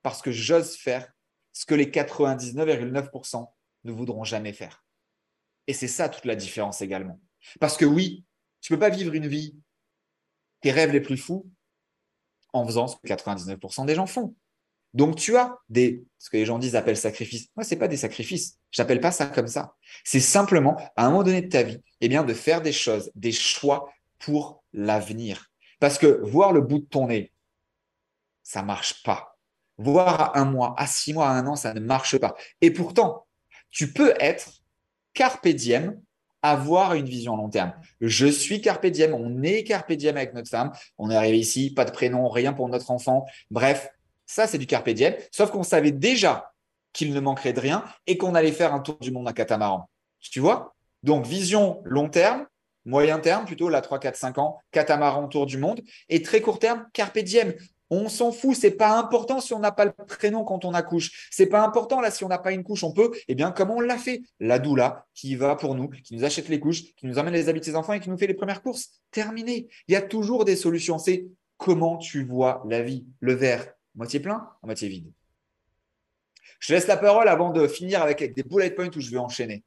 parce 0.02 0.22
que 0.22 0.32
j'ose 0.32 0.76
faire 0.76 1.10
ce 1.52 1.66
que 1.66 1.74
les 1.74 1.86
99,9% 1.86 3.46
ne 3.84 3.92
voudront 3.92 4.24
jamais 4.24 4.52
faire. 4.52 4.84
Et 5.66 5.74
c'est 5.74 5.88
ça 5.88 6.08
toute 6.08 6.24
la 6.24 6.34
différence 6.34 6.82
également. 6.82 7.20
Parce 7.60 7.76
que 7.76 7.84
oui, 7.84 8.24
tu 8.60 8.72
ne 8.72 8.76
peux 8.76 8.80
pas 8.80 8.90
vivre 8.90 9.14
une 9.14 9.26
vie, 9.26 9.56
tes 10.60 10.70
rêves 10.70 10.92
les 10.92 11.00
plus 11.00 11.16
fous, 11.16 11.50
en 12.52 12.66
faisant 12.66 12.86
ce 12.86 12.96
que 12.96 13.06
99% 13.06 13.86
des 13.86 13.94
gens 13.94 14.06
font. 14.06 14.34
Donc 14.94 15.16
tu 15.16 15.36
as 15.36 15.58
des, 15.68 16.04
ce 16.18 16.28
que 16.28 16.36
les 16.36 16.44
gens 16.44 16.58
disent 16.58 16.76
appellent 16.76 16.96
sacrifices. 16.96 17.48
Moi, 17.56 17.64
ce 17.64 17.74
n'est 17.74 17.78
pas 17.78 17.88
des 17.88 17.96
sacrifices. 17.96 18.58
Je 18.70 18.82
n'appelle 18.82 19.00
pas 19.00 19.10
ça 19.10 19.26
comme 19.26 19.48
ça. 19.48 19.74
C'est 20.04 20.20
simplement, 20.20 20.76
à 20.96 21.06
un 21.06 21.10
moment 21.10 21.22
donné 21.22 21.42
de 21.42 21.48
ta 21.48 21.62
vie, 21.62 21.80
eh 22.00 22.08
bien, 22.08 22.24
de 22.24 22.34
faire 22.34 22.60
des 22.60 22.72
choses, 22.72 23.10
des 23.14 23.32
choix 23.32 23.90
pour 24.18 24.62
l'avenir. 24.72 25.50
Parce 25.80 25.98
que 25.98 26.20
voir 26.22 26.52
le 26.52 26.60
bout 26.60 26.78
de 26.78 26.84
ton 26.84 27.08
nez, 27.08 27.32
ça 28.42 28.60
ne 28.60 28.66
marche 28.66 29.02
pas 29.02 29.31
voire 29.78 30.20
à 30.20 30.38
un 30.38 30.44
mois, 30.44 30.74
à 30.78 30.86
six 30.86 31.12
mois, 31.14 31.28
à 31.28 31.32
un 31.32 31.46
an, 31.46 31.56
ça 31.56 31.74
ne 31.74 31.80
marche 31.80 32.18
pas. 32.18 32.34
Et 32.60 32.70
pourtant, 32.70 33.26
tu 33.70 33.92
peux 33.92 34.14
être 34.20 34.62
carpe 35.14 35.48
diem, 35.48 36.00
avoir 36.42 36.94
une 36.94 37.06
vision 37.06 37.34
à 37.34 37.36
long 37.36 37.48
terme. 37.48 37.72
Je 38.00 38.26
suis 38.26 38.60
carpe 38.60 38.86
diem, 38.86 39.14
on 39.14 39.42
est 39.42 39.64
carpe 39.64 39.92
diem 39.92 40.16
avec 40.16 40.34
notre 40.34 40.50
femme, 40.50 40.72
on 40.98 41.10
est 41.10 41.16
arrivé 41.16 41.38
ici, 41.38 41.72
pas 41.72 41.84
de 41.84 41.92
prénom, 41.92 42.28
rien 42.28 42.52
pour 42.52 42.68
notre 42.68 42.90
enfant. 42.90 43.26
Bref, 43.50 43.90
ça 44.26 44.46
c'est 44.46 44.58
du 44.58 44.66
carpe 44.66 44.90
diem, 44.90 45.14
sauf 45.30 45.50
qu'on 45.50 45.62
savait 45.62 45.92
déjà 45.92 46.52
qu'il 46.92 47.14
ne 47.14 47.20
manquerait 47.20 47.52
de 47.52 47.60
rien 47.60 47.84
et 48.06 48.18
qu'on 48.18 48.34
allait 48.34 48.52
faire 48.52 48.74
un 48.74 48.80
tour 48.80 48.98
du 49.00 49.10
monde 49.10 49.28
à 49.28 49.32
catamaran. 49.32 49.88
Tu 50.20 50.40
vois? 50.40 50.74
Donc 51.02 51.26
vision 51.26 51.80
long 51.84 52.08
terme, 52.08 52.46
moyen 52.84 53.18
terme 53.18 53.44
plutôt, 53.44 53.68
là 53.68 53.80
3, 53.80 53.98
4, 53.98 54.16
5 54.16 54.38
ans, 54.38 54.58
catamaran 54.70 55.28
tour 55.28 55.46
du 55.46 55.58
monde, 55.58 55.80
et 56.08 56.22
très 56.22 56.40
court 56.40 56.58
terme, 56.58 56.86
carpe 56.92 57.18
diem 57.18 57.54
On 57.94 58.08
s'en 58.08 58.32
fout, 58.32 58.56
c'est 58.56 58.70
pas 58.70 58.98
important 58.98 59.38
si 59.38 59.52
on 59.52 59.58
n'a 59.58 59.70
pas 59.70 59.84
le 59.84 59.92
prénom 59.92 60.44
quand 60.44 60.64
on 60.64 60.72
accouche. 60.72 61.28
C'est 61.30 61.44
pas 61.44 61.62
important 61.62 62.00
là 62.00 62.10
si 62.10 62.24
on 62.24 62.28
n'a 62.28 62.38
pas 62.38 62.52
une 62.52 62.64
couche, 62.64 62.84
on 62.84 62.92
peut. 62.92 63.10
Eh 63.28 63.34
bien, 63.34 63.52
comment 63.52 63.76
on 63.76 63.80
l'a 63.80 63.98
fait? 63.98 64.22
La 64.40 64.58
doula 64.58 65.04
qui 65.12 65.36
va 65.36 65.56
pour 65.56 65.74
nous, 65.74 65.90
qui 65.90 66.16
nous 66.16 66.24
achète 66.24 66.48
les 66.48 66.58
couches, 66.58 66.94
qui 66.94 67.04
nous 67.04 67.18
amène 67.18 67.34
les 67.34 67.50
habits 67.50 67.60
de 67.60 67.66
ses 67.66 67.76
enfants 67.76 67.92
et 67.92 68.00
qui 68.00 68.08
nous 68.08 68.16
fait 68.16 68.26
les 68.26 68.32
premières 68.32 68.62
courses. 68.62 69.02
Terminé. 69.10 69.68
Il 69.88 69.92
y 69.92 69.96
a 69.96 70.00
toujours 70.00 70.46
des 70.46 70.56
solutions. 70.56 70.96
C'est 70.96 71.26
comment 71.58 71.98
tu 71.98 72.24
vois 72.24 72.64
la 72.66 72.80
vie, 72.80 73.04
le 73.20 73.34
verre, 73.34 73.66
moitié 73.94 74.20
plein, 74.20 74.48
moitié 74.62 74.88
vide. 74.88 75.12
Je 76.60 76.68
te 76.68 76.72
laisse 76.72 76.86
la 76.86 76.96
parole 76.96 77.28
avant 77.28 77.50
de 77.50 77.66
finir 77.66 78.00
avec 78.00 78.32
des 78.34 78.42
bullet 78.42 78.70
points 78.70 78.88
où 78.96 79.00
je 79.00 79.10
vais 79.10 79.18
enchaîner. 79.18 79.64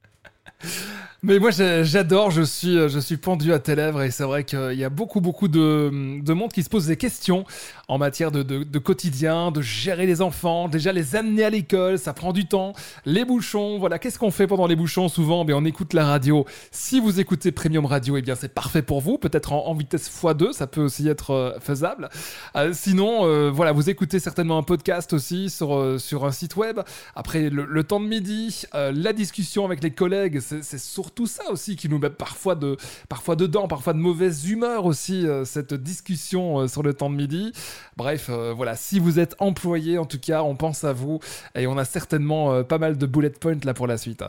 Mais 1.27 1.39
moi 1.39 1.49
j'adore, 1.49 2.29
je 2.29 2.43
suis, 2.43 2.87
je 2.87 2.99
suis 2.99 3.17
pendu 3.17 3.51
à 3.51 3.57
tes 3.57 3.73
lèvres 3.73 4.03
et 4.03 4.11
c'est 4.11 4.25
vrai 4.25 4.43
qu'il 4.43 4.75
y 4.75 4.83
a 4.83 4.89
beaucoup 4.89 5.21
beaucoup 5.21 5.47
de, 5.47 6.21
de, 6.21 6.33
monde 6.33 6.53
qui 6.53 6.61
se 6.61 6.69
pose 6.69 6.85
des 6.85 6.97
questions 6.97 7.45
en 7.87 7.97
matière 7.97 8.31
de, 8.31 8.43
de, 8.43 8.79
quotidien, 8.79 9.49
de 9.49 9.59
gérer 9.59 10.05
les 10.05 10.21
enfants, 10.21 10.67
déjà 10.67 10.91
les 10.91 11.15
amener 11.15 11.43
à 11.43 11.49
l'école, 11.49 11.97
ça 11.97 12.13
prend 12.13 12.31
du 12.31 12.47
temps, 12.47 12.73
les 13.07 13.25
bouchons, 13.25 13.79
voilà, 13.79 13.97
qu'est-ce 13.97 14.19
qu'on 14.19 14.29
fait 14.29 14.45
pendant 14.45 14.67
les 14.67 14.75
bouchons 14.75 15.09
souvent? 15.09 15.45
Bien, 15.45 15.55
On 15.57 15.65
écoute 15.65 15.93
la 15.93 16.05
radio, 16.05 16.45
si 16.69 16.99
vous 16.99 17.19
écoutez 17.19 17.51
Premium 17.51 17.87
Radio, 17.87 18.17
eh 18.17 18.21
bien 18.21 18.35
c'est 18.35 18.53
parfait 18.53 18.83
pour 18.83 19.01
vous, 19.01 19.17
peut-être 19.17 19.51
en, 19.51 19.73
vitesse 19.73 20.07
x2, 20.07 20.53
ça 20.53 20.67
peut 20.67 20.81
aussi 20.81 21.07
être 21.07 21.31
euh, 21.31 21.59
faisable. 21.59 22.09
Euh, 22.55 22.71
sinon, 22.73 23.25
euh, 23.25 23.49
voilà, 23.49 23.71
vous 23.71 23.89
écoutez 23.89 24.19
certainement 24.19 24.59
un 24.59 24.63
podcast 24.63 25.13
aussi 25.13 25.49
sur, 25.49 25.99
sur 25.99 26.23
un 26.25 26.31
site 26.31 26.55
web, 26.55 26.81
après 27.15 27.49
le, 27.49 27.65
le 27.65 27.83
temps 27.83 27.99
de 27.99 28.07
midi, 28.07 28.65
la 28.73 29.11
discussion 29.11 29.65
avec 29.65 29.81
les 29.81 29.91
collègues, 29.91 30.39
c'est 30.39 30.77
surtout 30.77 31.14
ça 31.25 31.49
aussi 31.49 31.75
qui 31.77 31.87
nous 31.87 31.99
met 31.99 32.09
parfois, 32.09 32.55
de, 32.55 32.77
parfois 33.07 33.35
dedans, 33.35 33.67
parfois 33.67 33.93
de 33.93 33.99
mauvaise 33.99 34.49
humeur 34.49 34.85
aussi, 34.85 35.25
euh, 35.25 35.45
cette 35.45 35.73
discussion 35.73 36.59
euh, 36.59 36.67
sur 36.67 36.83
le 36.83 36.93
temps 36.93 37.09
de 37.09 37.15
midi. 37.15 37.53
Bref, 37.95 38.27
euh, 38.29 38.53
voilà, 38.53 38.75
si 38.75 38.99
vous 38.99 39.19
êtes 39.19 39.35
employé, 39.39 39.97
en 39.97 40.05
tout 40.05 40.19
cas, 40.19 40.43
on 40.43 40.55
pense 40.55 40.83
à 40.83 40.91
vous 40.91 41.19
et 41.55 41.67
on 41.67 41.77
a 41.77 41.85
certainement 41.85 42.63
pas 42.63 42.77
mal 42.77 42.97
de 42.97 43.05
bullet 43.05 43.29
points 43.29 43.57
là 43.63 43.73
pour 43.73 43.87
la 43.87 43.97
suite. 43.97 44.23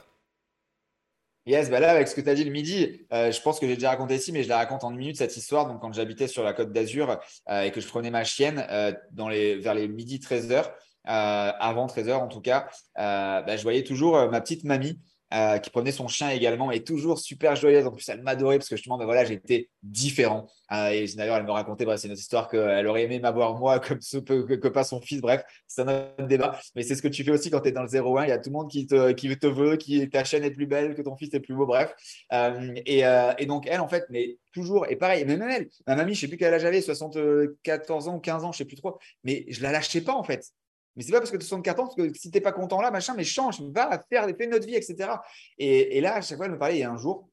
Yes, 1.47 1.71
bah 1.71 1.81
là, 1.81 1.91
avec 1.91 2.09
ce 2.09 2.15
que 2.15 2.21
tu 2.21 2.29
as 2.29 2.35
dit 2.35 2.45
le 2.45 2.51
midi, 2.51 3.07
je 3.11 3.41
pense 3.41 3.61
que 3.61 3.67
j'ai 3.67 3.75
déjà 3.75 3.91
raconté 3.91 4.17
ici, 4.17 4.33
mais 4.33 4.43
je 4.43 4.49
la 4.49 4.57
raconte 4.57 4.83
en 4.85 4.91
une 4.91 4.99
minute 4.99 5.17
cette 5.17 5.37
histoire. 5.37 5.67
Donc, 5.69 5.81
quand 5.81 5.93
j'habitais 5.93 6.27
sur 6.27 6.43
la 6.43 6.53
côte 6.53 6.73
d'Azur 6.73 7.21
et 7.49 7.71
que 7.71 7.81
je 7.81 7.87
prenais 7.87 8.11
ma 8.11 8.25
chienne 8.25 8.67
dans 9.13 9.29
les, 9.29 9.57
vers 9.57 9.75
les 9.75 9.87
midi 9.87 10.19
13h, 10.19 10.65
avant 11.05 11.87
13h 11.87 12.15
en 12.15 12.27
tout 12.27 12.41
cas, 12.41 12.69
bah, 12.97 13.57
je 13.57 13.63
voyais 13.63 13.85
toujours 13.85 14.29
ma 14.29 14.41
petite 14.41 14.65
mamie 14.65 15.01
euh, 15.35 15.59
qui 15.59 15.71
prenait 15.71 15.91
son 15.91 16.07
chien 16.07 16.31
également 16.31 16.71
et 16.71 16.85
toujours 16.85 17.19
super 17.19 17.57
joyeuse. 17.57 17.85
En 17.85 17.91
plus, 17.91 18.09
elle 18.09 18.23
m'adorait 18.23 18.59
parce 18.59 18.69
que 18.69 18.77
justement, 18.77 18.97
ben 18.97 19.07
voilà, 19.07 19.25
j'étais 19.25 19.69
différent. 19.83 20.47
Euh, 20.73 20.91
et 20.91 21.07
d'ailleurs, 21.17 21.37
elle 21.37 21.45
me 21.45 21.51
racontait, 21.51 21.85
bref, 21.85 21.99
c'est 22.01 22.07
une 22.07 22.13
autre 22.13 22.21
histoire 22.21 22.49
qu'elle 22.49 22.87
aurait 22.87 23.03
aimé 23.03 23.19
m'avoir 23.19 23.55
moi 23.59 23.81
comme 23.87 24.01
ce, 24.01 24.19
que, 24.19 24.69
pas 24.69 24.85
son 24.85 25.01
fils. 25.01 25.21
Bref, 25.21 25.43
c'est 25.67 25.83
un 25.83 25.89
autre 25.89 26.29
débat. 26.29 26.59
Mais 26.77 26.83
c'est 26.83 26.95
ce 26.95 27.03
que 27.03 27.09
tu 27.09 27.25
fais 27.25 27.33
aussi 27.33 27.51
quand 27.51 27.61
tu 27.61 27.71
es 27.71 27.73
dans 27.73 27.83
le 27.83 27.89
0-1. 27.89 28.25
Il 28.25 28.29
y 28.29 28.33
a 28.33 28.39
tout 28.39 28.51
le 28.51 28.55
monde 28.55 28.71
qui 28.71 28.87
te, 28.87 29.13
qui 29.13 29.37
te 29.37 29.47
veut, 29.49 29.77
qui 29.77 30.09
ta 30.09 30.23
chaîne 30.23 30.45
est 30.45 30.53
plus 30.53 30.67
belle, 30.67 30.95
que 30.95 31.03
ton 31.03 31.17
fils 31.17 31.35
est 31.35 31.41
plus 31.41 31.55
beau. 31.55 31.67
Bref. 31.67 31.95
Euh, 32.33 32.75
et, 32.87 33.47
donc, 33.47 33.67
elle, 33.67 33.81
en 33.81 33.89
fait, 33.89 34.07
mais 34.11 34.39
toujours, 34.53 34.87
et 34.89 34.97
pareil, 34.97 35.25
même 35.25 35.43
elle, 35.43 35.69
ma 35.87 35.97
mamie, 35.97 36.15
je 36.15 36.21
sais 36.21 36.29
plus 36.29 36.37
quel 36.37 36.55
âge 36.55 36.63
j'avais, 36.63 36.81
74 36.81 38.09
ans 38.09 38.17
ou 38.17 38.21
15 38.21 38.45
ans, 38.45 38.53
je 38.53 38.59
sais 38.59 38.65
plus 38.65 38.77
trop, 38.77 38.99
mais 39.25 39.45
je 39.49 39.61
la 39.63 39.73
lâchais 39.73 40.01
pas 40.01 40.15
en 40.15 40.23
fait. 40.23 40.53
Mais 40.97 41.03
c'est 41.03 41.13
pas 41.13 41.19
parce 41.19 41.31
que 41.31 41.37
tu 41.37 41.45
as 41.45 41.49
64 41.49 41.81
ans, 41.81 41.85
parce 41.85 41.97
que 41.97 42.15
si 42.15 42.31
tu 42.31 42.41
pas 42.41 42.53
content 42.53 42.81
là, 42.81 42.91
machin, 42.91 43.15
mais 43.15 43.25
change, 43.25 43.61
va 43.61 44.03
faire, 44.09 44.27
fais 44.37 44.47
notre 44.47 44.67
vie, 44.67 44.75
etc. 44.75 45.11
Et, 45.59 46.01
là, 46.01 46.17
à 46.17 46.21
chaque 46.23 46.39
fois, 46.39 46.47
elle 46.47 46.53
me 46.53 46.59
parlait, 46.59 46.77
il 46.77 46.81
y 46.81 46.85
a 46.85 46.91
un 46.91 46.97
jour, 46.97 47.29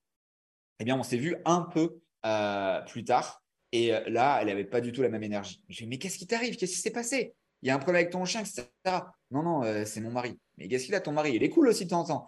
eh 0.79 0.83
bien, 0.83 0.97
on 0.97 1.03
s'est 1.03 1.17
vu 1.17 1.35
un 1.45 1.61
peu 1.61 1.99
euh, 2.25 2.81
plus 2.81 3.05
tard. 3.05 3.41
Et 3.71 3.93
euh, 3.93 4.01
là, 4.07 4.39
elle 4.41 4.47
n'avait 4.47 4.65
pas 4.65 4.81
du 4.81 4.91
tout 4.91 5.01
la 5.01 5.09
même 5.09 5.23
énergie. 5.23 5.63
Je 5.69 5.77
lui 5.77 5.83
ai 5.83 5.85
dit, 5.85 5.89
mais 5.89 5.97
qu'est-ce 5.97 6.17
qui 6.17 6.27
t'arrive? 6.27 6.55
Qu'est-ce 6.57 6.73
qui 6.73 6.81
s'est 6.81 6.91
passé? 6.91 7.33
Il 7.61 7.67
y 7.67 7.71
a 7.71 7.75
un 7.75 7.79
problème 7.79 8.01
avec 8.01 8.11
ton 8.11 8.25
chien, 8.25 8.41
etc. 8.41 8.67
Non, 9.31 9.41
non, 9.41 9.63
euh, 9.63 9.85
c'est 9.85 10.01
mon 10.01 10.11
mari. 10.11 10.37
Mais 10.57 10.67
qu'est-ce 10.67 10.85
qu'il 10.85 10.95
a 10.95 10.99
ton 10.99 11.13
mari? 11.13 11.33
Il 11.33 11.43
est 11.43 11.49
cool 11.49 11.69
aussi 11.69 11.85
de 11.85 11.89
temps 11.89 12.01
en 12.01 12.05
temps. 12.05 12.27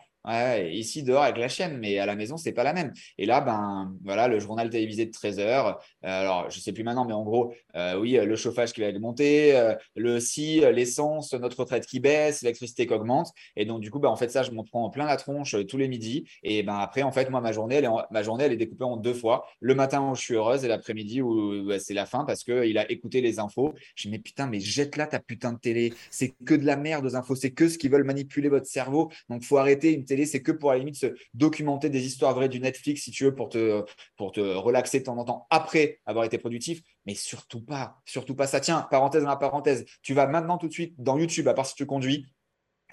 Ici 0.72 1.03
dehors 1.03 1.24
avec 1.24 1.38
la 1.38 1.48
chienne, 1.48 1.77
mais 1.77 2.00
à 2.00 2.05
la 2.05 2.15
maison, 2.15 2.38
c'est 2.38 2.51
pas 2.51 2.63
la 2.63 2.74
même. 2.74 2.94
Et 3.17 3.25
là, 3.25 3.41
ben 3.41 3.94
voilà, 4.03 4.27
le 4.27 4.39
journal 4.39 4.70
télévisé 4.70 5.05
de 5.05 5.12
13 5.12 5.39
heures. 5.39 5.79
Euh, 6.03 6.22
alors, 6.22 6.50
je 6.50 6.60
sais 6.60 6.74
plus 6.74 6.84
maintenant, 6.84 7.05
mais 7.05 7.13
en 7.13 7.24
gros, 7.24 7.53
euh, 7.75 8.00
oui, 8.00 8.13
le 8.13 8.36
chauffage 8.36 8.74
qui 8.74 8.82
va 8.82 8.89
augmenter, 8.89 9.55
euh, 9.55 9.75
le 9.96 10.20
si, 10.20 10.60
l'essence, 10.60 11.34
notre 11.34 11.60
retraite 11.60 11.86
qui 11.86 12.00
baisse, 12.00 12.41
l'électricité 12.41 12.88
qui 12.88 12.94
augmente. 12.94 13.32
Et 13.55 13.65
donc, 13.65 13.82
du 13.82 13.91
coup, 13.91 14.00
ben, 14.00 14.10
en 14.10 14.15
fait, 14.15 14.29
ça, 14.29 14.44
je 14.44 14.51
m'en 14.51 14.63
prends 14.63 14.89
plein 14.89 15.05
la 15.05 15.17
tronche 15.17 15.55
tous 15.67 15.77
les 15.77 15.88
midis. 15.88 16.25
Et 16.44 16.63
ben 16.63 16.77
après, 16.77 17.03
en 17.03 17.12
fait, 17.12 17.29
moi, 17.29 17.41
ma 17.41 17.51
journée, 17.51 17.75
elle 17.75 17.86
est, 17.86 17.89
ma 18.12 18.24
journée, 18.24 18.46
elle 18.46 18.53
est 18.53 18.58
découpée 18.58 18.86
en 18.86 18.98
deux 18.98 19.13
fois. 19.13 19.46
Le 19.60 19.75
matin 19.75 20.12
où 20.12 20.15
je 20.15 20.22
suis 20.22 20.36
heureuse 20.36 20.63
et 20.65 20.67
l'après-midi 20.67 21.22
où 21.22 21.72
c'est 21.79 21.94
la 21.94 22.05
fin 22.05 22.25
parce 22.25 22.44
qu'il 22.44 22.77
a 22.77 22.89
écouté 22.91 23.22
les 23.22 23.39
infos. 23.39 23.74
Je 23.96 24.03
dis, 24.03 24.12
mais 24.12 24.20
putain, 24.20 24.48
mais 24.48 24.60
jette 24.60 24.98
là 24.98 25.07
ta 25.07 25.20
putain 25.20 25.53
de 25.53 25.59
télé. 25.59 25.94
C'est 26.09 26.33
que 26.46 26.53
de 26.53 26.66
la 26.66 26.77
merde 26.77 27.05
aux 27.05 27.16
infos. 27.16 27.35
C'est 27.35 27.51
que 27.51 27.68
ce 27.68 27.77
qui 27.77 27.90
veulent 27.90 28.03
manipuler 28.03 28.50
votre 28.50 28.68
cerveau. 28.68 29.11
Donc, 29.29 29.44
faut 29.44 29.57
arrêter 29.57 29.94
une 29.94 30.05
télé 30.05 30.15
c'est 30.24 30.42
que 30.42 30.54
pour 30.54 30.72
à 30.72 30.75
la 30.75 30.80
limite 30.80 30.96
se 30.96 31.08
documenter 31.34 31.90
des 31.90 32.06
histoires 32.06 32.34
vraies 32.34 32.48
du 32.48 32.62
Netflix, 32.62 33.01
si 33.01 33.12
tu 33.12 33.25
veux, 33.25 33.36
pour 33.36 33.50
te, 33.50 33.84
pour 34.16 34.32
te 34.32 34.40
relaxer 34.40 35.00
de 35.00 35.04
temps 35.04 35.18
en 35.18 35.25
temps 35.25 35.48
après 35.50 36.00
avoir 36.06 36.24
été 36.24 36.38
productif. 36.38 36.82
Mais 37.06 37.16
surtout 37.16 37.62
pas, 37.62 38.01
surtout 38.06 38.36
pas 38.36 38.48
ça. 38.48 38.62
Tiens, 38.62 38.88
parenthèse 38.90 39.24
dans 39.24 39.30
la 39.30 39.36
parenthèse, 39.36 39.86
tu 40.01 40.14
vas 40.14 40.28
maintenant 40.28 40.58
tout 40.58 40.70
de 40.70 40.74
suite 40.74 40.96
dans 40.98 41.18
YouTube, 41.18 41.48
à 41.50 41.54
part 41.54 41.66
si 41.66 41.75
tu 41.75 41.86
conduis, 41.86 42.25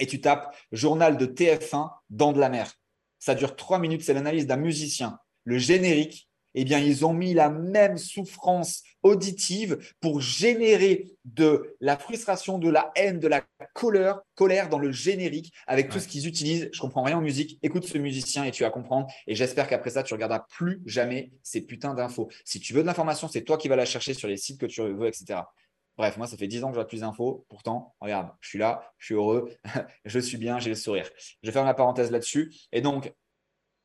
et 0.00 0.06
tu 0.06 0.20
tapes 0.20 0.56
journal 0.72 1.16
de 1.16 1.26
TF1 1.26 1.90
dans 2.10 2.32
de 2.32 2.40
la 2.40 2.48
mer. 2.48 2.72
Ça 3.18 3.36
dure 3.36 3.54
trois 3.54 3.78
minutes, 3.78 4.02
c'est 4.02 4.14
l'analyse 4.14 4.46
d'un 4.46 4.56
musicien. 4.56 5.18
Le 5.44 5.58
générique, 5.58 6.28
eh 6.54 6.64
bien, 6.64 6.78
ils 6.78 7.04
ont 7.04 7.12
mis 7.12 7.34
la 7.34 7.50
même 7.50 7.98
souffrance 7.98 8.82
auditive 9.02 9.78
pour 10.00 10.20
générer 10.20 11.10
de 11.24 11.76
la 11.80 11.96
frustration, 11.96 12.58
de 12.58 12.70
la 12.70 12.92
haine, 12.94 13.18
de 13.18 13.28
la 13.28 13.44
colère, 13.74 14.20
colère 14.34 14.68
dans 14.68 14.78
le 14.78 14.92
générique 14.92 15.52
avec 15.66 15.88
tout 15.88 15.98
ce 15.98 16.08
qu'ils 16.08 16.26
utilisent. 16.26 16.68
Je 16.72 16.80
comprends 16.80 17.02
rien 17.02 17.18
en 17.18 17.22
musique. 17.22 17.58
Écoute 17.62 17.84
ce 17.84 17.98
musicien 17.98 18.44
et 18.44 18.50
tu 18.50 18.62
vas 18.62 18.70
comprendre. 18.70 19.06
Et 19.26 19.34
j'espère 19.34 19.66
qu'après 19.68 19.90
ça, 19.90 20.02
tu 20.02 20.14
regarderas 20.14 20.46
plus 20.50 20.82
jamais 20.86 21.32
ces 21.42 21.62
putains 21.62 21.94
d'infos. 21.94 22.28
Si 22.44 22.60
tu 22.60 22.74
veux 22.74 22.82
de 22.82 22.86
l'information, 22.86 23.28
c'est 23.28 23.42
toi 23.42 23.56
qui 23.56 23.68
vas 23.68 23.76
la 23.76 23.84
chercher 23.84 24.14
sur 24.14 24.28
les 24.28 24.36
sites 24.36 24.60
que 24.60 24.66
tu 24.66 24.82
veux, 24.82 25.06
etc. 25.06 25.40
Bref, 25.98 26.16
moi, 26.16 26.26
ça 26.26 26.36
fait 26.36 26.46
10 26.46 26.64
ans 26.64 26.72
que 26.72 26.78
j'ai 26.78 26.86
plus 26.86 27.00
d'infos. 27.00 27.44
Pourtant, 27.48 27.94
regarde, 28.00 28.30
je 28.40 28.48
suis 28.48 28.58
là, 28.58 28.92
je 28.98 29.06
suis 29.06 29.14
heureux, 29.14 29.50
je 30.04 30.18
suis 30.18 30.38
bien, 30.38 30.58
j'ai 30.58 30.70
le 30.70 30.74
sourire. 30.74 31.08
Je 31.42 31.50
ferme 31.50 31.66
la 31.66 31.74
parenthèse 31.74 32.10
là-dessus. 32.10 32.54
Et 32.72 32.80
donc, 32.80 33.12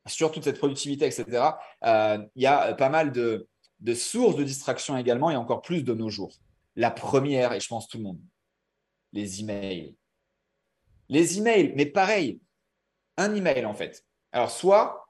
sur 0.07 0.31
toute 0.31 0.43
cette 0.43 0.57
productivité, 0.57 1.05
etc., 1.05 1.25
euh, 1.83 2.17
il 2.35 2.43
y 2.43 2.47
a 2.47 2.73
pas 2.73 2.89
mal 2.89 3.11
de, 3.11 3.47
sources 3.93 4.35
de 4.35 4.43
distraction 4.43 4.97
également 4.97 5.29
et 5.31 5.35
encore 5.35 5.61
plus 5.61 5.83
de 5.83 5.93
nos 5.93 6.09
jours. 6.09 6.33
La 6.75 6.91
première, 6.91 7.53
et 7.53 7.59
je 7.59 7.67
pense 7.67 7.87
tout 7.87 7.97
le 7.97 8.03
monde, 8.03 8.19
les 9.13 9.41
emails. 9.41 9.95
Les 11.09 11.37
emails, 11.37 11.73
mais 11.75 11.85
pareil, 11.85 12.39
un 13.17 13.33
email 13.33 13.65
en 13.65 13.73
fait. 13.73 14.05
Alors, 14.31 14.51
soit 14.51 15.07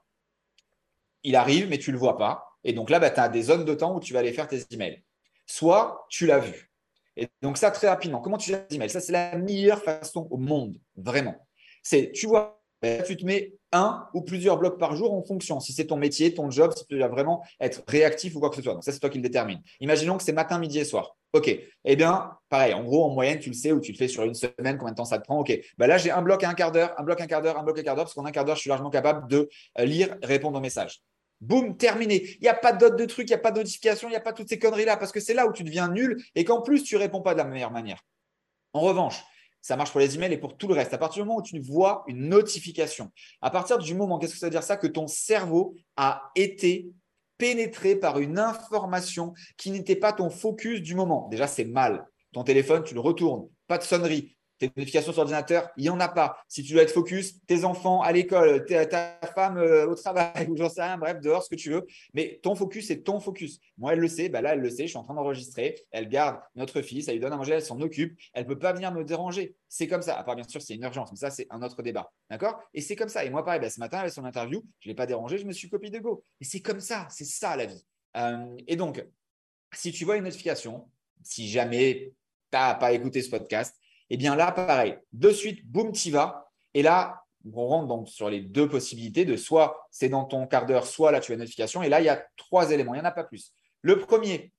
il 1.22 1.36
arrive, 1.36 1.68
mais 1.68 1.78
tu 1.78 1.90
ne 1.90 1.94
le 1.94 1.98
vois 1.98 2.16
pas. 2.16 2.56
Et 2.64 2.72
donc 2.72 2.90
là, 2.90 2.98
bah, 2.98 3.10
tu 3.10 3.20
as 3.20 3.28
des 3.28 3.42
zones 3.42 3.64
de 3.64 3.74
temps 3.74 3.94
où 3.94 4.00
tu 4.00 4.12
vas 4.12 4.20
aller 4.20 4.32
faire 4.32 4.48
tes 4.48 4.62
emails. 4.70 5.02
Soit 5.46 6.06
tu 6.08 6.26
l'as 6.26 6.38
vu. 6.38 6.70
Et 7.16 7.28
donc, 7.42 7.58
ça, 7.58 7.70
très 7.70 7.88
rapidement, 7.88 8.20
comment 8.20 8.38
tu 8.38 8.50
gères 8.50 8.64
les 8.70 8.76
emails? 8.76 8.90
Ça, 8.90 9.00
c'est 9.00 9.12
la 9.12 9.36
meilleure 9.36 9.82
façon 9.82 10.28
au 10.30 10.36
monde, 10.36 10.78
vraiment. 10.94 11.36
C'est, 11.82 12.12
tu 12.12 12.26
vois 12.26 12.57
tu 12.82 13.16
te 13.16 13.24
mets 13.24 13.54
un 13.72 14.06
ou 14.14 14.22
plusieurs 14.22 14.58
blocs 14.58 14.78
par 14.78 14.96
jour 14.96 15.12
en 15.12 15.22
fonction. 15.22 15.60
Si 15.60 15.72
c'est 15.72 15.86
ton 15.86 15.96
métier, 15.96 16.34
ton 16.34 16.50
job, 16.50 16.72
si 16.76 16.86
tu 16.86 16.98
dois 16.98 17.08
vraiment 17.08 17.44
être 17.60 17.82
réactif 17.86 18.36
ou 18.36 18.40
quoi 18.40 18.50
que 18.50 18.56
ce 18.56 18.62
soit. 18.62 18.74
Donc, 18.74 18.84
ça, 18.84 18.92
c'est 18.92 19.00
toi 19.00 19.10
qui 19.10 19.18
le 19.18 19.22
détermine. 19.22 19.60
Imaginons 19.80 20.16
que 20.16 20.22
c'est 20.22 20.32
matin, 20.32 20.58
midi 20.58 20.78
et 20.78 20.84
soir. 20.84 21.16
OK. 21.32 21.54
Eh 21.84 21.96
bien, 21.96 22.32
pareil, 22.48 22.72
en 22.72 22.82
gros, 22.82 23.04
en 23.04 23.10
moyenne, 23.10 23.38
tu 23.38 23.50
le 23.50 23.54
sais 23.54 23.72
ou 23.72 23.80
tu 23.80 23.92
le 23.92 23.98
fais 23.98 24.08
sur 24.08 24.24
une 24.24 24.34
semaine, 24.34 24.78
combien 24.78 24.92
de 24.92 24.96
temps 24.96 25.04
ça 25.04 25.18
te 25.18 25.24
prend. 25.24 25.38
OK. 25.40 25.52
Ben 25.76 25.86
là, 25.86 25.98
j'ai 25.98 26.10
un 26.10 26.22
bloc 26.22 26.42
à 26.42 26.48
un 26.48 26.54
quart 26.54 26.72
d'heure, 26.72 26.94
un 26.98 27.02
bloc 27.02 27.20
un 27.20 27.26
quart 27.26 27.42
d'heure, 27.42 27.58
un 27.58 27.62
bloc 27.62 27.76
à 27.76 27.80
un 27.80 27.84
quart 27.84 27.96
d'heure, 27.96 28.04
parce 28.04 28.14
qu'en 28.14 28.24
un 28.24 28.30
quart 28.30 28.44
d'heure, 28.44 28.56
je 28.56 28.62
suis 28.62 28.70
largement 28.70 28.90
capable 28.90 29.28
de 29.28 29.48
euh, 29.78 29.84
lire, 29.84 30.16
répondre 30.22 30.56
aux 30.56 30.62
messages. 30.62 31.02
Boum, 31.40 31.76
terminé. 31.76 32.22
Il 32.40 32.42
n'y 32.42 32.48
a 32.48 32.54
pas 32.54 32.72
d'autres 32.72 32.96
de 32.96 33.04
trucs, 33.04 33.28
il 33.28 33.32
n'y 33.32 33.36
a 33.36 33.38
pas 33.38 33.52
de 33.52 33.58
notification, 33.58 34.08
il 34.08 34.12
n'y 34.12 34.16
a 34.16 34.20
pas 34.20 34.32
toutes 34.32 34.48
ces 34.48 34.58
conneries-là, 34.58 34.96
parce 34.96 35.12
que 35.12 35.20
c'est 35.20 35.34
là 35.34 35.46
où 35.46 35.52
tu 35.52 35.64
deviens 35.64 35.88
nul 35.88 36.20
et 36.34 36.44
qu'en 36.44 36.62
plus, 36.62 36.82
tu 36.82 36.96
réponds 36.96 37.20
pas 37.20 37.34
de 37.34 37.38
la 37.38 37.44
meilleure 37.44 37.70
manière. 37.70 38.02
En 38.72 38.80
revanche, 38.80 39.22
ça 39.60 39.76
marche 39.76 39.90
pour 39.90 40.00
les 40.00 40.14
emails 40.14 40.32
et 40.32 40.38
pour 40.38 40.56
tout 40.56 40.68
le 40.68 40.74
reste. 40.74 40.94
À 40.94 40.98
partir 40.98 41.22
du 41.22 41.28
moment 41.28 41.40
où 41.40 41.42
tu 41.42 41.58
vois 41.60 42.04
une 42.06 42.28
notification, 42.28 43.10
à 43.42 43.50
partir 43.50 43.78
du 43.78 43.94
moment, 43.94 44.18
qu'est-ce 44.18 44.34
que 44.34 44.38
ça 44.38 44.46
veut 44.46 44.50
dire? 44.50 44.62
Ça 44.62 44.76
Que 44.76 44.86
ton 44.86 45.06
cerveau 45.06 45.74
a 45.96 46.30
été 46.34 46.90
pénétré 47.36 47.96
par 47.96 48.18
une 48.18 48.38
information 48.38 49.32
qui 49.56 49.70
n'était 49.70 49.96
pas 49.96 50.12
ton 50.12 50.30
focus 50.30 50.82
du 50.82 50.94
moment. 50.94 51.28
Déjà, 51.30 51.46
c'est 51.46 51.64
mal. 51.64 52.06
Ton 52.32 52.44
téléphone, 52.44 52.82
tu 52.84 52.94
le 52.94 53.00
retournes. 53.00 53.48
Pas 53.66 53.78
de 53.78 53.84
sonnerie, 53.84 54.36
tes 54.58 54.66
notifications 54.66 55.12
sur 55.12 55.20
l'ordinateur, 55.20 55.70
il 55.76 55.84
n'y 55.84 55.90
en 55.90 56.00
a 56.00 56.08
pas. 56.08 56.38
Si 56.48 56.62
tu 56.62 56.72
dois 56.72 56.82
être 56.82 56.92
focus, 56.92 57.40
tes 57.46 57.64
enfants 57.64 58.02
à 58.02 58.12
l'école, 58.12 58.64
ta 58.66 59.18
femme 59.34 59.58
euh, 59.58 59.86
au 59.86 59.94
travail, 59.94 60.46
ou 60.48 60.56
j'en 60.56 60.68
sais 60.68 60.82
rien, 60.82 60.98
bref, 60.98 61.20
dehors, 61.20 61.42
ce 61.42 61.48
que 61.48 61.54
tu 61.54 61.70
veux. 61.70 61.86
Mais 62.14 62.40
ton 62.42 62.54
focus, 62.54 62.88
c'est 62.88 63.02
ton 63.02 63.20
focus. 63.20 63.60
Moi, 63.76 63.92
elle 63.92 64.00
le 64.00 64.08
sait, 64.08 64.28
bah 64.28 64.40
là, 64.40 64.54
elle 64.54 64.60
le 64.60 64.70
sait, 64.70 64.84
je 64.84 64.88
suis 64.88 64.98
en 64.98 65.04
train 65.04 65.14
d'enregistrer. 65.14 65.76
Elle 65.90 66.08
garde 66.08 66.40
notre 66.56 66.82
fils, 66.82 67.08
elle 67.08 67.14
lui 67.14 67.20
donne 67.20 67.32
à 67.32 67.36
manger, 67.36 67.52
elle 67.52 67.62
s'en 67.62 67.80
occupe. 67.80 68.18
Elle 68.34 68.44
ne 68.44 68.48
peut 68.48 68.58
pas 68.58 68.72
venir 68.72 68.92
me 68.92 69.04
déranger. 69.04 69.54
C'est 69.68 69.86
comme 69.86 70.02
ça. 70.02 70.18
À 70.18 70.24
part, 70.24 70.34
bien 70.34 70.46
sûr, 70.46 70.60
c'est 70.60 70.74
une 70.74 70.82
urgence, 70.82 71.10
mais 71.12 71.18
ça, 71.18 71.30
c'est 71.30 71.46
un 71.50 71.62
autre 71.62 71.82
débat. 71.82 72.10
D'accord? 72.30 72.60
Et 72.74 72.80
c'est 72.80 72.96
comme 72.96 73.08
ça. 73.08 73.24
Et 73.24 73.30
moi, 73.30 73.44
pareil, 73.44 73.60
bah, 73.60 73.70
ce 73.70 73.80
matin, 73.80 73.98
avec 73.98 74.12
son 74.12 74.24
interview, 74.24 74.62
je 74.80 74.88
ne 74.88 74.92
l'ai 74.92 74.96
pas 74.96 75.06
dérangé, 75.06 75.38
je 75.38 75.46
me 75.46 75.52
suis 75.52 75.68
copié 75.68 75.90
de 75.90 75.98
go. 75.98 76.24
Et 76.40 76.44
c'est 76.44 76.60
comme 76.60 76.80
ça. 76.80 77.06
C'est 77.10 77.24
ça, 77.24 77.56
la 77.56 77.66
vie. 77.66 77.84
Euh, 78.16 78.56
et 78.66 78.76
donc, 78.76 79.04
si 79.72 79.92
tu 79.92 80.04
vois 80.04 80.16
une 80.16 80.24
notification, 80.24 80.88
si 81.22 81.48
jamais 81.48 82.12
n'as 82.52 82.74
pas 82.74 82.92
écouté 82.92 83.22
ce 83.22 83.30
podcast. 83.30 83.76
Eh 84.10 84.16
bien 84.16 84.36
là, 84.36 84.52
pareil, 84.52 84.98
de 85.12 85.30
suite, 85.30 85.66
boum, 85.66 85.92
tu 85.92 86.10
vas. 86.10 86.50
Et 86.74 86.82
là, 86.82 87.24
on 87.54 87.66
rentre 87.66 87.88
donc 87.88 88.08
sur 88.08 88.30
les 88.30 88.40
deux 88.40 88.68
possibilités 88.68 89.24
de 89.24 89.36
soit 89.36 89.86
c'est 89.90 90.08
dans 90.08 90.24
ton 90.24 90.46
quart 90.46 90.66
d'heure, 90.66 90.86
soit 90.86 91.12
là 91.12 91.20
tu 91.20 91.32
as 91.32 91.34
une 91.34 91.40
notification. 91.40 91.82
Et 91.82 91.88
là, 91.88 92.00
il 92.00 92.04
y 92.04 92.08
a 92.08 92.24
trois 92.36 92.70
éléments, 92.70 92.94
il 92.94 92.98
n'y 92.98 93.02
en 93.02 93.08
a 93.08 93.12
pas 93.12 93.24
plus. 93.24 93.52
Le 93.82 93.98
premier, 93.98 94.52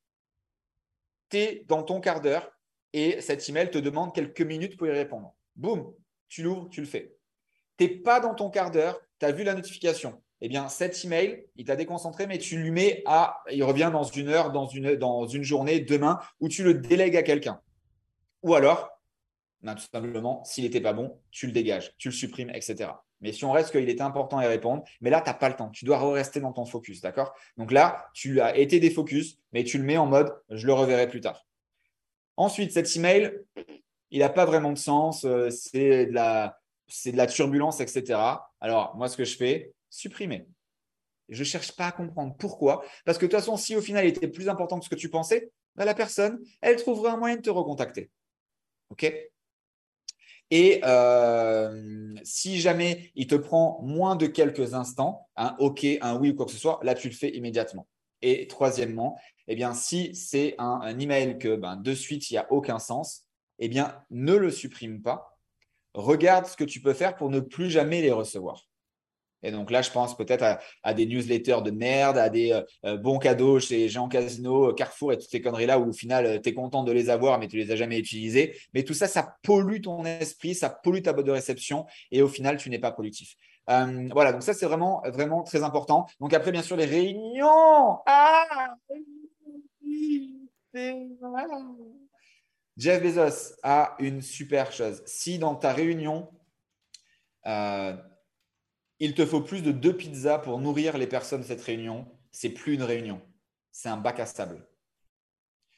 tu 1.30 1.38
es 1.38 1.66
dans 1.68 1.84
ton 1.84 2.00
quart 2.00 2.22
d'heure 2.22 2.52
et 2.94 3.22
cet 3.22 3.48
email 3.50 3.70
te 3.70 3.78
demande 3.78 4.14
quelques 4.14 4.42
minutes 4.42 4.78
pour 4.78 4.88
y 4.88 4.92
répondre. 4.92 5.36
Boum, 5.56 5.94
tu 6.28 6.44
l'ouvres, 6.44 6.70
tu 6.70 6.82
le 6.82 6.88
fais. 6.88 7.16
Tu 7.78 7.86
n'es 7.86 7.90
pas 7.90 8.20
dans 8.20 8.34
ton 8.34 8.50
quart 8.50 8.72
d'heure, 8.72 9.00
tu 9.20 9.26
as 9.26 9.32
vu 9.32 9.44
la 9.44 9.54
notification. 9.54 10.22
Eh 10.42 10.48
bien, 10.48 10.70
cet 10.70 11.04
email, 11.04 11.46
il 11.58 11.66
t'a 11.66 11.76
déconcentré, 11.76 12.26
mais 12.26 12.38
tu 12.38 12.58
lui 12.58 12.72
mets 12.72 13.04
à, 13.06 13.42
il 13.52 13.64
revient 13.64 13.90
dans 13.92 14.04
une 14.04 14.30
heure, 14.30 14.52
dans 14.52 14.68
une, 14.68 14.96
dans 14.96 15.28
une 15.28 15.44
journée, 15.44 15.82
demain, 15.82 16.20
ou 16.40 16.48
tu 16.48 16.64
le 16.64 16.76
délègues 16.76 17.18
à 17.18 17.24
quelqu'un. 17.24 17.60
Ou 18.44 18.56
alors, 18.56 18.90
ben, 19.62 19.76
tout 19.76 19.86
simplement, 19.92 20.44
s'il 20.46 20.64
n'était 20.64 20.82
pas 20.82 20.94
bon, 20.94 21.20
tu 21.32 21.48
le 21.48 21.52
dégages, 21.52 21.94
tu 21.98 22.10
le 22.10 22.14
supprimes, 22.14 22.50
etc. 22.50 22.92
Mais 23.22 23.34
si 23.34 23.44
on 23.44 23.52
reste 23.52 23.72
qu'il 23.72 23.90
était 23.90 24.02
important 24.02 24.38
à 24.38 24.48
répondre, 24.48 24.84
mais 25.02 25.10
là, 25.10 25.22
tu 25.22 25.30
n'as 25.30 25.34
pas 25.34 25.50
le 25.50 25.56
temps. 25.56 25.70
Tu 25.70 25.84
dois 25.86 26.14
rester 26.14 26.40
dans 26.40 26.54
ton 26.54 26.66
focus, 26.66 27.02
d'accord? 27.02 27.34
Donc 27.58 27.72
là, 27.72 28.08
tu 28.14 28.40
as 28.40 28.58
été 28.58 28.80
des 28.80 28.90
focus, 28.90 29.38
mais 29.52 29.64
tu 29.64 29.78
le 29.78 29.84
mets 29.84 29.98
en 29.98 30.06
mode 30.06 30.34
je 30.50 30.66
le 30.66 30.74
reverrai 30.74 31.10
plus 31.10 31.20
tard. 31.20 31.46
Ensuite, 32.38 32.72
cet 32.72 32.96
email, 32.96 33.38
il 34.12 34.20
n'a 34.20 34.30
pas 34.30 34.46
vraiment 34.46 34.72
de 34.72 34.78
sens. 34.78 35.26
Euh, 35.26 35.50
c'est 35.50 36.06
de, 36.06 36.14
la, 36.14 37.28
turbulence, 37.28 37.82
etc. 37.82 38.18
Alors, 38.62 38.96
moi, 38.96 39.10
ce 39.10 39.18
que 39.18 39.26
je 39.26 39.36
fais, 39.36 39.74
supprimer. 39.90 40.48
Je 41.28 41.40
ne 41.40 41.46
cherche 41.46 41.74
pas 41.74 41.88
à 41.88 41.92
comprendre 41.92 42.36
pourquoi. 42.38 42.84
Parce 43.06 43.18
que 43.18 43.26
de 43.26 43.32
toute 43.32 43.40
façon, 43.40 43.58
si 43.58 43.76
au 43.76 43.82
final 43.82 44.06
il 44.06 44.10
était 44.10 44.28
plus 44.28 44.50
important 44.50 44.80
que 44.80 44.86
ce 44.86 44.90
que 44.90 44.96
tu 44.96 45.10
pensais, 45.10 45.52
ben, 45.76 45.86
la 45.86 45.94
personne, 45.94 46.40
elle 46.62 46.78
trouvera 46.78 47.12
un 47.12 47.18
moyen 47.18 47.36
de 47.36 47.42
te 47.42 47.50
recontacter. 47.50 48.10
OK? 48.90 49.14
Et 50.52 50.82
euh, 50.84 52.16
si 52.24 52.60
jamais 52.60 53.12
il 53.16 53.28
te 53.28 53.36
prend 53.36 53.80
moins 53.84 54.16
de 54.16 54.26
quelques 54.26 54.74
instants, 54.74 55.28
un 55.36 55.56
OK, 55.60 55.86
un 56.02 56.18
oui 56.18 56.32
ou 56.32 56.36
quoi 56.36 56.46
que 56.46 56.52
ce 56.52 56.58
soit, 56.58 56.80
là, 56.84 56.96
tu 56.96 57.10
le 57.10 57.14
fais 57.14 57.30
immédiatement. 57.30 57.88
Et 58.22 58.48
troisièmement, 58.48 59.18
eh 59.48 59.56
bien, 59.56 59.74
si 59.74 60.14
c'est 60.16 60.56
un, 60.58 60.98
email 61.00 61.38
que 61.38 61.56
ben, 61.56 61.78
de 61.78 61.94
suite, 61.94 62.30
il 62.30 62.34
n'y 62.34 62.38
a 62.38 62.52
aucun 62.52 62.80
sens, 62.80 63.26
eh 63.60 63.68
bien, 63.68 64.04
ne 64.10 64.36
le 64.36 64.52
supprime 64.52 65.02
pas. 65.02 65.38
Regarde 65.94 66.46
ce 66.46 66.58
que 66.58 66.64
tu 66.64 66.82
peux 66.82 66.94
faire 66.94 67.16
pour 67.16 67.30
ne 67.30 67.40
plus 67.40 67.70
jamais 67.70 68.02
les 68.02 68.12
recevoir. 68.12 68.69
Et 69.44 69.52
donc 69.52 69.72
là, 69.72 69.82
je 69.82 69.92
pense 69.92 70.18
peut-être 70.18 70.60
à, 70.84 70.94
des 70.94 71.06
newsletters 71.06 71.62
de 71.64 71.72
merde, 71.72 72.18
à 72.18 72.30
des 72.30 72.52
euh, 72.52 72.62
euh, 72.86 72.98
bons 72.98 73.20
cadeaux 73.20 73.60
chez 73.60 73.88
Jean 73.88 74.08
Casino, 74.10 74.74
Carrefour 74.74 75.14
et 75.14 75.18
toutes 75.18 75.30
ces 75.30 75.42
conneries-là 75.42 75.80
où 75.80 75.90
au 75.90 75.94
final, 75.94 76.26
euh, 76.26 76.40
tu 76.40 76.50
es 76.50 76.54
content 76.54 76.84
de 76.84 76.92
les 76.92 77.10
avoir, 77.10 77.40
mais 77.40 77.48
tu 77.48 77.58
les 77.58 77.72
as 77.72 77.76
jamais 77.76 77.98
utilisés. 77.98 78.58
Mais 78.74 78.84
tout 78.84 78.94
ça, 78.94 79.08
ça 79.08 79.38
pollue 79.44 79.82
ton 79.82 80.04
esprit, 80.06 80.56
ça 80.56 80.70
pollue 80.70 81.02
ta 81.02 81.14
boîte 81.14 81.26
de 81.26 81.32
réception 81.32 81.86
et 82.12 82.22
au 82.22 82.28
final, 82.28 82.58
tu 82.58 82.70
n'es 82.70 82.80
pas 82.80 82.92
productif. 82.92 83.36
voilà, 83.68 84.34
donc 84.34 84.44
ça, 84.44 84.54
c'est 84.54 84.66
vraiment, 84.66 85.02
vraiment 85.06 85.44
très 85.44 85.64
important. 85.64 86.06
Donc 86.20 86.34
après, 86.34 86.52
bien 86.52 86.64
sûr, 86.64 86.76
les 86.76 86.86
réunions. 86.86 87.98
Ah 88.06 88.76
Jeff 92.78 93.04
Bezos 93.04 93.56
a 93.64 93.96
une 94.00 94.22
super 94.22 94.72
chose. 94.72 95.02
Si 95.06 95.38
dans 95.38 95.56
ta 95.56 95.74
réunion, 95.74 96.30
il 99.00 99.14
te 99.14 99.26
faut 99.26 99.42
plus 99.42 99.62
de 99.62 99.72
deux 99.72 99.96
pizzas 99.96 100.40
pour 100.40 100.60
nourrir 100.60 100.98
les 100.98 101.08
personnes 101.08 101.42
de 101.42 101.46
cette 101.46 101.62
réunion. 101.62 102.06
C'est 102.32 102.50
plus 102.50 102.74
une 102.76 102.84
réunion, 102.84 103.22
c'est 103.72 103.90
un 103.90 103.98
bac 103.98 104.20
à 104.20 104.26
sable. 104.26 104.66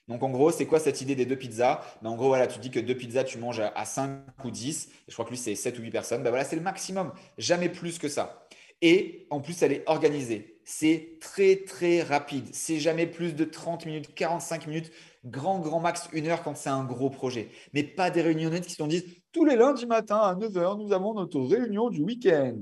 Donc 0.07 0.23
en 0.23 0.29
gros, 0.29 0.51
c'est 0.51 0.65
quoi 0.65 0.79
cette 0.79 0.99
idée 0.99 1.15
des 1.15 1.25
deux 1.25 1.37
pizzas? 1.37 1.81
Ben, 2.01 2.09
En 2.09 2.15
gros, 2.15 2.27
voilà, 2.27 2.47
tu 2.47 2.59
dis 2.59 2.69
que 2.71 2.79
deux 2.79 2.95
pizzas, 2.95 3.23
tu 3.23 3.37
manges 3.37 3.61
à 3.61 3.85
5 3.85 4.25
ou 4.43 4.51
10. 4.51 4.89
je 5.07 5.13
crois 5.13 5.23
que 5.23 5.29
lui, 5.29 5.37
c'est 5.37 5.55
7 5.55 5.79
ou 5.79 5.83
8 5.83 5.91
personnes. 5.91 6.23
Ben 6.23 6.31
voilà, 6.31 6.43
c'est 6.43 6.57
le 6.57 6.61
maximum. 6.61 7.13
Jamais 7.37 7.69
plus 7.69 7.97
que 7.97 8.09
ça. 8.09 8.47
Et 8.81 9.27
en 9.29 9.39
plus, 9.39 9.61
elle 9.61 9.71
est 9.71 9.83
organisée. 9.87 10.59
C'est 10.65 11.17
très, 11.21 11.57
très 11.57 12.01
rapide. 12.01 12.49
C'est 12.51 12.79
jamais 12.79 13.07
plus 13.07 13.35
de 13.35 13.45
30 13.45 13.85
minutes, 13.85 14.13
45 14.13 14.67
minutes, 14.67 14.91
grand, 15.23 15.59
grand 15.59 15.79
max 15.79 16.09
une 16.13 16.27
heure 16.27 16.43
quand 16.43 16.57
c'est 16.57 16.69
un 16.69 16.83
gros 16.83 17.09
projet. 17.09 17.49
Mais 17.73 17.83
pas 17.83 18.09
des 18.09 18.21
réunionnettes 18.21 18.65
qui 18.65 18.73
se 18.73 18.83
disent 18.83 19.05
tous 19.31 19.45
les 19.45 19.55
lundis 19.55 19.85
matin 19.85 20.17
à 20.17 20.35
9h, 20.35 20.77
nous 20.77 20.91
avons 20.93 21.13
notre 21.13 21.39
réunion 21.39 21.89
du 21.89 22.01
week-end. 22.01 22.57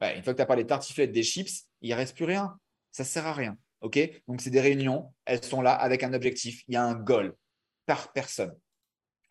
Une 0.00 0.22
fois 0.22 0.32
que 0.32 0.38
tu 0.38 0.42
as 0.42 0.46
parlé 0.46 0.66
tartiflettes, 0.66 1.12
des 1.12 1.22
chips, 1.22 1.66
il 1.82 1.90
ne 1.90 1.96
reste 1.96 2.16
plus 2.16 2.24
rien. 2.24 2.58
Ça 2.90 3.02
ne 3.02 3.08
sert 3.08 3.26
à 3.26 3.32
rien. 3.32 3.56
OK? 3.80 3.98
Donc, 4.28 4.40
c'est 4.40 4.50
des 4.50 4.60
réunions. 4.60 5.12
Elles 5.24 5.44
sont 5.44 5.62
là 5.62 5.72
avec 5.72 6.02
un 6.02 6.12
objectif. 6.12 6.62
Il 6.68 6.74
y 6.74 6.76
a 6.76 6.84
un 6.84 6.94
goal 6.94 7.34
par 7.86 8.12
personne. 8.12 8.54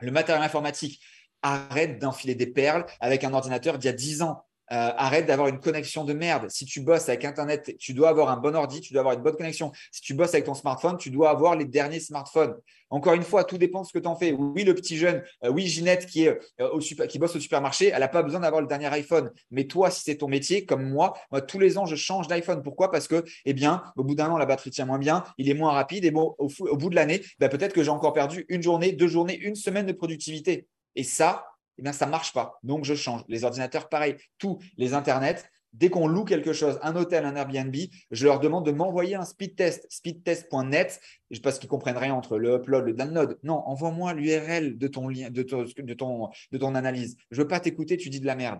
Le 0.01 0.11
matériel 0.11 0.43
informatique, 0.43 1.01
arrête 1.41 1.99
d'enfiler 1.99 2.35
des 2.35 2.47
perles 2.47 2.85
avec 2.99 3.23
un 3.23 3.33
ordinateur 3.33 3.77
d'il 3.77 3.87
y 3.87 3.89
a 3.89 3.93
10 3.93 4.21
ans. 4.21 4.45
Euh, 4.71 4.91
arrête 4.97 5.25
d'avoir 5.25 5.47
une 5.47 5.59
connexion 5.59 6.05
de 6.05 6.13
merde. 6.13 6.45
Si 6.49 6.63
tu 6.63 6.81
bosses 6.81 7.09
avec 7.09 7.25
Internet, 7.25 7.75
tu 7.79 7.93
dois 7.95 8.09
avoir 8.09 8.29
un 8.29 8.37
bon 8.37 8.55
ordi, 8.55 8.81
tu 8.81 8.93
dois 8.93 8.99
avoir 8.99 9.15
une 9.15 9.23
bonne 9.23 9.35
connexion. 9.35 9.71
Si 9.91 10.01
tu 10.01 10.13
bosses 10.13 10.35
avec 10.35 10.45
ton 10.45 10.53
smartphone, 10.53 10.97
tu 10.97 11.09
dois 11.09 11.31
avoir 11.31 11.55
les 11.55 11.65
derniers 11.65 11.99
smartphones. 11.99 12.55
Encore 12.91 13.13
une 13.13 13.23
fois, 13.23 13.43
tout 13.43 13.57
dépend 13.57 13.81
de 13.81 13.87
ce 13.87 13.93
que 13.93 13.99
tu 13.99 14.07
en 14.07 14.15
fais. 14.15 14.31
Oui, 14.31 14.63
le 14.63 14.75
petit 14.75 14.97
jeune, 14.97 15.23
euh, 15.43 15.49
oui, 15.49 15.65
Ginette 15.65 16.07
euh, 16.17 16.79
qui 17.07 17.17
bosse 17.17 17.35
au 17.35 17.39
supermarché, 17.39 17.87
elle 17.87 17.99
n'a 17.99 18.07
pas 18.07 18.21
besoin 18.21 18.41
d'avoir 18.41 18.61
le 18.61 18.67
dernier 18.67 18.87
iPhone. 18.87 19.31
Mais 19.49 19.65
toi, 19.65 19.89
si 19.89 20.03
c'est 20.03 20.17
ton 20.17 20.27
métier, 20.27 20.65
comme 20.65 20.87
moi, 20.87 21.13
moi, 21.31 21.41
tous 21.41 21.57
les 21.57 21.79
ans, 21.79 21.87
je 21.87 21.95
change 21.95 22.27
d'iPhone. 22.27 22.61
Pourquoi? 22.61 22.91
Parce 22.91 23.07
que, 23.07 23.23
eh 23.45 23.53
bien, 23.53 23.83
au 23.95 24.03
bout 24.03 24.13
d'un 24.13 24.29
an, 24.29 24.37
la 24.37 24.45
batterie 24.45 24.69
tient 24.69 24.85
moins 24.85 24.99
bien, 24.99 25.23
il 25.39 25.49
est 25.49 25.55
moins 25.55 25.71
rapide. 25.71 26.05
Et 26.05 26.11
bon, 26.11 26.35
au, 26.37 26.77
bout 26.77 26.89
de 26.89 26.95
l'année, 26.95 27.21
ben, 27.39 27.49
peut-être 27.49 27.73
que 27.73 27.83
j'ai 27.83 27.89
encore 27.89 28.13
perdu 28.13 28.45
une 28.49 28.61
journée, 28.61 28.91
deux 28.91 29.07
journées, 29.07 29.37
une 29.37 29.55
semaine 29.55 29.87
de 29.87 29.93
productivité. 29.93 30.67
Et 30.95 31.03
ça, 31.03 31.45
eh 31.79 31.81
bien, 31.81 31.93
ça 31.93 32.05
ne 32.05 32.11
marche 32.11 32.33
pas. 32.33 32.59
Donc, 32.63 32.85
je 32.85 32.93
change. 32.93 33.23
Les 33.27 33.43
ordinateurs, 33.43 33.89
pareil. 33.89 34.15
Tous 34.37 34.59
les 34.77 34.93
internets, 34.93 35.43
dès 35.73 35.89
qu'on 35.89 36.07
loue 36.07 36.25
quelque 36.25 36.53
chose, 36.53 36.79
un 36.81 36.95
hôtel, 36.95 37.25
un 37.25 37.35
Airbnb, 37.35 37.75
je 38.11 38.25
leur 38.25 38.39
demande 38.39 38.65
de 38.65 38.71
m'envoyer 38.71 39.15
un 39.15 39.25
speed 39.25 39.55
test, 39.55 39.85
speedtest.net, 39.89 40.99
parce 41.43 41.59
qu'ils 41.59 41.69
comprennent 41.69 41.97
rien 41.97 42.13
entre 42.13 42.37
le 42.37 42.55
upload, 42.55 42.85
le 42.85 42.93
download. 42.93 43.37
Non, 43.43 43.63
envoie-moi 43.65 44.13
l'URL 44.13 44.77
de 44.77 44.87
ton 44.87 45.07
lien, 45.07 45.29
de 45.29 45.43
ton, 45.43 45.63
de 45.63 45.93
ton, 45.93 46.29
de 46.51 46.57
ton 46.57 46.75
analyse. 46.75 47.17
Je 47.31 47.37
ne 47.37 47.43
veux 47.43 47.47
pas 47.47 47.59
t'écouter, 47.59 47.97
tu 47.97 48.09
dis 48.09 48.19
de 48.19 48.25
la 48.25 48.35
merde. 48.35 48.59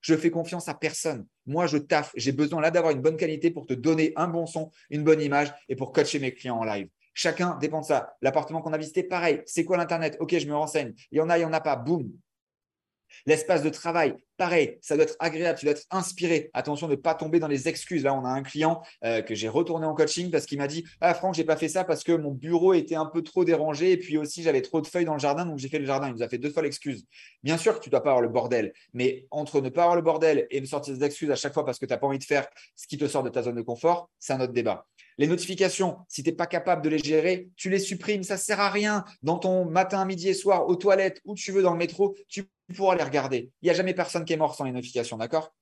Je 0.00 0.16
fais 0.16 0.30
confiance 0.30 0.68
à 0.68 0.74
personne. 0.74 1.26
Moi, 1.46 1.66
je 1.66 1.76
taffe. 1.76 2.12
J'ai 2.14 2.32
besoin 2.32 2.60
là 2.60 2.70
d'avoir 2.70 2.92
une 2.92 3.02
bonne 3.02 3.16
qualité 3.16 3.50
pour 3.50 3.66
te 3.66 3.74
donner 3.74 4.12
un 4.16 4.28
bon 4.28 4.46
son, 4.46 4.70
une 4.90 5.02
bonne 5.02 5.20
image 5.20 5.52
et 5.68 5.76
pour 5.76 5.92
coacher 5.92 6.20
mes 6.20 6.32
clients 6.32 6.58
en 6.58 6.64
live. 6.64 6.88
Chacun 7.14 7.56
dépend 7.56 7.80
de 7.80 7.86
ça. 7.86 8.14
L'appartement 8.22 8.62
qu'on 8.62 8.72
a 8.72 8.78
visité, 8.78 9.02
pareil. 9.02 9.42
C'est 9.44 9.64
quoi 9.64 9.76
l'Internet? 9.76 10.16
Ok, 10.20 10.38
je 10.38 10.46
me 10.46 10.54
renseigne. 10.54 10.94
Il 11.10 11.18
y 11.18 11.20
en 11.20 11.28
a, 11.28 11.36
il 11.36 11.40
n'y 11.40 11.46
en 11.46 11.52
a 11.52 11.60
pas. 11.60 11.74
Boum. 11.74 12.12
L'espace 13.26 13.62
de 13.62 13.70
travail, 13.70 14.14
pareil, 14.36 14.78
ça 14.80 14.94
doit 14.94 15.04
être 15.04 15.16
agréable, 15.18 15.58
tu 15.58 15.66
dois 15.66 15.72
être 15.72 15.86
inspiré. 15.90 16.50
Attention 16.54 16.86
de 16.86 16.92
ne 16.92 16.96
pas 16.96 17.14
tomber 17.14 17.38
dans 17.40 17.48
les 17.48 17.68
excuses. 17.68 18.04
Là, 18.04 18.14
on 18.14 18.24
a 18.24 18.28
un 18.28 18.42
client 18.42 18.82
euh, 19.04 19.22
que 19.22 19.34
j'ai 19.34 19.48
retourné 19.48 19.86
en 19.86 19.94
coaching 19.94 20.30
parce 20.30 20.46
qu'il 20.46 20.58
m'a 20.58 20.66
dit 20.66 20.84
Ah, 21.00 21.14
Franck, 21.14 21.34
j'ai 21.34 21.44
pas 21.44 21.56
fait 21.56 21.68
ça 21.68 21.84
parce 21.84 22.04
que 22.04 22.12
mon 22.12 22.32
bureau 22.32 22.74
était 22.74 22.94
un 22.94 23.06
peu 23.06 23.22
trop 23.22 23.44
dérangé 23.44 23.92
et 23.92 23.96
puis 23.96 24.16
aussi 24.16 24.42
j'avais 24.42 24.62
trop 24.62 24.80
de 24.80 24.86
feuilles 24.86 25.04
dans 25.04 25.14
le 25.14 25.20
jardin, 25.20 25.44
donc 25.44 25.58
j'ai 25.58 25.68
fait 25.68 25.78
le 25.78 25.86
jardin. 25.86 26.08
Il 26.08 26.14
nous 26.14 26.22
a 26.22 26.28
fait 26.28 26.38
deux 26.38 26.50
fois 26.50 26.62
l'excuse. 26.62 27.04
Bien 27.42 27.58
sûr 27.58 27.74
que 27.74 27.82
tu 27.82 27.88
ne 27.88 27.92
dois 27.92 28.02
pas 28.02 28.10
avoir 28.10 28.22
le 28.22 28.28
bordel, 28.28 28.72
mais 28.94 29.26
entre 29.30 29.60
ne 29.60 29.68
pas 29.68 29.82
avoir 29.82 29.96
le 29.96 30.02
bordel 30.02 30.46
et 30.50 30.60
me 30.60 30.66
sortir 30.66 30.96
des 30.96 31.04
excuses 31.04 31.30
à 31.30 31.36
chaque 31.36 31.54
fois 31.54 31.64
parce 31.64 31.78
que 31.78 31.86
tu 31.86 31.92
n'as 31.92 31.98
pas 31.98 32.06
envie 32.06 32.18
de 32.18 32.24
faire 32.24 32.46
ce 32.76 32.86
qui 32.86 32.98
te 32.98 33.06
sort 33.06 33.22
de 33.22 33.30
ta 33.30 33.42
zone 33.42 33.56
de 33.56 33.62
confort, 33.62 34.10
c'est 34.18 34.32
un 34.32 34.40
autre 34.40 34.52
débat. 34.52 34.86
Les 35.18 35.26
notifications, 35.26 35.98
si 36.08 36.22
tu 36.22 36.30
n'es 36.30 36.36
pas 36.36 36.46
capable 36.46 36.82
de 36.82 36.88
les 36.88 36.98
gérer, 36.98 37.50
tu 37.56 37.70
les 37.70 37.80
supprimes, 37.80 38.22
ça 38.22 38.34
ne 38.34 38.38
sert 38.38 38.60
à 38.60 38.70
rien. 38.70 39.04
Dans 39.22 39.38
ton 39.38 39.64
matin, 39.64 40.04
midi 40.04 40.28
et 40.28 40.34
soir, 40.34 40.68
aux 40.68 40.76
toilettes, 40.76 41.20
où 41.24 41.34
tu 41.34 41.50
veux 41.50 41.62
dans 41.62 41.72
le 41.72 41.78
métro, 41.78 42.14
tu 42.28 42.48
pourras 42.74 42.94
les 42.94 43.02
regarder. 43.02 43.50
Il 43.60 43.66
n'y 43.66 43.70
a 43.70 43.74
jamais 43.74 43.94
personne 43.94 44.24
qui 44.24 44.32
est 44.32 44.36
mort 44.36 44.54
sans 44.54 44.62
les 44.64 44.72
notifications, 44.72 45.16
d'accord? 45.16 45.52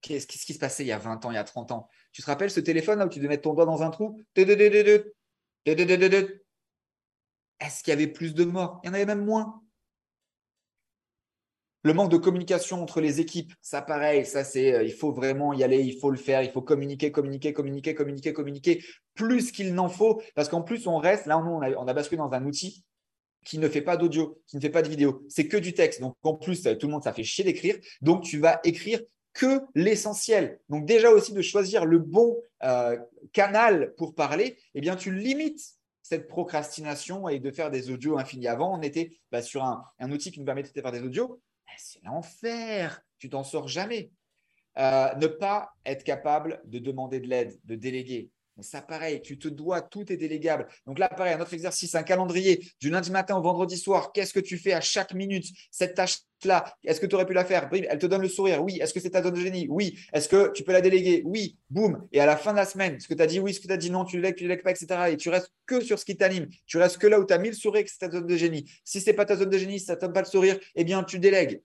Qu'est-ce 0.00 0.26
qui 0.26 0.54
se 0.54 0.58
passait 0.58 0.84
il 0.84 0.88
y 0.88 0.92
a 0.92 0.98
20 0.98 1.24
ans, 1.26 1.30
il 1.30 1.34
y 1.34 1.38
a 1.38 1.44
30 1.44 1.72
ans? 1.72 1.88
Tu 2.12 2.22
te 2.22 2.26
rappelles 2.26 2.50
ce 2.50 2.60
téléphone 2.60 2.98
là 2.98 3.06
où 3.06 3.08
tu 3.08 3.18
devais 3.18 3.28
mettre 3.28 3.42
ton 3.42 3.54
doigt 3.54 3.66
dans 3.66 3.82
un 3.82 3.90
trou? 3.90 4.18
Est-ce 4.34 5.02
qu'il 7.82 7.90
y 7.90 7.92
avait 7.92 8.06
plus 8.06 8.34
de 8.34 8.44
morts? 8.44 8.80
Il 8.82 8.86
y 8.86 8.90
en 8.90 8.94
avait 8.94 9.06
même 9.06 9.24
moins. 9.24 9.62
Le 11.86 11.94
manque 11.94 12.10
de 12.10 12.16
communication 12.16 12.82
entre 12.82 13.00
les 13.00 13.20
équipes, 13.20 13.52
ça 13.62 13.80
pareil, 13.80 14.26
ça 14.26 14.42
c'est, 14.42 14.74
euh, 14.74 14.82
il 14.82 14.92
faut 14.92 15.12
vraiment 15.12 15.52
y 15.52 15.62
aller, 15.62 15.80
il 15.84 15.96
faut 16.00 16.10
le 16.10 16.16
faire, 16.16 16.42
il 16.42 16.50
faut 16.50 16.60
communiquer, 16.60 17.12
communiquer, 17.12 17.52
communiquer, 17.52 17.94
communiquer, 17.94 18.32
communiquer, 18.32 18.84
plus 19.14 19.52
qu'il 19.52 19.72
n'en 19.72 19.88
faut, 19.88 20.20
parce 20.34 20.48
qu'en 20.48 20.62
plus 20.62 20.88
on 20.88 20.98
reste, 20.98 21.26
là 21.26 21.38
on 21.38 21.62
a, 21.62 21.70
on 21.76 21.86
a 21.86 21.94
basculé 21.94 22.18
dans 22.18 22.32
un 22.32 22.44
outil 22.44 22.84
qui 23.44 23.58
ne 23.58 23.68
fait 23.68 23.82
pas 23.82 23.96
d'audio, 23.96 24.42
qui 24.48 24.56
ne 24.56 24.60
fait 24.60 24.70
pas 24.70 24.82
de 24.82 24.88
vidéo, 24.88 25.24
c'est 25.28 25.46
que 25.46 25.56
du 25.56 25.74
texte. 25.74 26.00
Donc 26.00 26.16
en 26.24 26.34
plus, 26.34 26.64
tout 26.64 26.88
le 26.88 26.92
monde, 26.92 27.04
ça 27.04 27.12
fait 27.12 27.22
chier 27.22 27.44
d'écrire, 27.44 27.76
donc 28.00 28.24
tu 28.24 28.40
vas 28.40 28.58
écrire 28.64 29.00
que 29.32 29.60
l'essentiel. 29.76 30.58
Donc 30.68 30.86
déjà 30.86 31.10
aussi 31.10 31.34
de 31.34 31.40
choisir 31.40 31.84
le 31.84 32.00
bon 32.00 32.36
euh, 32.64 32.98
canal 33.32 33.94
pour 33.96 34.16
parler, 34.16 34.58
eh 34.74 34.80
bien 34.80 34.96
tu 34.96 35.14
limites 35.14 35.76
cette 36.02 36.26
procrastination 36.26 37.28
et 37.28 37.38
de 37.38 37.50
faire 37.52 37.70
des 37.70 37.90
audios 37.92 38.18
infinis. 38.18 38.48
Avant, 38.48 38.76
on 38.76 38.82
était 38.82 39.12
bah, 39.30 39.40
sur 39.40 39.62
un, 39.62 39.84
un, 40.00 40.10
outil 40.10 40.32
qui 40.32 40.40
nous 40.40 40.46
permettait 40.46 40.72
de 40.72 40.80
faire 40.80 40.92
des 40.92 41.02
audios. 41.02 41.40
C'est 41.76 42.02
l'enfer. 42.04 43.00
Tu 43.18 43.28
t'en 43.28 43.44
sors 43.44 43.68
jamais. 43.68 44.10
Euh, 44.78 45.14
ne 45.14 45.26
pas 45.26 45.72
être 45.84 46.04
capable 46.04 46.60
de 46.64 46.78
demander 46.78 47.20
de 47.20 47.28
l'aide, 47.28 47.58
de 47.64 47.74
déléguer. 47.76 48.30
Mais 48.56 48.62
ça, 48.62 48.80
pareil, 48.80 49.20
tu 49.20 49.38
te 49.38 49.48
dois, 49.48 49.82
tout 49.82 50.10
est 50.10 50.16
délégable. 50.16 50.66
Donc 50.86 50.98
là, 50.98 51.08
pareil, 51.08 51.34
un 51.34 51.40
autre 51.40 51.52
exercice, 51.52 51.94
un 51.94 52.02
calendrier 52.02 52.66
du 52.80 52.88
lundi 52.88 53.10
matin 53.10 53.36
au 53.36 53.42
vendredi 53.42 53.76
soir. 53.76 54.12
Qu'est-ce 54.12 54.32
que 54.32 54.40
tu 54.40 54.56
fais 54.56 54.72
à 54.72 54.80
chaque 54.80 55.12
minute 55.12 55.44
Cette 55.70 55.94
tâche-là, 55.94 56.64
est-ce 56.82 56.98
que 56.98 57.06
tu 57.06 57.14
aurais 57.14 57.26
pu 57.26 57.34
la 57.34 57.44
faire? 57.44 57.68
Elle 57.72 57.98
te 57.98 58.06
donne 58.06 58.22
le 58.22 58.28
sourire. 58.28 58.64
Oui. 58.64 58.78
Est-ce 58.80 58.94
que 58.94 59.00
c'est 59.00 59.10
ta 59.10 59.22
zone 59.22 59.34
de 59.34 59.40
génie? 59.40 59.66
Oui. 59.68 59.98
Est-ce 60.14 60.28
que 60.28 60.52
tu 60.52 60.64
peux 60.64 60.72
la 60.72 60.80
déléguer? 60.80 61.22
Oui. 61.26 61.58
Boum. 61.68 62.08
Et 62.12 62.20
à 62.20 62.26
la 62.26 62.38
fin 62.38 62.52
de 62.52 62.56
la 62.56 62.64
semaine, 62.64 62.98
ce 62.98 63.08
que 63.08 63.14
tu 63.14 63.22
as 63.22 63.26
dit 63.26 63.40
oui, 63.40 63.52
ce 63.52 63.60
que 63.60 63.66
tu 63.66 63.72
as 63.74 63.76
dit 63.76 63.90
non, 63.90 64.06
tu 64.06 64.16
ne 64.16 64.22
lègues, 64.22 64.36
tu 64.36 64.44
ne 64.44 64.48
lègues 64.48 64.62
pas, 64.62 64.70
etc. 64.70 64.86
Et 65.10 65.16
tu 65.18 65.28
restes 65.28 65.52
que 65.66 65.80
sur 65.82 65.98
ce 65.98 66.06
qui 66.06 66.16
t'anime. 66.16 66.48
Tu 66.66 66.78
restes 66.78 66.96
que 66.96 67.06
là 67.06 67.20
où 67.20 67.26
tu 67.26 67.34
as 67.34 67.38
mis 67.38 67.48
le 67.48 67.54
sourire, 67.54 67.84
que 67.84 67.90
c'est 67.90 67.98
ta 67.98 68.10
zone 68.10 68.26
de 68.26 68.36
génie. 68.36 68.70
Si 68.84 69.02
ce 69.02 69.10
n'est 69.10 69.16
pas 69.16 69.26
ta 69.26 69.36
zone 69.36 69.50
de 69.50 69.58
génie, 69.58 69.80
ça 69.80 69.96
ne 69.96 70.00
donne 70.00 70.14
pas 70.14 70.22
le 70.22 70.26
sourire, 70.26 70.58
eh 70.74 70.84
bien, 70.84 71.04
tu 71.04 71.18
délègues. 71.18 71.60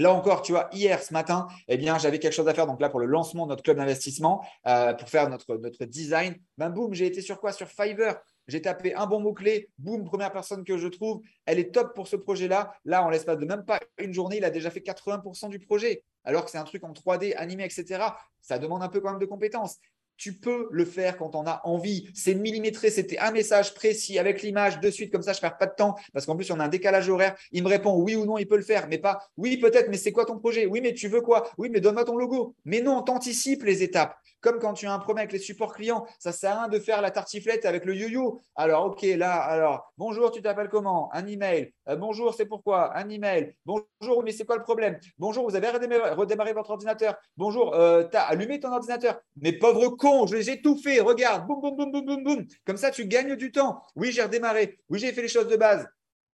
Là 0.00 0.14
encore, 0.14 0.40
tu 0.40 0.52
vois, 0.52 0.70
hier, 0.72 1.02
ce 1.02 1.12
matin, 1.12 1.46
eh 1.68 1.76
bien, 1.76 1.98
j'avais 1.98 2.18
quelque 2.18 2.32
chose 2.32 2.48
à 2.48 2.54
faire. 2.54 2.66
Donc 2.66 2.80
là, 2.80 2.88
pour 2.88 3.00
le 3.00 3.06
lancement 3.06 3.44
de 3.44 3.50
notre 3.50 3.62
club 3.62 3.76
d'investissement, 3.76 4.42
euh, 4.66 4.94
pour 4.94 5.10
faire 5.10 5.28
notre, 5.28 5.56
notre 5.56 5.84
design, 5.84 6.36
ben 6.56 6.70
boum, 6.70 6.94
j'ai 6.94 7.04
été 7.04 7.20
sur 7.20 7.38
quoi? 7.38 7.52
Sur 7.52 7.68
Fiverr. 7.68 8.16
J'ai 8.48 8.62
tapé 8.62 8.94
un 8.94 9.06
bon 9.06 9.20
mot-clé, 9.20 9.68
boum, 9.76 10.04
première 10.04 10.32
personne 10.32 10.64
que 10.64 10.78
je 10.78 10.88
trouve. 10.88 11.20
Elle 11.44 11.58
est 11.58 11.70
top 11.70 11.94
pour 11.94 12.08
ce 12.08 12.16
projet-là. 12.16 12.72
Là, 12.86 13.04
en 13.04 13.10
l'espace 13.10 13.36
de 13.36 13.44
même 13.44 13.66
pas 13.66 13.78
une 13.98 14.14
journée, 14.14 14.38
il 14.38 14.44
a 14.46 14.50
déjà 14.50 14.70
fait 14.70 14.80
80% 14.80 15.50
du 15.50 15.58
projet. 15.58 16.02
Alors 16.24 16.46
que 16.46 16.50
c'est 16.50 16.58
un 16.58 16.64
truc 16.64 16.82
en 16.82 16.92
3D, 16.92 17.36
animé, 17.36 17.64
etc. 17.64 18.02
Ça 18.40 18.58
demande 18.58 18.82
un 18.82 18.88
peu 18.88 19.00
quand 19.00 19.10
même 19.10 19.20
de 19.20 19.26
compétences 19.26 19.76
tu 20.20 20.34
peux 20.34 20.68
le 20.70 20.84
faire 20.84 21.16
quand 21.16 21.34
on 21.34 21.46
a 21.46 21.62
envie. 21.64 22.10
C'est 22.12 22.34
millimétré, 22.34 22.90
c'était 22.90 23.18
un 23.18 23.30
message 23.30 23.72
précis 23.72 24.18
avec 24.18 24.42
l'image 24.42 24.78
de 24.78 24.90
suite, 24.90 25.10
comme 25.10 25.22
ça 25.22 25.32
je 25.32 25.38
ne 25.38 25.40
perds 25.40 25.56
pas 25.56 25.66
de 25.66 25.74
temps, 25.74 25.96
parce 26.12 26.26
qu'en 26.26 26.36
plus 26.36 26.50
on 26.50 26.60
a 26.60 26.64
un 26.64 26.68
décalage 26.68 27.08
horaire. 27.08 27.34
Il 27.52 27.62
me 27.62 27.68
répond 27.68 27.96
oui 27.96 28.16
ou 28.16 28.26
non, 28.26 28.36
il 28.36 28.46
peut 28.46 28.58
le 28.58 28.62
faire, 28.62 28.86
mais 28.86 28.98
pas 28.98 29.18
oui 29.38 29.56
peut-être, 29.56 29.88
mais 29.88 29.96
c'est 29.96 30.12
quoi 30.12 30.26
ton 30.26 30.38
projet? 30.38 30.66
Oui, 30.66 30.82
mais 30.82 30.92
tu 30.92 31.08
veux 31.08 31.22
quoi? 31.22 31.50
Oui, 31.56 31.70
mais 31.72 31.80
donne-moi 31.80 32.04
ton 32.04 32.16
logo. 32.16 32.54
Mais 32.66 32.82
non, 32.82 33.00
t'anticipes 33.00 33.62
les 33.62 33.82
étapes. 33.82 34.14
Comme 34.40 34.58
quand 34.58 34.72
tu 34.72 34.86
as 34.86 34.92
un 34.92 34.98
problème 34.98 35.24
avec 35.24 35.32
les 35.32 35.38
supports 35.38 35.74
clients, 35.74 36.06
ça 36.18 36.32
sert 36.32 36.52
à 36.52 36.60
rien 36.60 36.68
de 36.68 36.78
faire 36.78 37.02
la 37.02 37.10
tartiflette 37.10 37.66
avec 37.66 37.84
le 37.84 37.94
yo-yo. 37.94 38.40
Alors, 38.56 38.86
ok, 38.86 39.02
là, 39.02 39.34
alors, 39.34 39.92
bonjour, 39.98 40.30
tu 40.30 40.40
t'appelles 40.40 40.70
comment? 40.70 41.10
Un 41.12 41.26
email. 41.26 41.72
Euh, 41.88 41.96
bonjour, 41.96 42.34
c'est 42.34 42.46
pourquoi? 42.46 42.96
Un 42.96 43.08
email. 43.10 43.54
Bonjour, 43.66 44.22
mais 44.24 44.32
c'est 44.32 44.46
quoi 44.46 44.56
le 44.56 44.62
problème? 44.62 44.98
Bonjour, 45.18 45.48
vous 45.48 45.56
avez 45.56 45.68
redémarré, 45.68 46.52
votre 46.54 46.70
ordinateur. 46.70 47.16
Bonjour, 47.36 47.74
euh, 47.74 48.04
tu 48.10 48.16
as 48.16 48.22
allumé 48.22 48.60
ton 48.60 48.72
ordinateur. 48.72 49.20
Mais 49.36 49.52
pauvre 49.52 49.90
con, 49.90 50.26
je 50.26 50.36
les 50.36 50.50
ai 50.50 50.62
tout 50.62 50.78
fait. 50.78 51.00
Regarde, 51.00 51.46
boum, 51.46 51.60
boum, 51.60 51.76
boum, 51.76 51.92
boum, 51.92 52.06
boum, 52.06 52.24
boum. 52.24 52.46
Comme 52.64 52.78
ça, 52.78 52.90
tu 52.90 53.06
gagnes 53.06 53.36
du 53.36 53.52
temps. 53.52 53.82
Oui, 53.94 54.10
j'ai 54.10 54.22
redémarré. 54.22 54.78
Oui, 54.88 54.98
j'ai 54.98 55.12
fait 55.12 55.22
les 55.22 55.28
choses 55.28 55.48
de 55.48 55.56
base. 55.56 55.86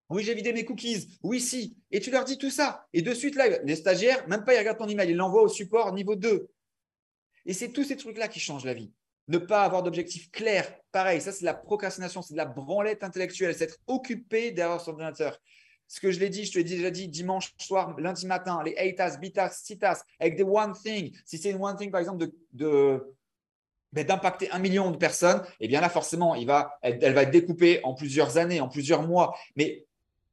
Oui, 0.08 0.22
j'ai 0.22 0.34
vidé 0.34 0.52
mes 0.52 0.64
cookies. 0.64 1.08
Oui, 1.24 1.40
si. 1.40 1.76
Et 1.90 1.98
tu 1.98 2.12
leur 2.12 2.24
dis 2.24 2.38
tout 2.38 2.50
ça. 2.50 2.86
Et 2.92 3.02
de 3.02 3.12
suite, 3.12 3.34
là, 3.34 3.48
les 3.64 3.74
stagiaires, 3.74 4.26
même 4.28 4.44
pas, 4.44 4.54
ils 4.54 4.58
regardent 4.58 4.78
ton 4.78 4.86
email. 4.86 5.10
Ils 5.10 5.16
l'envoient 5.16 5.42
au 5.42 5.48
support 5.48 5.92
niveau 5.92 6.14
2. 6.14 6.48
Et 7.46 7.52
c'est 7.52 7.70
tous 7.70 7.84
ces 7.84 7.96
trucs-là 7.96 8.28
qui 8.28 8.40
changent 8.40 8.64
la 8.64 8.74
vie. 8.74 8.92
Ne 9.28 9.38
pas 9.38 9.62
avoir 9.62 9.82
d'objectif 9.82 10.30
clair, 10.30 10.72
pareil, 10.92 11.20
ça 11.20 11.32
c'est 11.32 11.44
la 11.44 11.54
procrastination, 11.54 12.22
c'est 12.22 12.34
de 12.34 12.38
la 12.38 12.44
branlette 12.44 13.02
intellectuelle, 13.02 13.54
c'est 13.56 13.64
être 13.64 13.78
occupé 13.86 14.52
derrière 14.52 14.80
son 14.80 14.92
ordinateur. 14.92 15.40
Ce 15.88 16.00
que 16.00 16.10
je 16.10 16.20
l'ai 16.20 16.28
dit, 16.28 16.44
je 16.44 16.52
te 16.52 16.58
l'ai 16.58 16.64
déjà 16.64 16.90
dit 16.90 17.08
dimanche 17.08 17.54
soir, 17.58 17.98
lundi 17.98 18.26
matin, 18.26 18.60
les 18.64 18.76
8 18.78 18.94
tasks, 18.96 19.20
8 19.20 19.32
tasks, 19.32 19.66
6 19.66 19.78
tasks, 19.78 20.06
avec 20.18 20.36
des 20.36 20.42
one 20.42 20.72
thing. 20.72 21.16
Si 21.24 21.38
c'est 21.38 21.50
une 21.50 21.62
one 21.62 21.76
thing, 21.76 21.90
par 21.90 22.00
exemple, 22.00 22.28
de, 22.52 23.16
ben, 23.92 24.04
d'impacter 24.04 24.50
un 24.50 24.58
million 24.58 24.90
de 24.90 24.96
personnes, 24.96 25.42
eh 25.60 25.68
bien 25.68 25.80
là, 25.80 25.88
forcément, 25.88 26.34
il 26.34 26.46
va, 26.46 26.76
elle, 26.82 27.14
va 27.14 27.22
être 27.22 27.30
découpée 27.30 27.80
en 27.84 27.94
plusieurs 27.94 28.36
années, 28.36 28.60
en 28.60 28.68
plusieurs 28.68 29.02
mois. 29.02 29.36
Mais 29.54 29.86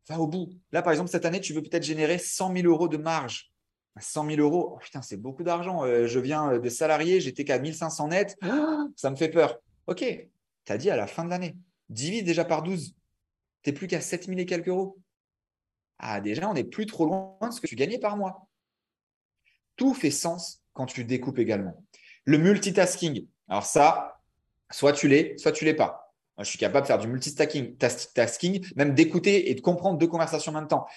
au 0.10 0.28
bout. 0.28 0.50
Là, 0.72 0.82
par 0.82 0.92
exemple, 0.92 1.10
cette 1.10 1.26
année, 1.26 1.40
tu 1.40 1.54
veux 1.54 1.62
peut-être 1.62 1.84
générer 1.84 2.18
100 2.18 2.56
000 2.56 2.68
euros 2.68 2.88
de 2.88 2.98
marge. 2.98 3.53
100 4.00 4.28
000 4.28 4.42
euros, 4.42 4.74
oh, 4.76 4.80
putain, 4.80 5.02
c'est 5.02 5.18
beaucoup 5.18 5.44
d'argent. 5.44 5.84
Euh, 5.84 6.08
je 6.08 6.20
viens 6.20 6.58
de 6.58 6.70
salarié, 6.70 7.22
j'étais 7.22 7.44
qu'à 7.44 7.60
1500 7.60 8.08
net. 8.08 8.38
ça 8.96 9.10
me 9.10 9.16
fait 9.16 9.30
peur. 9.30 9.60
Ok, 9.88 10.04
tu 10.66 10.72
as 10.72 10.78
dit 10.78 10.90
à 10.90 10.96
la 10.96 11.08
fin 11.08 11.26
de 11.26 11.30
l'année, 11.30 11.56
divise 11.90 12.24
déjà 12.24 12.46
par 12.46 12.64
12. 12.64 12.96
Tu 13.62 13.70
n'es 13.70 13.74
plus 13.74 13.88
qu'à 13.88 14.02
7 14.02 14.26
000 14.26 14.40
et 14.40 14.46
quelques 14.46 14.68
euros. 14.68 14.98
Ah, 16.00 16.20
déjà, 16.20 16.50
on 16.50 16.54
n'est 16.54 16.64
plus 16.64 16.86
trop 16.86 17.06
loin 17.06 17.38
de 17.42 17.52
ce 17.52 17.62
que 17.62 17.68
tu 17.68 17.76
gagnais 17.76 18.00
par 18.00 18.18
mois. 18.18 18.48
Tout 19.76 19.94
fait 19.94 20.12
sens 20.12 20.62
quand 20.74 20.86
tu 20.86 21.06
découpes 21.06 21.40
également. 21.40 21.84
Le 22.26 22.38
multitasking. 22.38 23.28
Alors, 23.48 23.66
ça, 23.66 24.20
soit 24.72 24.94
tu 24.94 25.08
l'es, 25.08 25.38
soit 25.38 25.52
tu 25.52 25.66
l'es 25.66 25.74
pas. 25.74 26.14
Moi, 26.38 26.44
je 26.44 26.50
suis 26.50 26.58
capable 26.58 26.84
de 26.84 26.88
faire 26.88 26.98
du 26.98 27.08
multitasking, 27.08 27.78
tasking, 27.78 28.66
même 28.76 28.96
d'écouter 28.96 29.52
et 29.52 29.56
de 29.56 29.62
comprendre 29.62 29.98
deux 29.98 30.08
conversations 30.08 30.52
en 30.52 30.56
même 30.56 30.68
temps. 30.68 30.88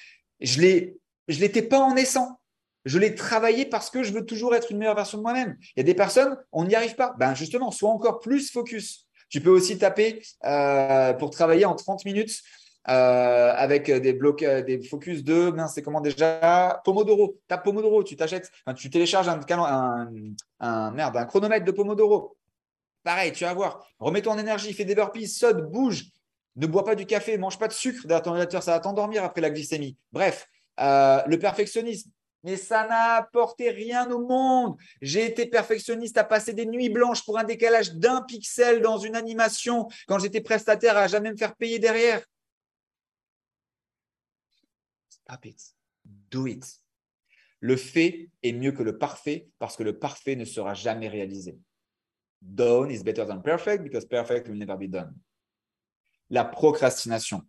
Je 0.40 0.60
ne 0.60 0.94
l'étais 1.28 1.62
pas 1.62 1.78
en 1.78 1.94
naissant. 1.94 2.40
Je 2.86 3.00
l'ai 3.00 3.16
travaillé 3.16 3.66
parce 3.66 3.90
que 3.90 4.04
je 4.04 4.12
veux 4.12 4.24
toujours 4.24 4.54
être 4.54 4.70
une 4.70 4.78
meilleure 4.78 4.94
version 4.94 5.18
de 5.18 5.22
moi-même. 5.22 5.56
Il 5.74 5.78
y 5.78 5.80
a 5.80 5.82
des 5.82 5.94
personnes, 5.94 6.38
on 6.52 6.64
n'y 6.64 6.76
arrive 6.76 6.94
pas. 6.94 7.14
Ben 7.18 7.34
justement, 7.34 7.72
sois 7.72 7.90
encore 7.90 8.20
plus 8.20 8.52
focus. 8.52 9.08
Tu 9.28 9.40
peux 9.40 9.50
aussi 9.50 9.76
taper 9.76 10.22
euh, 10.44 11.12
pour 11.14 11.30
travailler 11.30 11.64
en 11.64 11.74
30 11.74 12.04
minutes 12.04 12.40
euh, 12.88 13.52
avec 13.56 13.90
des 13.90 14.12
blocs, 14.12 14.44
euh, 14.44 14.62
des 14.62 14.80
focus 14.80 15.24
de, 15.24 15.52
c'est 15.68 15.82
comment 15.82 16.00
déjà? 16.00 16.80
Pomodoro. 16.84 17.40
Tape 17.48 17.64
Pomodoro, 17.64 18.04
tu 18.04 18.14
t'achètes, 18.14 18.52
tu 18.76 18.88
télécharges 18.88 19.28
un, 19.28 20.10
merde, 20.92 21.16
un 21.16 21.24
chronomètre 21.24 21.64
de 21.64 21.72
Pomodoro. 21.72 22.36
Pareil, 23.02 23.32
tu 23.32 23.42
vas 23.42 23.54
voir. 23.54 23.84
Remets-toi 23.98 24.32
en 24.32 24.38
énergie, 24.38 24.72
fais 24.72 24.84
des 24.84 24.94
burpees, 24.94 25.26
saute, 25.26 25.60
bouge. 25.72 26.04
Ne 26.54 26.68
bois 26.68 26.84
pas 26.84 26.94
du 26.94 27.04
café, 27.04 27.36
mange 27.36 27.58
pas 27.58 27.66
de 27.66 27.72
sucre 27.72 28.06
derrière 28.06 28.22
ton 28.22 28.30
ordinateur, 28.30 28.62
ça 28.62 28.70
va 28.70 28.80
t'endormir 28.80 29.24
après 29.24 29.40
la 29.40 29.50
glycémie. 29.50 29.96
Bref, 30.12 30.48
le 30.78 31.36
perfectionnisme 31.36 32.10
mais 32.46 32.56
ça 32.56 32.86
n'a 32.86 33.16
apporté 33.16 33.70
rien 33.70 34.08
au 34.08 34.24
monde. 34.24 34.76
J'ai 35.02 35.26
été 35.26 35.46
perfectionniste 35.46 36.16
à 36.16 36.22
passer 36.22 36.52
des 36.52 36.64
nuits 36.64 36.90
blanches 36.90 37.24
pour 37.24 37.36
un 37.38 37.42
décalage 37.42 37.94
d'un 37.94 38.22
pixel 38.22 38.80
dans 38.80 38.98
une 38.98 39.16
animation 39.16 39.88
quand 40.06 40.20
j'étais 40.20 40.40
prestataire 40.40 40.96
à 40.96 41.08
jamais 41.08 41.32
me 41.32 41.36
faire 41.36 41.56
payer 41.56 41.80
derrière. 41.80 42.24
Stop 45.08 45.44
it. 45.44 45.60
Do 46.04 46.46
it. 46.46 46.80
Le 47.58 47.76
fait 47.76 48.30
est 48.44 48.52
mieux 48.52 48.70
que 48.70 48.84
le 48.84 48.96
parfait 48.96 49.48
parce 49.58 49.76
que 49.76 49.82
le 49.82 49.98
parfait 49.98 50.36
ne 50.36 50.44
sera 50.44 50.72
jamais 50.72 51.08
réalisé. 51.08 51.58
Done 52.40 52.92
is 52.92 53.02
better 53.02 53.26
than 53.26 53.40
perfect 53.40 53.82
because 53.82 54.06
perfect 54.06 54.46
will 54.46 54.56
never 54.56 54.76
be 54.76 54.88
done. 54.88 55.12
La 56.30 56.44
procrastination 56.44 57.42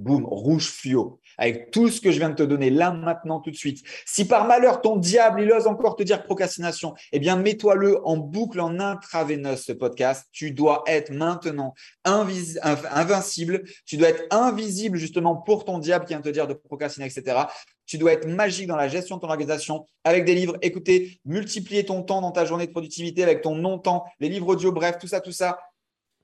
boum, 0.00 0.24
rouge 0.24 0.70
fluo, 0.70 1.20
avec 1.36 1.70
tout 1.70 1.88
ce 1.88 2.00
que 2.00 2.10
je 2.10 2.18
viens 2.18 2.30
de 2.30 2.34
te 2.34 2.42
donner 2.42 2.70
là, 2.70 2.90
maintenant, 2.90 3.40
tout 3.40 3.50
de 3.50 3.56
suite. 3.56 3.84
Si 4.06 4.26
par 4.26 4.46
malheur, 4.46 4.80
ton 4.80 4.96
diable, 4.96 5.42
il 5.42 5.52
ose 5.52 5.66
encore 5.66 5.94
te 5.94 6.02
dire 6.02 6.24
procrastination, 6.24 6.94
eh 7.12 7.18
bien, 7.18 7.36
mets-toi-le 7.36 8.06
en 8.06 8.16
boucle, 8.16 8.60
en 8.60 8.80
intraveineuse, 8.80 9.60
ce 9.60 9.72
podcast. 9.72 10.26
Tu 10.32 10.52
dois 10.52 10.82
être 10.86 11.10
maintenant 11.10 11.74
invincible. 12.04 13.62
Tu 13.84 13.96
dois 13.96 14.08
être 14.08 14.24
invisible, 14.30 14.96
justement, 14.96 15.36
pour 15.36 15.64
ton 15.64 15.78
diable 15.78 16.06
qui 16.06 16.14
vient 16.14 16.22
te 16.22 16.28
dire 16.30 16.46
de 16.46 16.54
procrastiner, 16.54 17.06
etc. 17.06 17.42
Tu 17.86 17.98
dois 17.98 18.12
être 18.12 18.26
magique 18.26 18.66
dans 18.66 18.76
la 18.76 18.88
gestion 18.88 19.16
de 19.16 19.20
ton 19.20 19.28
organisation 19.28 19.84
avec 20.04 20.24
des 20.24 20.34
livres. 20.34 20.56
Écoutez, 20.62 21.20
multiplier 21.24 21.84
ton 21.84 22.02
temps 22.02 22.22
dans 22.22 22.32
ta 22.32 22.44
journée 22.44 22.66
de 22.66 22.72
productivité 22.72 23.22
avec 23.22 23.42
ton 23.42 23.54
non-temps, 23.54 24.04
les 24.18 24.28
livres 24.28 24.48
audio, 24.48 24.72
bref, 24.72 24.96
tout 24.98 25.08
ça, 25.08 25.20
tout 25.20 25.32
ça. 25.32 25.58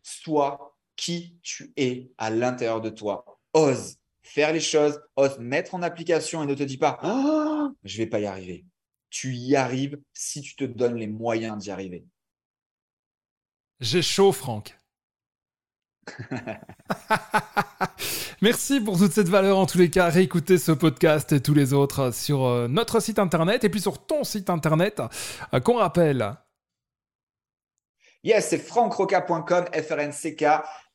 Sois 0.03 0.77
qui 0.97 1.37
tu 1.43 1.73
es 1.77 2.11
à 2.17 2.31
l'intérieur 2.31 2.81
de 2.81 2.89
toi 2.89 3.36
ose 3.57 3.97
faire 4.23 4.53
les 4.53 4.61
choses, 4.61 5.01
ose 5.17 5.39
mettre 5.39 5.75
en 5.75 5.83
application 5.83 6.43
et 6.43 6.47
ne 6.47 6.55
te 6.55 6.63
dis 6.63 6.77
pas 6.77 6.99
ah, 7.03 7.71
je 7.85 7.99
ne 7.99 8.05
vais 8.05 8.11
pas 8.11 8.21
y 8.21 8.27
arriver. 8.27 8.67
Tu 9.09 9.35
y 9.35 9.57
arrives 9.57 9.99
si 10.13 10.43
tu 10.43 10.55
te 10.57 10.65
donnes 10.65 10.97
les 10.97 11.07
moyens 11.07 11.57
d'y 11.63 11.71
arriver. 11.71 12.05
J'ai 13.81 14.03
chaud, 14.03 14.33
Franck. 14.33 14.79
Merci 18.43 18.81
pour 18.81 18.99
toute 18.99 19.13
cette 19.13 19.29
valeur 19.29 19.59
en 19.59 19.67
tous 19.67 19.79
les 19.79 19.91
cas. 19.91 20.09
Réécoutez 20.09 20.59
ce 20.59 20.73
podcast 20.73 21.33
et 21.33 21.41
tous 21.41 21.55
les 21.55 21.73
autres 21.73 22.13
sur 22.13 22.45
euh, 22.45 22.69
notre 22.69 23.01
site 23.01 23.19
internet 23.19 23.65
et 23.65 23.71
puis 23.71 23.81
sur 23.81 24.05
ton 24.05 24.23
site 24.25 24.51
internet 24.51 25.01
euh, 25.55 25.61
qu'on 25.61 25.77
rappelle. 25.77 26.37
Yes, 28.23 28.49
c'est 28.49 28.59
francroca.com, 28.59 29.67
FRNCK. 29.73 30.45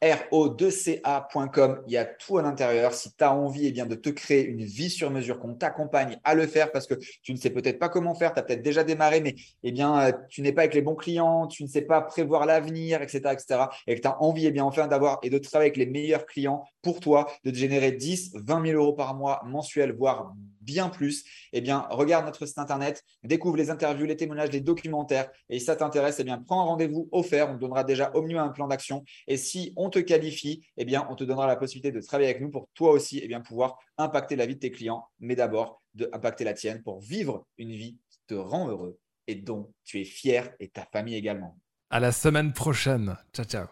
ro2ca.com. 0.02 1.84
Il 1.88 1.94
y 1.94 1.98
a 1.98 2.06
tout 2.06 2.38
à 2.38 2.42
l'intérieur. 2.42 2.94
Si 2.94 3.16
tu 3.16 3.24
as 3.24 3.34
envie 3.34 3.68
eh 3.68 3.72
bien, 3.72 3.86
de 3.86 3.96
te 3.96 4.10
créer 4.10 4.46
une 4.46 4.64
vie 4.64 4.90
sur 4.90 5.12
mesure, 5.12 5.40
qu'on 5.40 5.54
t'accompagne 5.54 6.18
à 6.24 6.34
le 6.34 6.48
faire 6.48 6.72
parce 6.72 6.88
que 6.88 6.96
tu 7.22 7.34
ne 7.34 7.38
sais 7.38 7.52
peut-être 7.52 7.80
pas 7.80 7.90
comment 7.90 8.16
faire, 8.16 8.34
tu 8.34 8.40
as 8.40 8.44
peut-être 8.44 8.64
déjà 8.64 8.84
démarré, 8.84 9.22
mais 9.22 9.36
eh 9.64 9.72
bien, 9.72 10.00
euh, 10.00 10.12
tu 10.30 10.42
n'es 10.42 10.52
pas 10.52 10.62
avec 10.62 10.74
les 10.74 10.82
bons 10.82 10.96
clients, 10.96 11.48
tu 11.48 11.64
ne 11.64 11.68
sais 11.68 11.84
pas 11.84 12.02
prévoir 12.02 12.46
l'avenir, 12.46 13.02
etc., 13.02 13.20
etc. 13.32 13.66
Et 13.88 13.96
que 13.96 14.02
tu 14.02 14.08
as 14.08 14.22
envie 14.22 14.48
eh 14.48 14.52
bien, 14.52 14.64
enfin 14.64 14.88
d'avoir 14.88 15.20
et 15.22 15.30
de 15.30 15.38
travailler 15.38 15.70
avec 15.70 15.78
les 15.78 15.86
meilleurs 15.86 16.26
clients 16.26 16.64
pour 16.82 17.00
toi, 17.00 17.28
de 17.44 17.52
te 17.52 17.56
générer 17.56 17.92
10, 17.92 18.32
20 18.36 18.66
000 18.66 18.82
euros 18.82 18.94
par 18.94 19.14
mois 19.16 19.42
mensuel, 19.46 19.94
voire 19.94 20.34
bien 20.62 20.90
plus, 20.90 21.26
eh 21.54 21.62
bien, 21.62 21.86
regarde 21.90 22.26
notre 22.26 22.46
site 22.46 22.58
internet, 22.58 23.04
découvre 23.24 23.58
les 23.58 23.70
interviews, 23.70 24.06
les 24.06 24.16
témoignages, 24.16 24.52
les 24.52 24.62
documentaires. 24.62 25.30
Et 25.50 25.60
si 25.60 25.66
ça 25.66 25.76
t'intéresse, 25.76 26.20
eh 26.20 26.24
bien, 26.24 26.38
prends 26.38 26.62
un 26.62 26.66
rendez-vous 26.66 27.10
offert. 27.12 27.50
On 27.50 27.56
te 27.56 27.60
donnera 27.60 27.84
déjà 27.84 28.12
au 28.14 28.22
mieux 28.22 28.38
un 28.38 28.50
plan 28.50 28.68
d'action. 28.68 29.04
Et 29.28 29.38
si 29.38 29.74
on 29.76 29.90
te 29.92 30.00
qualifie, 30.00 30.66
eh 30.78 30.86
bien, 30.86 31.08
on 31.10 31.16
te 31.16 31.24
donnera 31.24 31.46
la 31.46 31.56
possibilité 31.56 31.92
de 31.92 32.02
travailler 32.02 32.30
avec 32.30 32.42
nous 32.42 32.50
pour 32.50 32.68
toi 32.74 32.92
aussi 32.92 33.20
eh 33.22 33.28
bien, 33.28 33.42
pouvoir 33.42 33.78
impacter 33.98 34.36
la 34.36 34.48
vie 34.48 34.56
de 34.56 34.60
tes 34.60 34.72
clients, 34.72 35.08
mais 35.20 35.36
d'abord 35.36 35.82
de 35.94 36.10
impacter 36.14 36.44
la 36.44 36.54
tienne 36.54 36.82
pour 36.82 37.00
vivre 37.00 37.46
une 37.60 37.72
vie 37.72 38.00
qui 38.10 38.20
te 38.28 38.34
rend 38.34 38.68
heureux 38.70 38.98
et 39.28 39.36
dont 39.36 39.72
tu 39.84 40.02
es 40.02 40.06
fier 40.06 40.56
et 40.60 40.70
ta 40.70 40.88
famille 40.92 41.16
également. 41.16 41.58
À 41.92 42.00
la 42.00 42.12
semaine 42.12 42.54
prochaine. 42.54 43.16
Ciao, 43.34 43.46
ciao. 43.46 43.68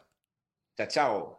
Ciao, 0.78 0.88
ciao. 0.88 1.39